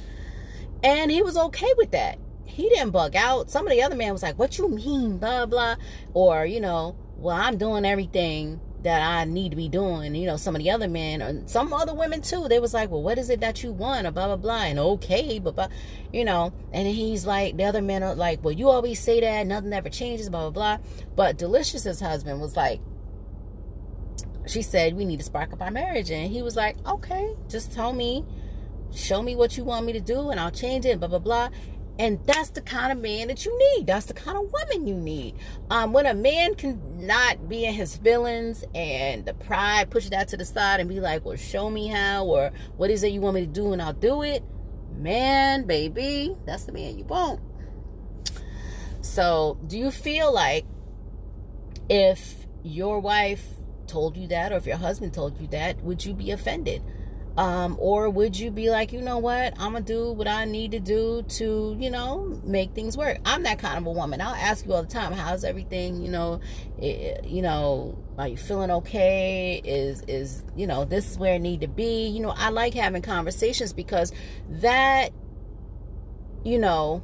and 0.82 1.10
he 1.10 1.22
was 1.22 1.38
okay 1.38 1.72
with 1.78 1.92
that 1.92 2.18
he 2.46 2.68
didn't 2.68 2.90
bug 2.90 3.14
out. 3.16 3.50
Some 3.50 3.66
of 3.66 3.72
the 3.72 3.82
other 3.82 3.96
men 3.96 4.12
was 4.12 4.22
like, 4.22 4.38
"What 4.38 4.56
you 4.56 4.68
mean, 4.68 5.18
blah 5.18 5.46
blah," 5.46 5.76
or 6.14 6.46
you 6.46 6.60
know, 6.60 6.96
"Well, 7.18 7.36
I'm 7.36 7.58
doing 7.58 7.84
everything 7.84 8.60
that 8.82 9.02
I 9.02 9.24
need 9.24 9.50
to 9.50 9.56
be 9.56 9.68
doing." 9.68 10.14
You 10.14 10.26
know, 10.26 10.36
some 10.36 10.54
of 10.54 10.62
the 10.62 10.70
other 10.70 10.88
men, 10.88 11.20
and 11.20 11.50
some 11.50 11.72
other 11.72 11.92
women 11.94 12.22
too, 12.22 12.46
they 12.48 12.60
was 12.60 12.72
like, 12.72 12.90
"Well, 12.90 13.02
what 13.02 13.18
is 13.18 13.28
it 13.30 13.40
that 13.40 13.62
you 13.62 13.72
want?" 13.72 14.06
Or 14.06 14.12
blah 14.12 14.26
blah 14.26 14.36
blah, 14.36 14.62
and 14.62 14.78
okay, 14.78 15.38
but 15.38 15.56
but 15.56 15.70
you 16.12 16.24
know, 16.24 16.52
and 16.72 16.86
he's 16.86 17.26
like, 17.26 17.56
the 17.56 17.64
other 17.64 17.82
men 17.82 18.02
are 18.02 18.14
like, 18.14 18.42
"Well, 18.44 18.54
you 18.54 18.68
always 18.68 19.00
say 19.00 19.20
that, 19.20 19.46
nothing 19.46 19.72
ever 19.72 19.88
changes," 19.90 20.30
blah 20.30 20.48
blah 20.48 20.76
blah. 20.76 20.86
But 21.16 21.38
Delicious's 21.38 22.00
husband 22.00 22.40
was 22.40 22.56
like, 22.56 22.80
she 24.46 24.62
said, 24.62 24.96
"We 24.96 25.04
need 25.04 25.18
to 25.18 25.24
spark 25.24 25.52
up 25.52 25.60
our 25.60 25.70
marriage," 25.70 26.10
and 26.10 26.30
he 26.30 26.42
was 26.42 26.56
like, 26.56 26.76
"Okay, 26.86 27.34
just 27.48 27.72
tell 27.72 27.92
me." 27.92 28.24
Show 28.94 29.20
me 29.20 29.34
what 29.34 29.56
you 29.58 29.64
want 29.64 29.84
me 29.84 29.92
to 29.94 30.00
do 30.00 30.30
and 30.30 30.38
I'll 30.38 30.52
change 30.52 30.86
it, 30.86 31.00
blah, 31.00 31.08
blah, 31.08 31.18
blah 31.18 31.48
And 31.98 32.20
that's 32.26 32.50
the 32.50 32.60
kind 32.60 32.92
of 32.92 32.98
man 32.98 33.28
that 33.28 33.46
you 33.46 33.58
need. 33.74 33.86
That's 33.86 34.06
the 34.06 34.14
kind 34.14 34.36
of 34.36 34.52
woman 34.52 34.86
you 34.86 34.94
need. 34.94 35.34
Um, 35.70 35.92
when 35.92 36.04
a 36.04 36.12
man 36.12 36.54
can 36.54 37.06
not 37.06 37.48
be 37.48 37.64
in 37.64 37.72
his 37.72 37.96
feelings 37.96 38.64
and 38.74 39.24
the 39.24 39.32
pride 39.32 39.90
pushes 39.90 40.10
that 40.10 40.28
to 40.28 40.36
the 40.36 40.44
side 40.44 40.80
and 40.80 40.88
be 40.88 41.00
like, 41.00 41.24
well, 41.24 41.36
show 41.36 41.70
me 41.70 41.86
how, 41.88 42.26
or 42.26 42.50
what 42.76 42.90
is 42.90 43.02
it 43.02 43.12
you 43.12 43.20
want 43.22 43.36
me 43.36 43.40
to 43.42 43.46
do 43.46 43.72
and 43.72 43.80
I'll 43.80 43.94
do 43.94 44.22
it. 44.22 44.42
Man, 44.96 45.64
baby, 45.66 46.36
that's 46.44 46.64
the 46.64 46.72
man 46.72 46.98
you 46.98 47.04
want. 47.04 47.40
So, 49.00 49.58
do 49.66 49.78
you 49.78 49.90
feel 49.90 50.32
like 50.32 50.66
if 51.88 52.46
your 52.62 53.00
wife 53.00 53.44
told 53.86 54.16
you 54.16 54.26
that 54.28 54.52
or 54.52 54.56
if 54.56 54.66
your 54.66 54.76
husband 54.76 55.14
told 55.14 55.40
you 55.40 55.46
that, 55.48 55.80
would 55.82 56.04
you 56.04 56.12
be 56.12 56.30
offended? 56.30 56.82
Um, 57.36 57.76
or 57.78 58.08
would 58.08 58.38
you 58.38 58.50
be 58.50 58.70
like, 58.70 58.92
you 58.92 59.02
know 59.02 59.18
what, 59.18 59.52
I'm 59.58 59.72
gonna 59.72 59.82
do 59.82 60.10
what 60.12 60.26
I 60.26 60.46
need 60.46 60.70
to 60.70 60.80
do 60.80 61.22
to, 61.22 61.76
you 61.78 61.90
know, 61.90 62.40
make 62.44 62.72
things 62.72 62.96
work? 62.96 63.18
I'm 63.26 63.42
that 63.42 63.58
kind 63.58 63.76
of 63.76 63.86
a 63.86 63.90
woman. 63.90 64.22
I'll 64.22 64.34
ask 64.34 64.64
you 64.64 64.72
all 64.72 64.82
the 64.82 64.88
time, 64.88 65.12
how's 65.12 65.44
everything? 65.44 66.02
You 66.02 66.10
know, 66.10 66.40
it, 66.78 67.24
you 67.24 67.42
know, 67.42 67.98
are 68.16 68.28
you 68.28 68.38
feeling 68.38 68.70
okay? 68.70 69.60
Is 69.62 70.02
is 70.08 70.42
you 70.56 70.66
know 70.66 70.86
this 70.86 71.10
is 71.10 71.18
where 71.18 71.34
it 71.34 71.40
need 71.40 71.60
to 71.60 71.68
be? 71.68 72.06
You 72.08 72.20
know, 72.20 72.32
I 72.34 72.48
like 72.48 72.72
having 72.72 73.02
conversations 73.02 73.74
because 73.74 74.12
that, 74.48 75.10
you 76.42 76.58
know, 76.58 77.02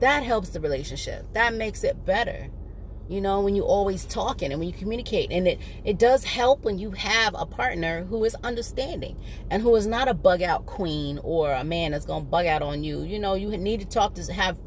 that 0.00 0.22
helps 0.24 0.50
the 0.50 0.60
relationship. 0.60 1.32
That 1.32 1.54
makes 1.54 1.84
it 1.84 2.04
better 2.04 2.50
you 3.08 3.20
know 3.20 3.40
when 3.40 3.54
you 3.54 3.64
always 3.64 4.04
talking 4.04 4.50
and 4.50 4.58
when 4.58 4.68
you 4.68 4.74
communicate. 4.74 5.30
And 5.30 5.46
it 5.46 5.58
it 5.84 5.98
does 5.98 6.24
help 6.24 6.64
when 6.64 6.78
you 6.78 6.90
have 6.92 7.34
a 7.36 7.46
partner 7.46 8.04
who 8.04 8.24
is 8.24 8.34
understanding 8.42 9.18
and 9.50 9.62
who 9.62 9.74
is 9.76 9.86
not 9.86 10.08
a 10.08 10.14
bug 10.14 10.42
out 10.42 10.66
queen 10.66 11.18
or 11.22 11.52
a 11.52 11.64
man 11.64 11.92
that's 11.92 12.06
gonna 12.06 12.24
bug 12.24 12.46
out 12.46 12.62
on 12.62 12.84
you. 12.84 13.02
You 13.02 13.18
know 13.18 13.34
you 13.34 13.48
need 13.56 13.80
to 13.80 13.86
talk 13.86 14.14
to 14.14 14.32
have 14.32 14.58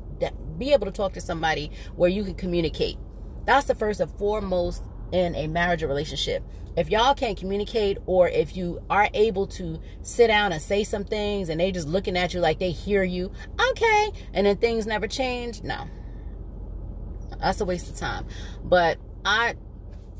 be 0.57 0.73
able 0.73 0.85
to 0.85 0.91
talk 0.91 1.13
to 1.13 1.21
somebody 1.21 1.71
where 1.95 2.09
you 2.09 2.23
can 2.23 2.33
communicate. 2.33 2.97
That's 3.45 3.67
the 3.67 3.75
first 3.75 3.99
and 3.99 4.11
foremost 4.17 4.83
in 5.11 5.35
a 5.35 5.47
marriage 5.47 5.83
or 5.83 5.87
relationship. 5.87 6.43
If 6.75 6.91
y'all 6.91 7.15
can't 7.15 7.37
communicate 7.37 7.97
or 8.05 8.27
if 8.27 8.55
you 8.55 8.81
are 8.89 9.09
able 9.13 9.47
to 9.47 9.79
sit 10.03 10.27
down 10.27 10.51
and 10.51 10.61
say 10.61 10.83
some 10.83 11.03
things 11.03 11.49
and 11.49 11.59
they 11.59 11.71
just 11.71 11.87
looking 11.87 12.15
at 12.17 12.33
you 12.33 12.39
like 12.39 12.59
they 12.59 12.71
hear 12.71 13.03
you 13.03 13.31
okay 13.71 14.11
and 14.33 14.45
then 14.45 14.57
things 14.57 14.85
never 14.85 15.07
change 15.07 15.63
no 15.63 15.87
that's 17.39 17.61
a 17.61 17.65
waste 17.65 17.89
of 17.89 17.97
time. 17.97 18.25
But 18.63 18.97
I 19.25 19.55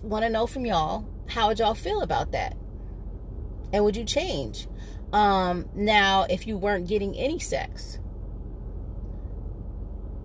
want 0.01 0.23
to 0.23 0.29
know 0.29 0.47
from 0.47 0.65
y'all 0.65 1.07
how 1.27 1.47
would 1.47 1.59
y'all 1.59 1.73
feel 1.73 2.01
about 2.01 2.31
that? 2.31 2.55
And 3.73 3.83
would 3.83 3.97
you 3.97 4.05
change? 4.05 4.67
Um, 5.11 5.69
now, 5.75 6.25
if 6.29 6.47
you 6.47 6.57
weren't 6.57 6.87
getting 6.87 7.15
any 7.15 7.39
sex, 7.39 7.99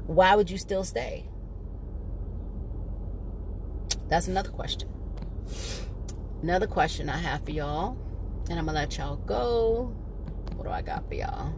why 0.07 0.35
would 0.35 0.51
you 0.51 0.59
still 0.59 0.85
stay? 0.85 1.29
That's 4.09 4.29
another 4.29 4.51
question. 4.51 4.89
Another 6.43 6.67
question 6.67 7.09
I 7.09 7.19
have 7.19 7.45
for 7.45 7.53
y'all, 7.53 7.97
and 8.51 8.59
I'm 8.59 8.67
gonna 8.67 8.79
let 8.79 8.97
y'all 8.99 9.17
go. 9.17 9.95
What 10.55 10.65
do 10.65 10.71
I 10.71 10.83
got 10.83 11.09
for 11.09 11.15
y'all? 11.15 11.55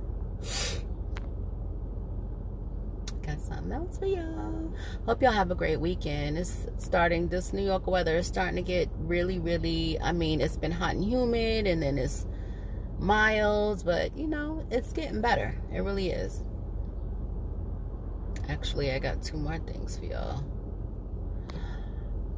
Got 3.25 3.41
something 3.41 3.73
else 3.73 3.99
for 3.99 4.07
y'all. 4.07 4.75
Hope 5.07 5.23
y'all 5.23 5.33
have 5.33 5.51
a 5.51 5.55
great 5.55 5.81
weekend. 5.81 6.37
It's 6.37 6.67
starting, 6.79 7.29
this 7.29 7.53
New 7.53 7.65
York 7.65 7.87
weather 7.87 8.17
is 8.17 8.27
starting 8.27 8.57
to 8.57 8.63
get 8.63 8.89
really, 8.99 9.39
really, 9.39 9.99
I 10.01 10.13
mean, 10.13 10.41
it's 10.41 10.57
been 10.57 10.73
hot 10.73 10.95
and 10.95 11.05
humid 11.05 11.67
and 11.67 11.83
then 11.83 11.99
it's 11.99 12.27
mild, 12.99 13.85
but 13.85 14.17
you 14.17 14.27
know, 14.27 14.67
it's 14.71 14.93
getting 14.93 15.21
better. 15.21 15.55
It 15.73 15.81
really 15.81 16.11
is. 16.11 16.43
Actually, 18.49 18.93
I 18.93 18.99
got 18.99 19.23
two 19.23 19.37
more 19.37 19.59
things 19.59 19.97
for 19.97 20.05
y'all. 20.05 20.45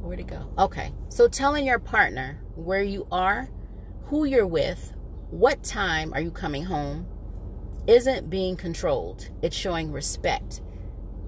Where'd 0.01 0.19
it 0.21 0.27
go? 0.27 0.49
Okay. 0.57 0.93
So 1.09 1.27
telling 1.27 1.65
your 1.65 1.79
partner 1.79 2.39
where 2.55 2.83
you 2.83 3.07
are, 3.11 3.49
who 4.05 4.23
you're 4.23 4.47
with, 4.47 4.93
what 5.29 5.63
time 5.63 6.13
are 6.13 6.21
you 6.21 6.31
coming 6.31 6.63
home, 6.63 7.05
isn't 7.87 8.29
being 8.29 8.55
controlled. 8.55 9.29
It's 9.41 9.55
showing 9.55 9.91
respect. 9.91 10.61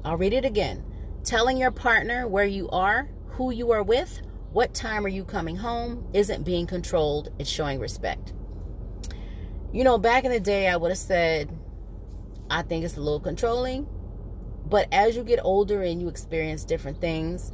I'll 0.03 0.17
read 0.17 0.33
it 0.33 0.45
again. 0.45 0.83
Telling 1.23 1.57
your 1.57 1.71
partner 1.71 2.27
where 2.27 2.45
you 2.45 2.69
are, 2.69 3.09
who 3.31 3.51
you 3.51 3.71
are 3.71 3.83
with, 3.83 4.21
what 4.51 4.73
time 4.73 5.05
are 5.05 5.09
you 5.09 5.23
coming 5.23 5.57
home 5.57 6.07
isn't 6.13 6.43
being 6.43 6.65
controlled, 6.65 7.29
it's 7.37 7.49
showing 7.49 7.79
respect. 7.79 8.33
You 9.71 9.83
know, 9.83 9.97
back 9.97 10.23
in 10.23 10.31
the 10.31 10.39
day, 10.39 10.67
I 10.67 10.75
would 10.75 10.89
have 10.89 10.97
said, 10.97 11.55
I 12.49 12.63
think 12.63 12.83
it's 12.83 12.97
a 12.97 13.01
little 13.01 13.19
controlling. 13.19 13.87
But 14.65 14.87
as 14.91 15.15
you 15.15 15.23
get 15.23 15.39
older 15.43 15.83
and 15.83 16.01
you 16.01 16.07
experience 16.07 16.63
different 16.63 16.99
things, 16.99 17.51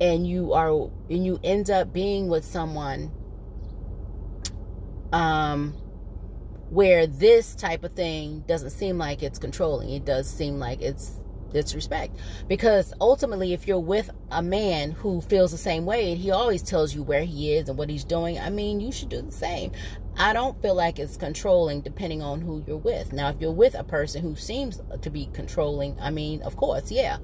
and 0.00 0.26
you 0.26 0.52
are 0.52 0.70
and 1.10 1.24
you 1.24 1.40
end 1.42 1.70
up 1.70 1.92
being 1.92 2.28
with 2.28 2.44
someone 2.44 3.10
um 5.12 5.74
where 6.70 7.06
this 7.06 7.54
type 7.54 7.82
of 7.84 7.92
thing 7.92 8.44
doesn't 8.46 8.70
seem 8.70 8.98
like 8.98 9.22
it's 9.22 9.38
controlling. 9.38 9.90
It 9.90 10.04
does 10.04 10.28
seem 10.28 10.58
like 10.58 10.82
it's 10.82 11.16
it's 11.54 11.74
respect 11.74 12.14
because 12.46 12.92
ultimately 13.00 13.54
if 13.54 13.66
you're 13.66 13.78
with 13.78 14.10
a 14.30 14.42
man 14.42 14.90
who 14.90 15.18
feels 15.22 15.50
the 15.50 15.56
same 15.56 15.86
way 15.86 16.12
and 16.12 16.20
he 16.20 16.30
always 16.30 16.62
tells 16.62 16.94
you 16.94 17.02
where 17.02 17.24
he 17.24 17.54
is 17.54 17.70
and 17.70 17.78
what 17.78 17.88
he's 17.88 18.04
doing. 18.04 18.38
I 18.38 18.50
mean 18.50 18.80
you 18.80 18.92
should 18.92 19.08
do 19.08 19.22
the 19.22 19.32
same. 19.32 19.72
I 20.18 20.34
don't 20.34 20.60
feel 20.60 20.74
like 20.74 20.98
it's 20.98 21.16
controlling 21.16 21.80
depending 21.80 22.20
on 22.22 22.42
who 22.42 22.62
you're 22.66 22.76
with. 22.76 23.14
Now 23.14 23.30
if 23.30 23.40
you're 23.40 23.50
with 23.50 23.74
a 23.74 23.84
person 23.84 24.20
who 24.22 24.36
seems 24.36 24.80
to 25.00 25.10
be 25.10 25.30
controlling 25.32 25.96
i 26.00 26.10
mean 26.10 26.42
of 26.42 26.56
course 26.56 26.90
yeah. 26.90 27.18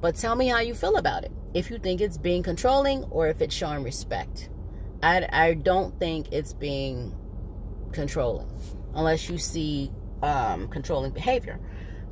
But 0.00 0.16
tell 0.16 0.34
me 0.34 0.48
how 0.48 0.60
you 0.60 0.74
feel 0.74 0.96
about 0.96 1.24
it. 1.24 1.30
If 1.54 1.70
you 1.70 1.78
think 1.78 2.00
it's 2.00 2.18
being 2.18 2.42
controlling 2.42 3.04
or 3.04 3.28
if 3.28 3.40
it's 3.40 3.54
showing 3.54 3.84
respect. 3.84 4.48
I, 5.02 5.28
I 5.32 5.54
don't 5.54 5.98
think 5.98 6.32
it's 6.32 6.52
being 6.52 7.14
controlling 7.92 8.48
unless 8.94 9.28
you 9.28 9.38
see 9.38 9.90
um, 10.22 10.68
controlling 10.68 11.12
behavior. 11.12 11.58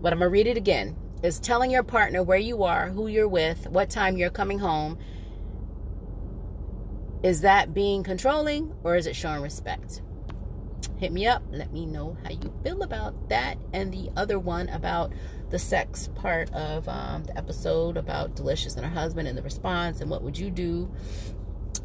But 0.01 0.13
I'm 0.13 0.21
going 0.21 0.31
to 0.31 0.33
read 0.33 0.47
it 0.47 0.57
again. 0.57 0.97
Is 1.23 1.41
telling 1.41 1.71
your 1.71 1.83
partner 1.83 2.23
where 2.23 2.39
you 2.39 2.63
are, 2.63 2.91
who 2.91 3.09
you're 3.09 3.29
with, 3.29 3.67
what 3.69 3.91
time 3.91 4.17
you're 4.17 4.31
coming 4.31 4.61
home. 4.61 4.99
Is 7.25 7.41
that 7.41 7.75
being 7.75 8.05
controlling 8.05 8.73
or 8.85 8.95
is 8.95 9.09
it 9.09 9.17
showing 9.17 9.43
respect? 9.43 10.01
Hit 10.99 11.13
me 11.13 11.27
up. 11.27 11.43
Let 11.51 11.73
me 11.73 11.87
know 11.87 12.17
how 12.23 12.31
you 12.31 12.53
feel 12.63 12.83
about 12.83 13.29
that. 13.31 13.59
And 13.73 13.93
the 13.93 14.11
other 14.17 14.39
one 14.39 14.69
about 14.69 15.13
the 15.51 15.59
sex 15.59 16.09
part 16.15 16.53
of 16.53 16.89
um, 16.89 17.25
the 17.25 17.37
episode 17.37 17.97
about 17.97 18.37
Delicious 18.37 18.77
and 18.77 18.85
her 18.85 18.93
husband 18.93 19.27
and 19.27 19.37
the 19.37 19.43
response 19.43 20.01
and 20.01 20.11
what 20.11 20.23
would 20.23 20.39
you 20.39 20.51
do, 20.51 20.89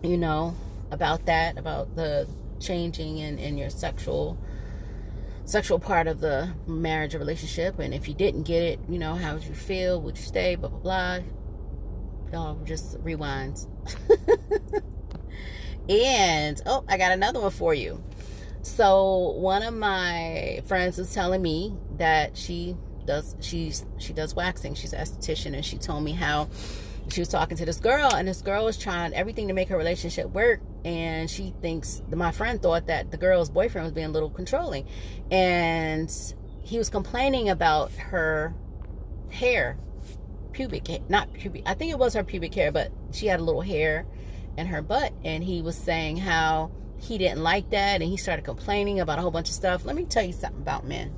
you 0.03 0.17
know, 0.17 0.55
about 0.91 1.25
that, 1.25 1.57
about 1.57 1.95
the 1.95 2.27
changing 2.59 3.17
in, 3.17 3.39
in 3.39 3.57
your 3.57 3.69
sexual 3.69 4.37
sexual 5.45 5.79
part 5.79 6.07
of 6.07 6.21
the 6.21 6.53
marriage 6.67 7.15
or 7.15 7.19
relationship. 7.19 7.79
And 7.79 7.93
if 7.93 8.07
you 8.07 8.13
didn't 8.13 8.43
get 8.43 8.63
it, 8.63 8.79
you 8.89 8.99
know, 8.99 9.15
how 9.15 9.33
would 9.33 9.43
you 9.43 9.53
feel? 9.53 10.01
Would 10.01 10.17
you 10.17 10.23
stay? 10.23 10.55
Blah, 10.55 10.69
blah, 10.69 10.79
blah. 10.79 11.19
Y'all 12.31 12.55
just 12.65 13.01
rewinds. 13.03 13.67
and, 15.89 16.61
oh, 16.65 16.83
I 16.87 16.97
got 16.97 17.11
another 17.11 17.39
one 17.39 17.51
for 17.51 17.73
you. 17.73 18.03
So 18.63 19.31
one 19.31 19.61
of 19.61 19.73
my 19.73 20.61
friends 20.65 20.97
was 20.97 21.13
telling 21.13 21.41
me 21.41 21.75
that 21.97 22.37
she 22.37 22.77
does 23.05 23.35
she's 23.41 23.85
she 23.97 24.13
does 24.13 24.33
waxing. 24.35 24.73
She's 24.73 24.93
an 24.93 24.99
esthetician 24.99 25.53
and 25.53 25.65
she 25.65 25.77
told 25.77 26.03
me 26.03 26.13
how 26.13 26.49
she 27.09 27.21
was 27.21 27.29
talking 27.29 27.57
to 27.57 27.65
this 27.65 27.79
girl 27.79 28.13
and 28.13 28.27
this 28.27 28.41
girl 28.41 28.65
was 28.65 28.77
trying 28.77 29.13
everything 29.13 29.47
to 29.47 29.53
make 29.53 29.69
her 29.69 29.77
relationship 29.77 30.29
work 30.29 30.61
and 30.85 31.29
she 31.29 31.53
thinks 31.61 32.01
my 32.09 32.31
friend 32.31 32.61
thought 32.61 32.87
that 32.87 33.11
the 33.11 33.17
girl's 33.17 33.49
boyfriend 33.49 33.85
was 33.85 33.93
being 33.93 34.07
a 34.07 34.11
little 34.11 34.29
controlling 34.29 34.87
and 35.29 36.33
he 36.61 36.77
was 36.77 36.89
complaining 36.89 37.49
about 37.49 37.91
her 37.91 38.53
hair 39.29 39.77
pubic 40.53 40.87
not 41.09 41.31
pubic 41.33 41.63
i 41.65 41.73
think 41.73 41.91
it 41.91 41.99
was 41.99 42.13
her 42.13 42.23
pubic 42.23 42.53
hair 42.53 42.71
but 42.71 42.91
she 43.11 43.27
had 43.27 43.39
a 43.39 43.43
little 43.43 43.61
hair 43.61 44.05
in 44.57 44.67
her 44.67 44.81
butt 44.81 45.11
and 45.23 45.43
he 45.43 45.61
was 45.61 45.75
saying 45.75 46.17
how 46.17 46.71
he 47.03 47.17
didn't 47.17 47.43
like 47.43 47.69
that 47.71 48.01
and 48.01 48.09
he 48.09 48.17
started 48.17 48.45
complaining 48.45 48.99
about 48.99 49.19
a 49.19 49.21
whole 49.21 49.31
bunch 49.31 49.49
of 49.49 49.55
stuff. 49.55 49.85
Let 49.85 49.95
me 49.95 50.05
tell 50.05 50.23
you 50.23 50.31
something 50.31 50.61
about 50.61 50.87
men. 50.87 51.13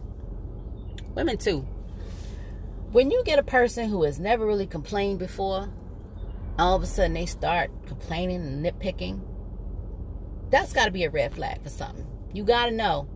Women 1.14 1.38
too 1.38 1.66
when 2.92 3.12
you 3.12 3.24
get 3.26 3.40
a 3.40 3.44
person 3.44 3.90
who 3.90 4.04
has 4.04 4.20
never 4.20 4.46
really 4.46 4.68
complained 4.68 5.20
before 5.20 5.70
all 6.58 6.76
of 6.76 6.84
a 6.84 6.86
sudden 6.86 7.14
they 7.14 7.26
start 7.26 7.70
complaining 7.86 8.42
and 8.42 8.66
nitpicking 8.66 9.22
that's 10.50 10.74
got 10.74 10.86
to 10.86 10.92
be 10.92 11.04
a 11.04 11.10
red 11.10 11.34
flag 11.34 11.62
for 11.62 11.70
something. 11.70 12.06
You 12.34 12.44
got 12.44 12.68
to 12.68 12.72
know. 12.72 13.08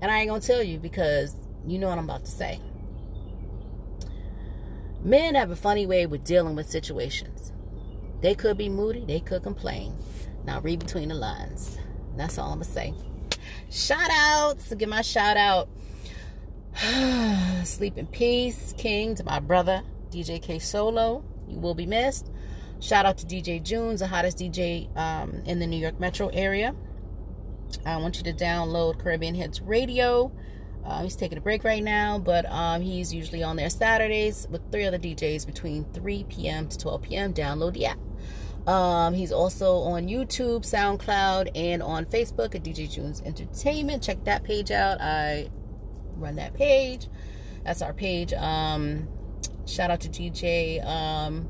And 0.00 0.10
I 0.10 0.18
ain't 0.18 0.28
going 0.28 0.40
to 0.40 0.46
tell 0.46 0.62
you 0.62 0.78
because 0.78 1.36
you 1.66 1.78
know 1.78 1.88
what 1.88 1.98
I'm 1.98 2.04
about 2.04 2.24
to 2.24 2.30
say. 2.30 2.60
Men 5.02 5.34
have 5.34 5.50
a 5.50 5.56
funny 5.56 5.86
way 5.86 6.06
with 6.06 6.24
dealing 6.24 6.54
with 6.54 6.68
situations. 6.68 7.52
They 8.20 8.34
could 8.34 8.56
be 8.56 8.68
moody, 8.68 9.04
they 9.04 9.20
could 9.20 9.42
complain. 9.42 9.96
Now 10.44 10.60
read 10.60 10.80
between 10.80 11.08
the 11.08 11.14
lines. 11.14 11.78
That's 12.16 12.38
all 12.38 12.52
I'm 12.52 12.58
going 12.58 12.66
to 12.66 12.70
say. 12.70 12.94
Shout 13.70 14.10
outs. 14.10 14.74
Give 14.74 14.88
my 14.88 15.02
shout 15.02 15.36
out. 15.36 15.68
Sleep 17.64 17.98
in 17.98 18.06
peace, 18.06 18.74
King, 18.78 19.14
to 19.16 19.24
my 19.24 19.40
brother, 19.40 19.82
DJ 20.10 20.40
K 20.40 20.58
Solo. 20.58 21.24
You 21.46 21.58
will 21.58 21.74
be 21.74 21.86
missed. 21.86 22.30
Shout 22.80 23.06
out 23.06 23.18
to 23.18 23.26
DJ 23.26 23.62
Junes, 23.62 24.00
the 24.00 24.06
hottest 24.06 24.38
DJ 24.38 24.94
um, 24.96 25.42
in 25.44 25.58
the 25.58 25.66
New 25.66 25.76
York 25.76 26.00
metro 26.00 26.28
area. 26.28 26.74
I 27.86 27.96
want 27.98 28.16
you 28.18 28.24
to 28.24 28.32
download 28.32 28.98
Caribbean 28.98 29.34
Hits 29.34 29.60
Radio. 29.60 30.32
Uh, 30.84 31.02
he's 31.02 31.14
taking 31.14 31.38
a 31.38 31.40
break 31.40 31.62
right 31.62 31.82
now, 31.82 32.18
but 32.18 32.44
um, 32.50 32.82
he's 32.82 33.14
usually 33.14 33.42
on 33.42 33.56
there 33.56 33.70
Saturdays 33.70 34.48
with 34.50 34.60
three 34.72 34.84
other 34.84 34.98
DJs 34.98 35.46
between 35.46 35.84
3 35.92 36.24
p.m. 36.24 36.68
to 36.68 36.78
12 36.78 37.02
p.m. 37.02 37.34
Download 37.34 37.72
the 37.72 37.86
app. 37.86 37.98
Um, 38.66 39.14
he's 39.14 39.30
also 39.30 39.78
on 39.78 40.08
YouTube, 40.08 40.62
SoundCloud, 40.62 41.50
and 41.54 41.82
on 41.82 42.04
Facebook 42.06 42.54
at 42.54 42.64
DJ 42.64 42.90
Junes 42.90 43.20
Entertainment. 43.24 44.02
Check 44.02 44.24
that 44.24 44.42
page 44.42 44.70
out. 44.70 45.00
I 45.00 45.50
run 46.16 46.36
that 46.36 46.54
page. 46.54 47.08
That's 47.64 47.82
our 47.82 47.92
page. 47.92 48.32
Um, 48.32 49.08
shout 49.66 49.90
out 49.90 50.00
to 50.00 50.08
DJ 50.08 50.84
um, 50.84 51.48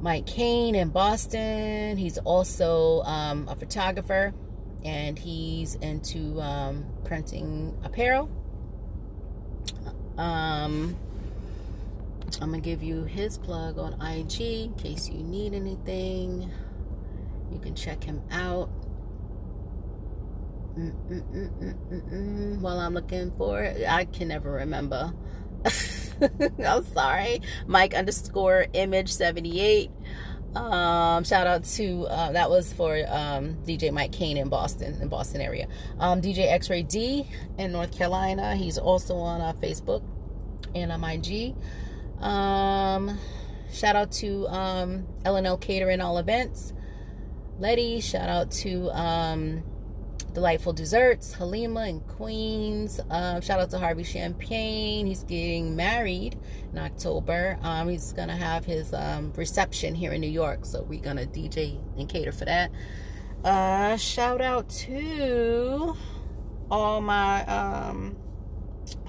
Mike 0.00 0.26
Kane 0.26 0.74
in 0.74 0.90
Boston. 0.90 1.96
He's 1.96 2.18
also 2.18 3.02
um, 3.02 3.48
a 3.48 3.56
photographer 3.56 4.34
and 4.84 5.18
he's 5.18 5.76
into 5.76 6.40
um, 6.40 6.84
printing 7.04 7.76
apparel. 7.84 8.28
Um, 10.18 10.96
I'm 12.40 12.50
gonna 12.50 12.60
give 12.60 12.82
you 12.82 13.04
his 13.04 13.38
plug 13.38 13.78
on 13.78 13.94
IG 14.00 14.40
in 14.40 14.74
case 14.74 15.08
you 15.08 15.22
need 15.22 15.54
anything. 15.54 16.50
You 17.50 17.58
can 17.58 17.74
check 17.74 18.02
him 18.02 18.22
out. 18.30 18.70
While 22.60 22.80
I'm 22.80 22.94
looking 22.94 23.30
for 23.32 23.62
it, 23.62 23.86
I 23.86 24.06
can 24.06 24.28
never 24.28 24.50
remember. 24.50 25.12
I'm 26.64 26.84
sorry. 26.86 27.42
Mike 27.66 27.94
underscore 27.94 28.66
image 28.72 29.12
78. 29.12 29.90
Um, 30.54 31.24
shout 31.24 31.46
out 31.46 31.64
to 31.64 32.06
uh, 32.06 32.32
that 32.32 32.50
was 32.50 32.72
for 32.72 32.94
um, 33.08 33.56
DJ 33.64 33.90
Mike 33.90 34.12
Kane 34.12 34.36
in 34.36 34.48
Boston, 34.48 35.00
in 35.00 35.08
Boston 35.08 35.40
area. 35.40 35.66
Um, 35.98 36.20
DJ 36.20 36.50
X 36.50 36.68
Ray 36.68 36.82
D 36.82 37.26
in 37.58 37.72
North 37.72 37.96
Carolina. 37.96 38.54
He's 38.54 38.76
also 38.76 39.16
on 39.16 39.40
uh, 39.40 39.54
Facebook 39.54 40.02
and 40.74 40.92
on 40.92 41.04
IG. 41.04 41.54
Um, 42.20 43.18
shout 43.72 43.96
out 43.96 44.12
to 44.12 44.46
um, 44.48 45.06
LNL 45.24 45.60
Catering 45.60 46.00
All 46.00 46.18
Events. 46.18 46.74
Letty. 47.58 48.00
Shout 48.00 48.28
out 48.28 48.50
to 48.50 48.90
um, 48.90 49.62
Delightful 50.34 50.72
Desserts, 50.72 51.34
Halima 51.34 51.80
and 51.80 52.06
Queens. 52.06 53.00
Um, 53.10 53.42
shout 53.42 53.60
out 53.60 53.70
to 53.70 53.78
Harvey 53.78 54.02
Champagne. 54.02 55.06
He's 55.06 55.24
getting 55.24 55.76
married 55.76 56.38
in 56.72 56.78
October. 56.78 57.58
Um, 57.62 57.88
he's 57.88 58.12
gonna 58.12 58.36
have 58.36 58.64
his 58.64 58.94
um, 58.94 59.32
reception 59.36 59.94
here 59.94 60.12
in 60.12 60.20
New 60.22 60.30
York, 60.30 60.64
so 60.64 60.82
we're 60.82 61.00
gonna 61.00 61.26
DJ 61.26 61.78
and 61.98 62.08
cater 62.08 62.32
for 62.32 62.46
that. 62.46 62.70
Uh, 63.44 63.96
shout 63.96 64.40
out 64.40 64.70
to 64.70 65.94
all 66.70 67.02
my 67.02 67.44
um, 67.44 68.16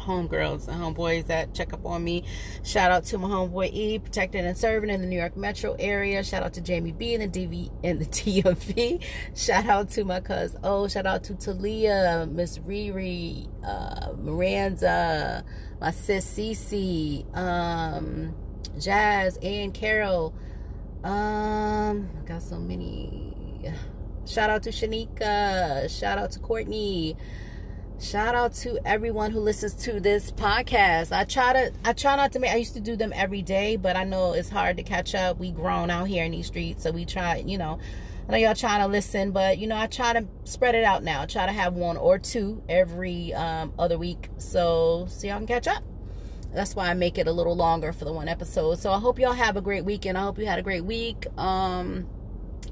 homegirls 0.04 0.68
and 0.68 0.82
homeboys 0.82 1.28
that 1.28 1.54
check 1.54 1.74
up 1.74 1.86
on 1.86 2.04
me. 2.04 2.24
Shout 2.64 2.92
out 2.92 3.06
to 3.06 3.18
my 3.18 3.28
homeboy 3.28 3.72
E, 3.74 4.00
protecting 4.00 4.46
and 4.46 4.58
serving 4.58 4.90
in 4.90 5.02
the 5.02 5.08
New 5.08 5.18
York 5.18 5.36
metro 5.38 5.76
area. 5.80 6.24
Shout 6.24 6.44
out 6.44 6.54
to 6.54 6.62
Jamie 6.62 6.92
B 6.92 7.14
in 7.14 7.22
the 7.22 7.28
DV 7.28 7.72
in 7.84 8.00
the 8.00 8.06
TMV. 8.06 9.04
Shout 9.36 9.66
out 9.66 9.90
to 9.92 10.04
my 10.04 10.20
cousin 10.20 10.60
Oh. 10.64 10.88
Shout 10.88 11.06
out 11.06 11.24
to 11.26 11.36
Talia, 11.36 12.28
Miss 12.30 12.58
Riri, 12.60 13.48
uh, 13.66 14.14
Miranda, 14.18 15.44
my 15.80 15.92
sis 15.92 16.26
Cece, 16.26 17.26
um, 17.36 18.34
Jazz, 18.80 19.38
and 19.42 19.74
Carol. 19.74 20.34
Um, 21.04 22.10
I 22.22 22.28
got 22.28 22.42
so 22.42 22.58
many. 22.60 23.72
Shout 24.26 24.50
out 24.50 24.64
to 24.64 24.70
Shanika. 24.70 25.90
Shout 25.90 26.18
out 26.18 26.32
to 26.32 26.40
Courtney 26.40 27.18
shout 28.04 28.36
out 28.36 28.54
to 28.54 28.78
everyone 28.86 29.32
who 29.32 29.40
listens 29.40 29.74
to 29.74 30.00
this 30.00 30.30
podcast. 30.32 31.16
I 31.16 31.24
try 31.24 31.54
to 31.54 31.72
i 31.86 31.94
try 31.94 32.18
not 32.18 32.34
to 32.34 32.40
make 32.40 32.52
i 32.52 32.58
used 32.58 32.74
to 32.74 32.82
do 32.82 32.98
them 32.98 33.14
every 33.16 33.42
day 33.42 33.78
but 33.78 33.96
i 33.96 34.04
know 34.04 34.34
it's 34.34 34.50
hard 34.50 34.76
to 34.78 34.84
catch 34.84 35.16
up. 35.16 35.40
We 35.40 35.52
grown 35.52 35.90
out 35.90 36.10
here 36.10 36.26
in 36.26 36.32
these 36.32 36.48
streets 36.48 36.84
so 36.84 36.92
we 36.92 37.06
try 37.06 37.38
you 37.38 37.58
know. 37.58 37.80
I 38.28 38.32
know 38.32 38.38
y'all 38.38 38.56
trying 38.56 38.82
to 38.82 38.88
listen 38.88 39.32
but 39.32 39.58
you 39.58 39.68
know 39.68 39.78
i 39.78 39.88
try 39.88 40.12
to 40.14 40.28
spread 40.44 40.76
it 40.76 40.84
out 40.84 41.04
now. 41.04 41.26
Try 41.26 41.46
to 41.46 41.54
have 41.54 41.76
one 41.76 41.96
or 41.96 42.20
two 42.20 42.62
every 42.68 43.34
um, 43.34 43.74
other 43.80 43.98
week. 43.98 44.30
So 44.38 45.06
so 45.10 45.28
y'all 45.28 45.38
can 45.38 45.48
catch 45.48 45.68
up. 45.68 45.84
That's 46.54 46.76
why 46.76 46.90
i 46.90 46.94
make 46.94 47.18
it 47.18 47.28
a 47.28 47.32
little 47.32 47.56
longer 47.56 47.94
for 47.94 48.04
the 48.04 48.14
one 48.14 48.28
episode. 48.28 48.80
So 48.80 48.92
i 48.92 49.00
hope 49.00 49.18
y'all 49.18 49.32
have 49.32 49.56
a 49.56 49.62
great 49.62 49.86
weekend. 49.86 50.18
I 50.18 50.24
hope 50.24 50.38
you 50.38 50.46
had 50.46 50.60
a 50.60 50.64
great 50.64 50.84
week. 50.84 51.26
Um 51.38 52.06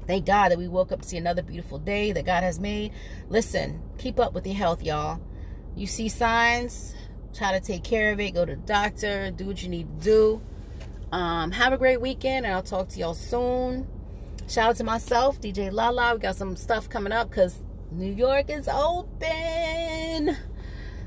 Thank 0.06 0.26
God 0.26 0.50
that 0.50 0.58
we 0.58 0.68
woke 0.68 0.92
up 0.92 1.02
to 1.02 1.08
see 1.08 1.16
another 1.16 1.42
beautiful 1.42 1.78
day 1.78 2.12
that 2.12 2.24
God 2.24 2.42
has 2.42 2.58
made. 2.58 2.92
Listen, 3.28 3.80
keep 3.98 4.18
up 4.18 4.32
with 4.34 4.46
your 4.46 4.56
health, 4.56 4.82
y'all. 4.82 5.20
You 5.76 5.86
see 5.86 6.08
signs, 6.08 6.94
try 7.34 7.52
to 7.52 7.60
take 7.60 7.84
care 7.84 8.12
of 8.12 8.20
it. 8.20 8.32
Go 8.32 8.44
to 8.44 8.56
the 8.56 8.62
doctor, 8.62 9.30
do 9.30 9.46
what 9.46 9.62
you 9.62 9.68
need 9.68 10.00
to 10.00 10.04
do. 10.04 10.42
Um, 11.12 11.50
have 11.52 11.72
a 11.72 11.78
great 11.78 12.00
weekend, 12.00 12.46
and 12.46 12.54
I'll 12.54 12.62
talk 12.62 12.88
to 12.88 12.98
y'all 12.98 13.14
soon. 13.14 13.86
Shout 14.48 14.70
out 14.70 14.76
to 14.76 14.84
myself, 14.84 15.40
DJ 15.40 15.70
Lala. 15.72 16.14
We 16.14 16.20
got 16.20 16.36
some 16.36 16.56
stuff 16.56 16.88
coming 16.88 17.12
up 17.12 17.30
because 17.30 17.60
New 17.90 18.12
York 18.12 18.50
is 18.50 18.68
open. 18.68 20.36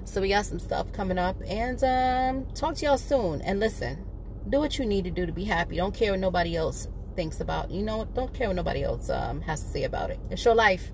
So 0.06 0.22
we 0.22 0.30
got 0.30 0.46
some 0.46 0.60
stuff 0.60 0.94
coming 0.94 1.18
up. 1.18 1.36
And 1.48 1.84
um, 1.84 2.46
talk 2.54 2.76
to 2.76 2.86
y'all 2.86 2.98
soon. 2.98 3.42
And 3.42 3.60
listen, 3.60 4.06
do 4.50 4.60
what 4.60 4.80
you 4.80 4.86
need 4.86 5.04
to 5.04 5.12
do 5.12 5.26
to 5.26 5.32
be 5.32 5.44
happy. 5.44 5.78
Don't 5.78 5.94
care 5.94 6.12
what 6.12 6.20
nobody 6.20 6.56
else 6.56 6.88
thinks 7.16 7.40
about. 7.40 7.72
You 7.72 7.84
know, 7.84 8.06
don't 8.14 8.34
care 8.34 8.48
what 8.48 8.56
nobody 8.56 8.84
else 8.84 9.10
um, 9.10 9.42
has 9.42 9.62
to 9.62 9.70
say 9.70 9.84
about 9.84 10.10
it. 10.12 10.20
It's 10.30 10.44
your 10.46 10.56
life. 10.56 10.92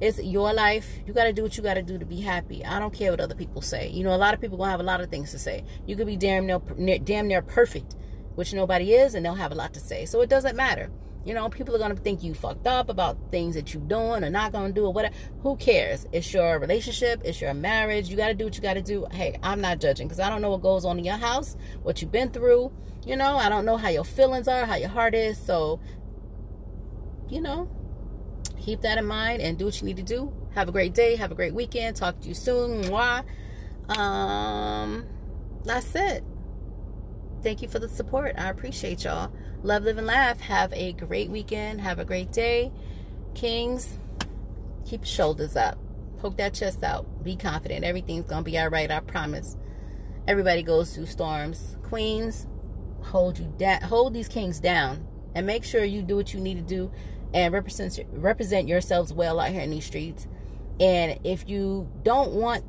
It's 0.00 0.20
your 0.20 0.52
life. 0.52 0.88
You 1.06 1.12
got 1.12 1.24
to 1.24 1.32
do 1.32 1.42
what 1.42 1.56
you 1.56 1.62
got 1.62 1.74
to 1.74 1.82
do 1.82 1.98
to 1.98 2.04
be 2.04 2.20
happy. 2.20 2.64
I 2.64 2.78
don't 2.78 2.92
care 2.92 3.12
what 3.12 3.20
other 3.20 3.36
people 3.36 3.62
say. 3.62 3.88
You 3.88 4.02
know, 4.02 4.14
a 4.14 4.18
lot 4.18 4.34
of 4.34 4.40
people 4.40 4.58
to 4.58 4.64
have 4.64 4.80
a 4.80 4.82
lot 4.82 5.00
of 5.00 5.10
things 5.10 5.30
to 5.30 5.38
say. 5.38 5.64
You 5.86 5.96
could 5.96 6.06
be 6.06 6.16
damn 6.16 6.46
near, 6.46 6.98
damn 6.98 7.28
near 7.28 7.42
perfect, 7.42 7.94
which 8.34 8.52
nobody 8.52 8.94
is, 8.94 9.14
and 9.14 9.24
they'll 9.24 9.34
have 9.34 9.52
a 9.52 9.54
lot 9.56 9.74
to 9.74 9.80
say. 9.80 10.04
So 10.06 10.20
it 10.20 10.28
doesn't 10.28 10.56
matter. 10.56 10.90
You 11.24 11.34
know, 11.34 11.48
people 11.48 11.80
are 11.80 11.88
to 11.88 11.94
think 11.94 12.24
you 12.24 12.34
fucked 12.34 12.66
up 12.66 12.88
about 12.88 13.16
things 13.30 13.54
that 13.54 13.72
you're 13.72 13.82
doing 13.84 14.24
or 14.24 14.30
not 14.30 14.52
to 14.52 14.72
do 14.72 14.86
or 14.86 14.92
whatever. 14.92 15.14
Who 15.42 15.56
cares? 15.56 16.04
It's 16.10 16.34
your 16.34 16.58
relationship. 16.58 17.22
It's 17.24 17.40
your 17.40 17.54
marriage. 17.54 18.08
You 18.08 18.16
got 18.16 18.28
to 18.28 18.34
do 18.34 18.44
what 18.44 18.56
you 18.56 18.62
got 18.62 18.74
to 18.74 18.82
do. 18.82 19.06
Hey, 19.12 19.38
I'm 19.40 19.60
not 19.60 19.78
judging 19.78 20.08
because 20.08 20.18
I 20.18 20.28
don't 20.28 20.42
know 20.42 20.50
what 20.50 20.62
goes 20.62 20.84
on 20.84 20.98
in 20.98 21.04
your 21.04 21.16
house, 21.16 21.56
what 21.84 22.02
you've 22.02 22.10
been 22.10 22.30
through. 22.30 22.72
You 23.04 23.16
know, 23.16 23.36
I 23.36 23.48
don't 23.48 23.64
know 23.64 23.76
how 23.76 23.88
your 23.88 24.04
feelings 24.04 24.46
are, 24.46 24.64
how 24.64 24.76
your 24.76 24.88
heart 24.88 25.14
is. 25.14 25.36
So, 25.38 25.80
you 27.28 27.40
know, 27.40 27.68
keep 28.60 28.82
that 28.82 28.98
in 28.98 29.06
mind 29.06 29.42
and 29.42 29.58
do 29.58 29.64
what 29.64 29.80
you 29.80 29.86
need 29.86 29.96
to 29.96 30.02
do. 30.02 30.32
Have 30.54 30.68
a 30.68 30.72
great 30.72 30.94
day. 30.94 31.16
Have 31.16 31.32
a 31.32 31.34
great 31.34 31.54
weekend. 31.54 31.96
Talk 31.96 32.20
to 32.20 32.28
you 32.28 32.34
soon. 32.34 32.84
Mwah. 32.84 33.24
Um, 33.88 35.06
that's 35.64 35.94
it. 35.94 36.24
Thank 37.42 37.60
you 37.62 37.68
for 37.68 37.80
the 37.80 37.88
support. 37.88 38.34
I 38.38 38.50
appreciate 38.50 39.04
y'all. 39.04 39.32
Love, 39.62 39.84
live, 39.84 39.98
and 39.98 40.06
laugh. 40.06 40.40
Have 40.40 40.72
a 40.72 40.92
great 40.92 41.30
weekend. 41.30 41.80
Have 41.80 41.98
a 41.98 42.04
great 42.04 42.30
day. 42.30 42.70
Kings, 43.34 43.98
keep 44.86 45.04
shoulders 45.04 45.56
up. 45.56 45.78
Poke 46.18 46.36
that 46.36 46.54
chest 46.54 46.84
out. 46.84 47.24
Be 47.24 47.34
confident. 47.34 47.84
Everything's 47.84 48.26
going 48.26 48.44
to 48.44 48.50
be 48.50 48.58
all 48.58 48.68
right. 48.68 48.90
I 48.90 49.00
promise. 49.00 49.56
Everybody 50.28 50.62
goes 50.62 50.94
through 50.94 51.06
storms. 51.06 51.76
Queens, 51.82 52.46
hold 53.02 53.38
you 53.38 53.52
down. 53.58 53.82
Hold 53.82 54.14
these 54.14 54.28
kings 54.28 54.60
down. 54.60 55.06
And 55.34 55.46
make 55.46 55.64
sure 55.64 55.82
you 55.82 56.02
do 56.02 56.16
what 56.16 56.34
you 56.34 56.40
need 56.40 56.56
to 56.56 56.62
do 56.62 56.92
and 57.34 57.52
represent 57.52 57.98
represent 58.12 58.68
yourselves 58.68 59.12
well 59.12 59.40
out 59.40 59.50
here 59.50 59.60
in 59.62 59.70
these 59.70 59.86
streets. 59.86 60.26
And 60.80 61.18
if 61.24 61.48
you 61.48 61.90
don't 62.02 62.32
want 62.32 62.64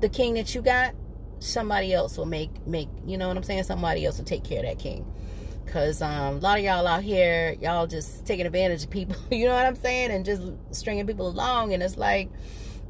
the 0.00 0.08
king 0.08 0.34
that 0.34 0.54
you 0.54 0.62
got, 0.62 0.94
somebody 1.38 1.92
else 1.92 2.16
will 2.16 2.26
make 2.26 2.66
make 2.66 2.88
you 3.06 3.18
know 3.18 3.28
what 3.28 3.36
I'm 3.36 3.42
saying. 3.42 3.64
Somebody 3.64 4.06
else 4.06 4.18
will 4.18 4.24
take 4.24 4.44
care 4.44 4.60
of 4.60 4.66
that 4.66 4.78
king. 4.78 5.06
Cause 5.66 6.02
um, 6.02 6.36
a 6.36 6.40
lot 6.40 6.58
of 6.58 6.64
y'all 6.64 6.86
out 6.86 7.02
here, 7.02 7.56
y'all 7.60 7.86
just 7.86 8.26
taking 8.26 8.46
advantage 8.46 8.84
of 8.84 8.90
people. 8.90 9.16
You 9.30 9.46
know 9.46 9.54
what 9.54 9.64
I'm 9.64 9.76
saying, 9.76 10.10
and 10.10 10.24
just 10.24 10.42
stringing 10.70 11.06
people 11.06 11.28
along. 11.28 11.72
And 11.72 11.82
it's 11.82 11.96
like, 11.96 12.30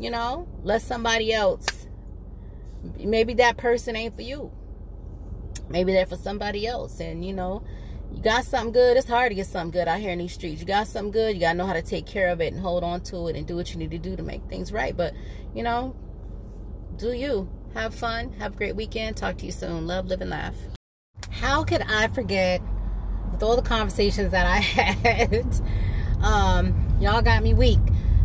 you 0.00 0.10
know, 0.10 0.48
let 0.64 0.82
somebody 0.82 1.32
else. 1.32 1.66
Maybe 2.98 3.34
that 3.34 3.56
person 3.56 3.94
ain't 3.94 4.16
for 4.16 4.22
you. 4.22 4.50
Maybe 5.68 5.92
they're 5.92 6.06
for 6.06 6.16
somebody 6.16 6.66
else. 6.66 7.00
And 7.00 7.24
you 7.24 7.32
know, 7.32 7.62
you 8.12 8.22
got 8.22 8.44
something 8.44 8.72
good. 8.72 8.96
It's 8.96 9.08
hard 9.08 9.30
to 9.30 9.34
get 9.34 9.46
something 9.46 9.70
good 9.70 9.88
out 9.88 10.00
here 10.00 10.10
in 10.10 10.18
these 10.18 10.32
streets. 10.32 10.60
You 10.60 10.66
got 10.66 10.86
something 10.86 11.12
good. 11.12 11.34
You 11.34 11.40
gotta 11.40 11.56
know 11.56 11.66
how 11.66 11.72
to 11.72 11.82
take 11.82 12.06
care 12.06 12.28
of 12.28 12.40
it 12.40 12.52
and 12.52 12.60
hold 12.60 12.84
on 12.84 13.00
to 13.04 13.28
it 13.28 13.36
and 13.36 13.46
do 13.46 13.56
what 13.56 13.72
you 13.72 13.78
need 13.78 13.90
to 13.90 13.98
do 13.98 14.16
to 14.16 14.22
make 14.22 14.42
things 14.48 14.72
right. 14.72 14.96
But 14.96 15.14
you 15.54 15.62
know, 15.62 15.96
do 16.96 17.12
you 17.12 17.48
have 17.74 17.94
fun? 17.94 18.32
Have 18.34 18.54
a 18.54 18.56
great 18.56 18.76
weekend. 18.76 19.16
Talk 19.16 19.38
to 19.38 19.46
you 19.46 19.52
soon. 19.52 19.86
Love, 19.86 20.06
live, 20.06 20.20
and 20.20 20.30
laugh. 20.30 20.56
How 21.30 21.64
could 21.64 21.82
I 21.82 22.08
forget 22.08 22.60
with 23.32 23.42
all 23.42 23.56
the 23.56 23.62
conversations 23.62 24.32
that 24.32 24.46
I 24.46 24.56
had? 24.58 25.60
Um, 26.22 26.96
y'all 27.00 27.22
got 27.22 27.42
me 27.42 27.54
weak. 27.54 27.80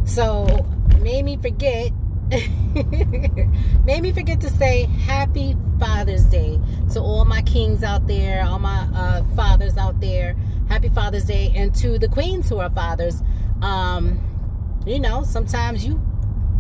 So 0.06 0.66
made 1.00 1.24
me 1.24 1.38
forget 1.38 1.92
made 3.86 4.02
me 4.02 4.12
forget 4.12 4.42
to 4.42 4.50
say 4.50 4.84
happy 4.84 5.56
Father's 5.80 6.26
Day 6.26 6.60
to 6.92 7.00
all 7.00 7.24
my 7.24 7.42
kings 7.44 7.84
out 7.84 8.06
there, 8.06 8.44
all 8.44 8.60
my 8.60 8.88
uh, 8.94 9.24
fathers 9.36 9.78
out 9.78 10.02
there. 10.02 10.36
Happy 10.68 10.90
Father's 10.90 11.24
Day, 11.24 11.54
and 11.56 11.74
to 11.76 11.98
the 11.98 12.10
queens 12.10 12.50
who 12.50 12.58
are 12.60 12.70
fathers. 12.70 13.24
Um, 13.62 14.20
you 14.86 15.00
know, 15.00 15.24
sometimes 15.24 15.86
you 15.86 16.02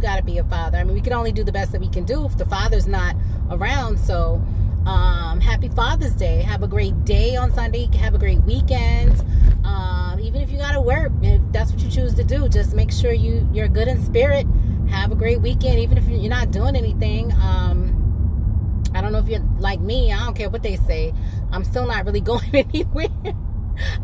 got 0.02 0.16
to 0.18 0.24
be 0.24 0.38
a 0.38 0.44
father. 0.46 0.78
I 0.78 0.86
mean, 0.86 0.94
we 0.94 1.02
can 1.02 1.12
only 1.12 1.34
do 1.34 1.44
the 1.44 1.52
best 1.52 1.74
that 1.74 1.82
we 1.82 1.90
can 1.90 2.06
do 2.06 2.26
if 2.26 2.38
the 2.38 2.46
father's 2.46 2.88
not 2.88 3.18
around. 3.52 4.00
So, 4.00 4.42
um, 4.86 5.42
happy 5.42 5.68
Father's 5.68 6.14
Day. 6.14 6.44
Have 6.44 6.64
a 6.64 6.68
great 6.68 7.04
day 7.04 7.36
on 7.36 7.52
Sunday. 7.52 7.90
Have 7.98 8.16
a 8.16 8.18
great 8.18 8.42
weekend. 8.44 9.22
Um, 9.66 10.18
even 10.22 10.42
if 10.42 10.50
you 10.50 10.58
got 10.58 10.72
to 10.72 10.82
work, 10.82 11.12
if 11.22 11.42
that's 11.52 11.74
what 11.74 11.82
you 11.82 11.90
choose 11.90 12.14
to 12.16 12.24
do, 12.24 12.48
just 12.48 12.74
make 12.74 12.94
sure 12.94 13.12
you 13.12 13.48
you're 13.52 13.68
good 13.68 13.90
in 13.90 14.02
spirit. 14.02 14.48
Have 14.90 15.12
a 15.12 15.16
great 15.16 15.42
weekend, 15.42 15.80
even 15.80 15.98
if 15.98 16.08
you're 16.08 16.30
not 16.30 16.52
doing 16.52 16.76
anything. 16.76 17.32
Um, 17.34 18.84
I 18.94 19.02
don't 19.02 19.12
know 19.12 19.20
if 19.20 19.28
you're 19.28 19.46
like 19.60 19.80
me. 19.80 20.12
I 20.12 20.26
don't 20.26 20.36
care 20.36 20.50
what 20.50 20.64
they 20.64 20.76
say. 20.76 21.14
I'm 21.52 21.64
still 21.64 21.86
not 21.86 22.06
really 22.06 22.22
going 22.34 22.54
anywhere. 22.54 23.08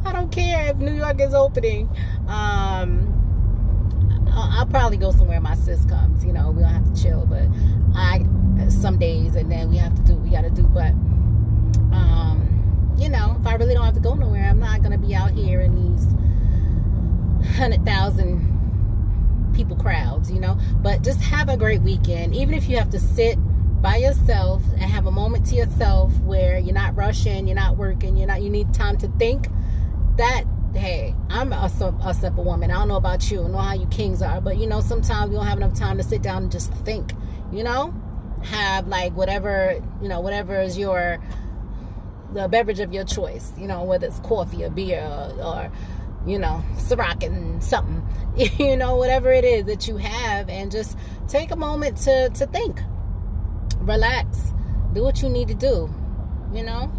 I 0.05 0.13
don't 0.13 0.31
care 0.31 0.69
if 0.69 0.77
New 0.77 0.93
York 0.93 1.19
is 1.19 1.33
opening. 1.33 1.89
Um, 2.27 3.09
I'll 4.35 4.65
probably 4.65 4.97
go 4.97 5.11
somewhere 5.11 5.39
my 5.39 5.55
sis 5.55 5.85
comes. 5.85 6.23
You 6.25 6.33
know, 6.33 6.51
we 6.51 6.61
don't 6.61 6.71
have 6.71 6.93
to 6.93 7.01
chill, 7.01 7.25
but 7.25 7.47
I 7.95 8.25
some 8.69 8.97
days 8.97 9.35
and 9.35 9.51
then 9.51 9.69
we 9.69 9.77
have 9.77 9.95
to 9.95 10.01
do 10.01 10.13
what 10.13 10.23
we 10.23 10.29
got 10.29 10.41
to 10.41 10.49
do. 10.49 10.63
But 10.63 10.91
um, 11.91 12.95
you 12.97 13.09
know, 13.09 13.37
if 13.39 13.47
I 13.47 13.55
really 13.55 13.73
don't 13.73 13.85
have 13.85 13.93
to 13.95 13.99
go 13.99 14.13
nowhere, 14.13 14.45
I'm 14.45 14.59
not 14.59 14.81
gonna 14.81 14.97
be 14.97 15.15
out 15.15 15.31
here 15.31 15.61
in 15.61 15.75
these 15.75 16.05
hundred 17.57 17.85
thousand 17.85 18.52
people 19.53 19.75
crowds. 19.75 20.31
You 20.31 20.39
know, 20.39 20.57
but 20.81 21.03
just 21.03 21.21
have 21.21 21.49
a 21.49 21.57
great 21.57 21.81
weekend. 21.81 22.35
Even 22.35 22.53
if 22.53 22.67
you 22.67 22.77
have 22.77 22.89
to 22.91 22.99
sit 22.99 23.37
by 23.81 23.97
yourself 23.97 24.63
and 24.71 24.83
have 24.83 25.05
a 25.05 25.11
moment 25.11 25.45
to 25.47 25.55
yourself 25.55 26.17
where 26.19 26.57
you're 26.57 26.73
not 26.73 26.95
rushing, 26.95 27.47
you're 27.47 27.55
not 27.55 27.77
working, 27.77 28.15
you're 28.15 28.27
not. 28.27 28.41
You 28.41 28.49
need 28.49 28.73
time 28.73 28.97
to 28.99 29.07
think. 29.19 29.47
That 30.17 30.43
hey, 30.75 31.15
I'm 31.29 31.53
a, 31.53 31.69
a 32.03 32.13
simple 32.13 32.43
woman. 32.43 32.71
I 32.71 32.75
don't 32.75 32.87
know 32.87 32.95
about 32.95 33.29
you. 33.29 33.43
I 33.43 33.47
know 33.47 33.57
how 33.57 33.73
you 33.73 33.85
kings 33.87 34.21
are, 34.21 34.41
but 34.41 34.57
you 34.57 34.67
know, 34.67 34.81
sometimes 34.81 35.29
we 35.29 35.35
don't 35.35 35.45
have 35.45 35.57
enough 35.57 35.73
time 35.73 35.97
to 35.97 36.03
sit 36.03 36.21
down 36.21 36.43
and 36.43 36.51
just 36.51 36.73
think. 36.73 37.13
You 37.51 37.63
know, 37.63 37.93
have 38.43 38.87
like 38.87 39.15
whatever 39.15 39.81
you 40.01 40.07
know, 40.07 40.21
whatever 40.21 40.59
is 40.61 40.77
your 40.77 41.19
the 42.33 42.47
beverage 42.47 42.79
of 42.79 42.93
your 42.93 43.03
choice. 43.03 43.51
You 43.57 43.67
know, 43.67 43.83
whether 43.83 44.07
it's 44.07 44.19
coffee 44.19 44.63
or 44.63 44.69
beer 44.69 45.01
or, 45.01 45.43
or 45.43 45.71
you 46.25 46.39
know, 46.39 46.63
Ciroc 46.75 47.23
and 47.23 47.63
something. 47.63 48.01
you 48.59 48.77
know, 48.77 48.95
whatever 48.95 49.31
it 49.31 49.43
is 49.43 49.65
that 49.65 49.87
you 49.87 49.97
have, 49.97 50.49
and 50.49 50.71
just 50.71 50.97
take 51.27 51.51
a 51.51 51.55
moment 51.55 51.97
to 51.97 52.29
to 52.29 52.47
think, 52.47 52.81
relax, 53.79 54.53
do 54.93 55.03
what 55.03 55.21
you 55.21 55.29
need 55.29 55.47
to 55.49 55.55
do. 55.55 55.93
You 56.53 56.63
know 56.63 56.91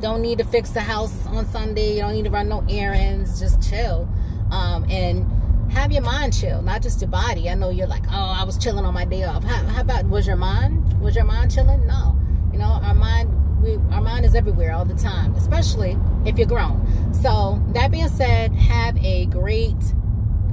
don't 0.00 0.22
need 0.22 0.38
to 0.38 0.44
fix 0.44 0.70
the 0.70 0.80
house 0.80 1.26
on 1.26 1.46
Sunday. 1.46 1.94
You 1.94 2.02
don't 2.02 2.12
need 2.12 2.24
to 2.24 2.30
run 2.30 2.48
no 2.48 2.64
errands. 2.68 3.40
Just 3.40 3.68
chill. 3.68 4.08
Um, 4.50 4.86
and 4.88 5.26
have 5.72 5.92
your 5.92 6.02
mind 6.02 6.38
chill, 6.38 6.62
not 6.62 6.82
just 6.82 7.00
your 7.00 7.10
body. 7.10 7.50
I 7.50 7.54
know 7.54 7.70
you're 7.70 7.86
like, 7.86 8.04
oh, 8.08 8.34
I 8.38 8.44
was 8.44 8.56
chilling 8.56 8.84
on 8.84 8.94
my 8.94 9.04
day 9.04 9.24
off. 9.24 9.44
How, 9.44 9.64
how 9.66 9.80
about 9.82 10.06
was 10.06 10.26
your 10.26 10.36
mind? 10.36 11.00
Was 11.00 11.14
your 11.16 11.24
mind 11.24 11.52
chilling? 11.52 11.86
No. 11.86 12.16
You 12.52 12.58
know, 12.58 12.66
our 12.66 12.94
mind, 12.94 13.30
we, 13.62 13.76
our 13.92 14.00
mind 14.00 14.24
is 14.24 14.34
everywhere 14.34 14.72
all 14.72 14.84
the 14.84 14.94
time, 14.94 15.34
especially 15.34 15.96
if 16.24 16.38
you're 16.38 16.46
grown. 16.46 17.12
So 17.12 17.62
that 17.74 17.90
being 17.90 18.08
said, 18.08 18.52
have 18.52 18.96
a 18.98 19.26
great 19.26 19.76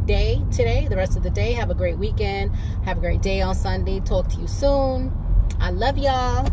day 0.06 0.42
today. 0.52 0.88
The 0.88 0.96
rest 0.96 1.18
of 1.18 1.24
the 1.24 1.30
day. 1.30 1.54
Have 1.54 1.70
a 1.70 1.76
great 1.76 1.98
weekend. 1.98 2.56
Have 2.86 2.98
a 2.98 3.00
great 3.00 3.22
day 3.22 3.42
on 3.42 3.56
Sunday. 3.56 4.00
Talk 4.00 4.28
to 4.30 4.38
you 4.40 4.48
soon. 4.48 5.12
I 5.60 5.72
love 5.72 5.98
y'all. 5.98 6.48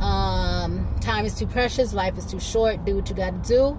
Um, 0.00 0.94
time 1.00 1.24
is 1.24 1.34
too 1.34 1.46
precious. 1.46 1.94
Life 1.94 2.18
is 2.18 2.26
too 2.26 2.40
short. 2.40 2.84
Do 2.84 2.96
what 2.96 3.08
you 3.08 3.16
got 3.16 3.42
to 3.42 3.48
do 3.48 3.78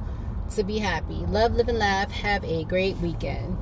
to 0.55 0.63
be 0.63 0.79
happy. 0.79 1.25
Love, 1.27 1.55
live, 1.55 1.67
and 1.67 1.79
laugh. 1.79 2.11
Have 2.11 2.43
a 2.45 2.63
great 2.65 2.97
weekend. 2.97 3.57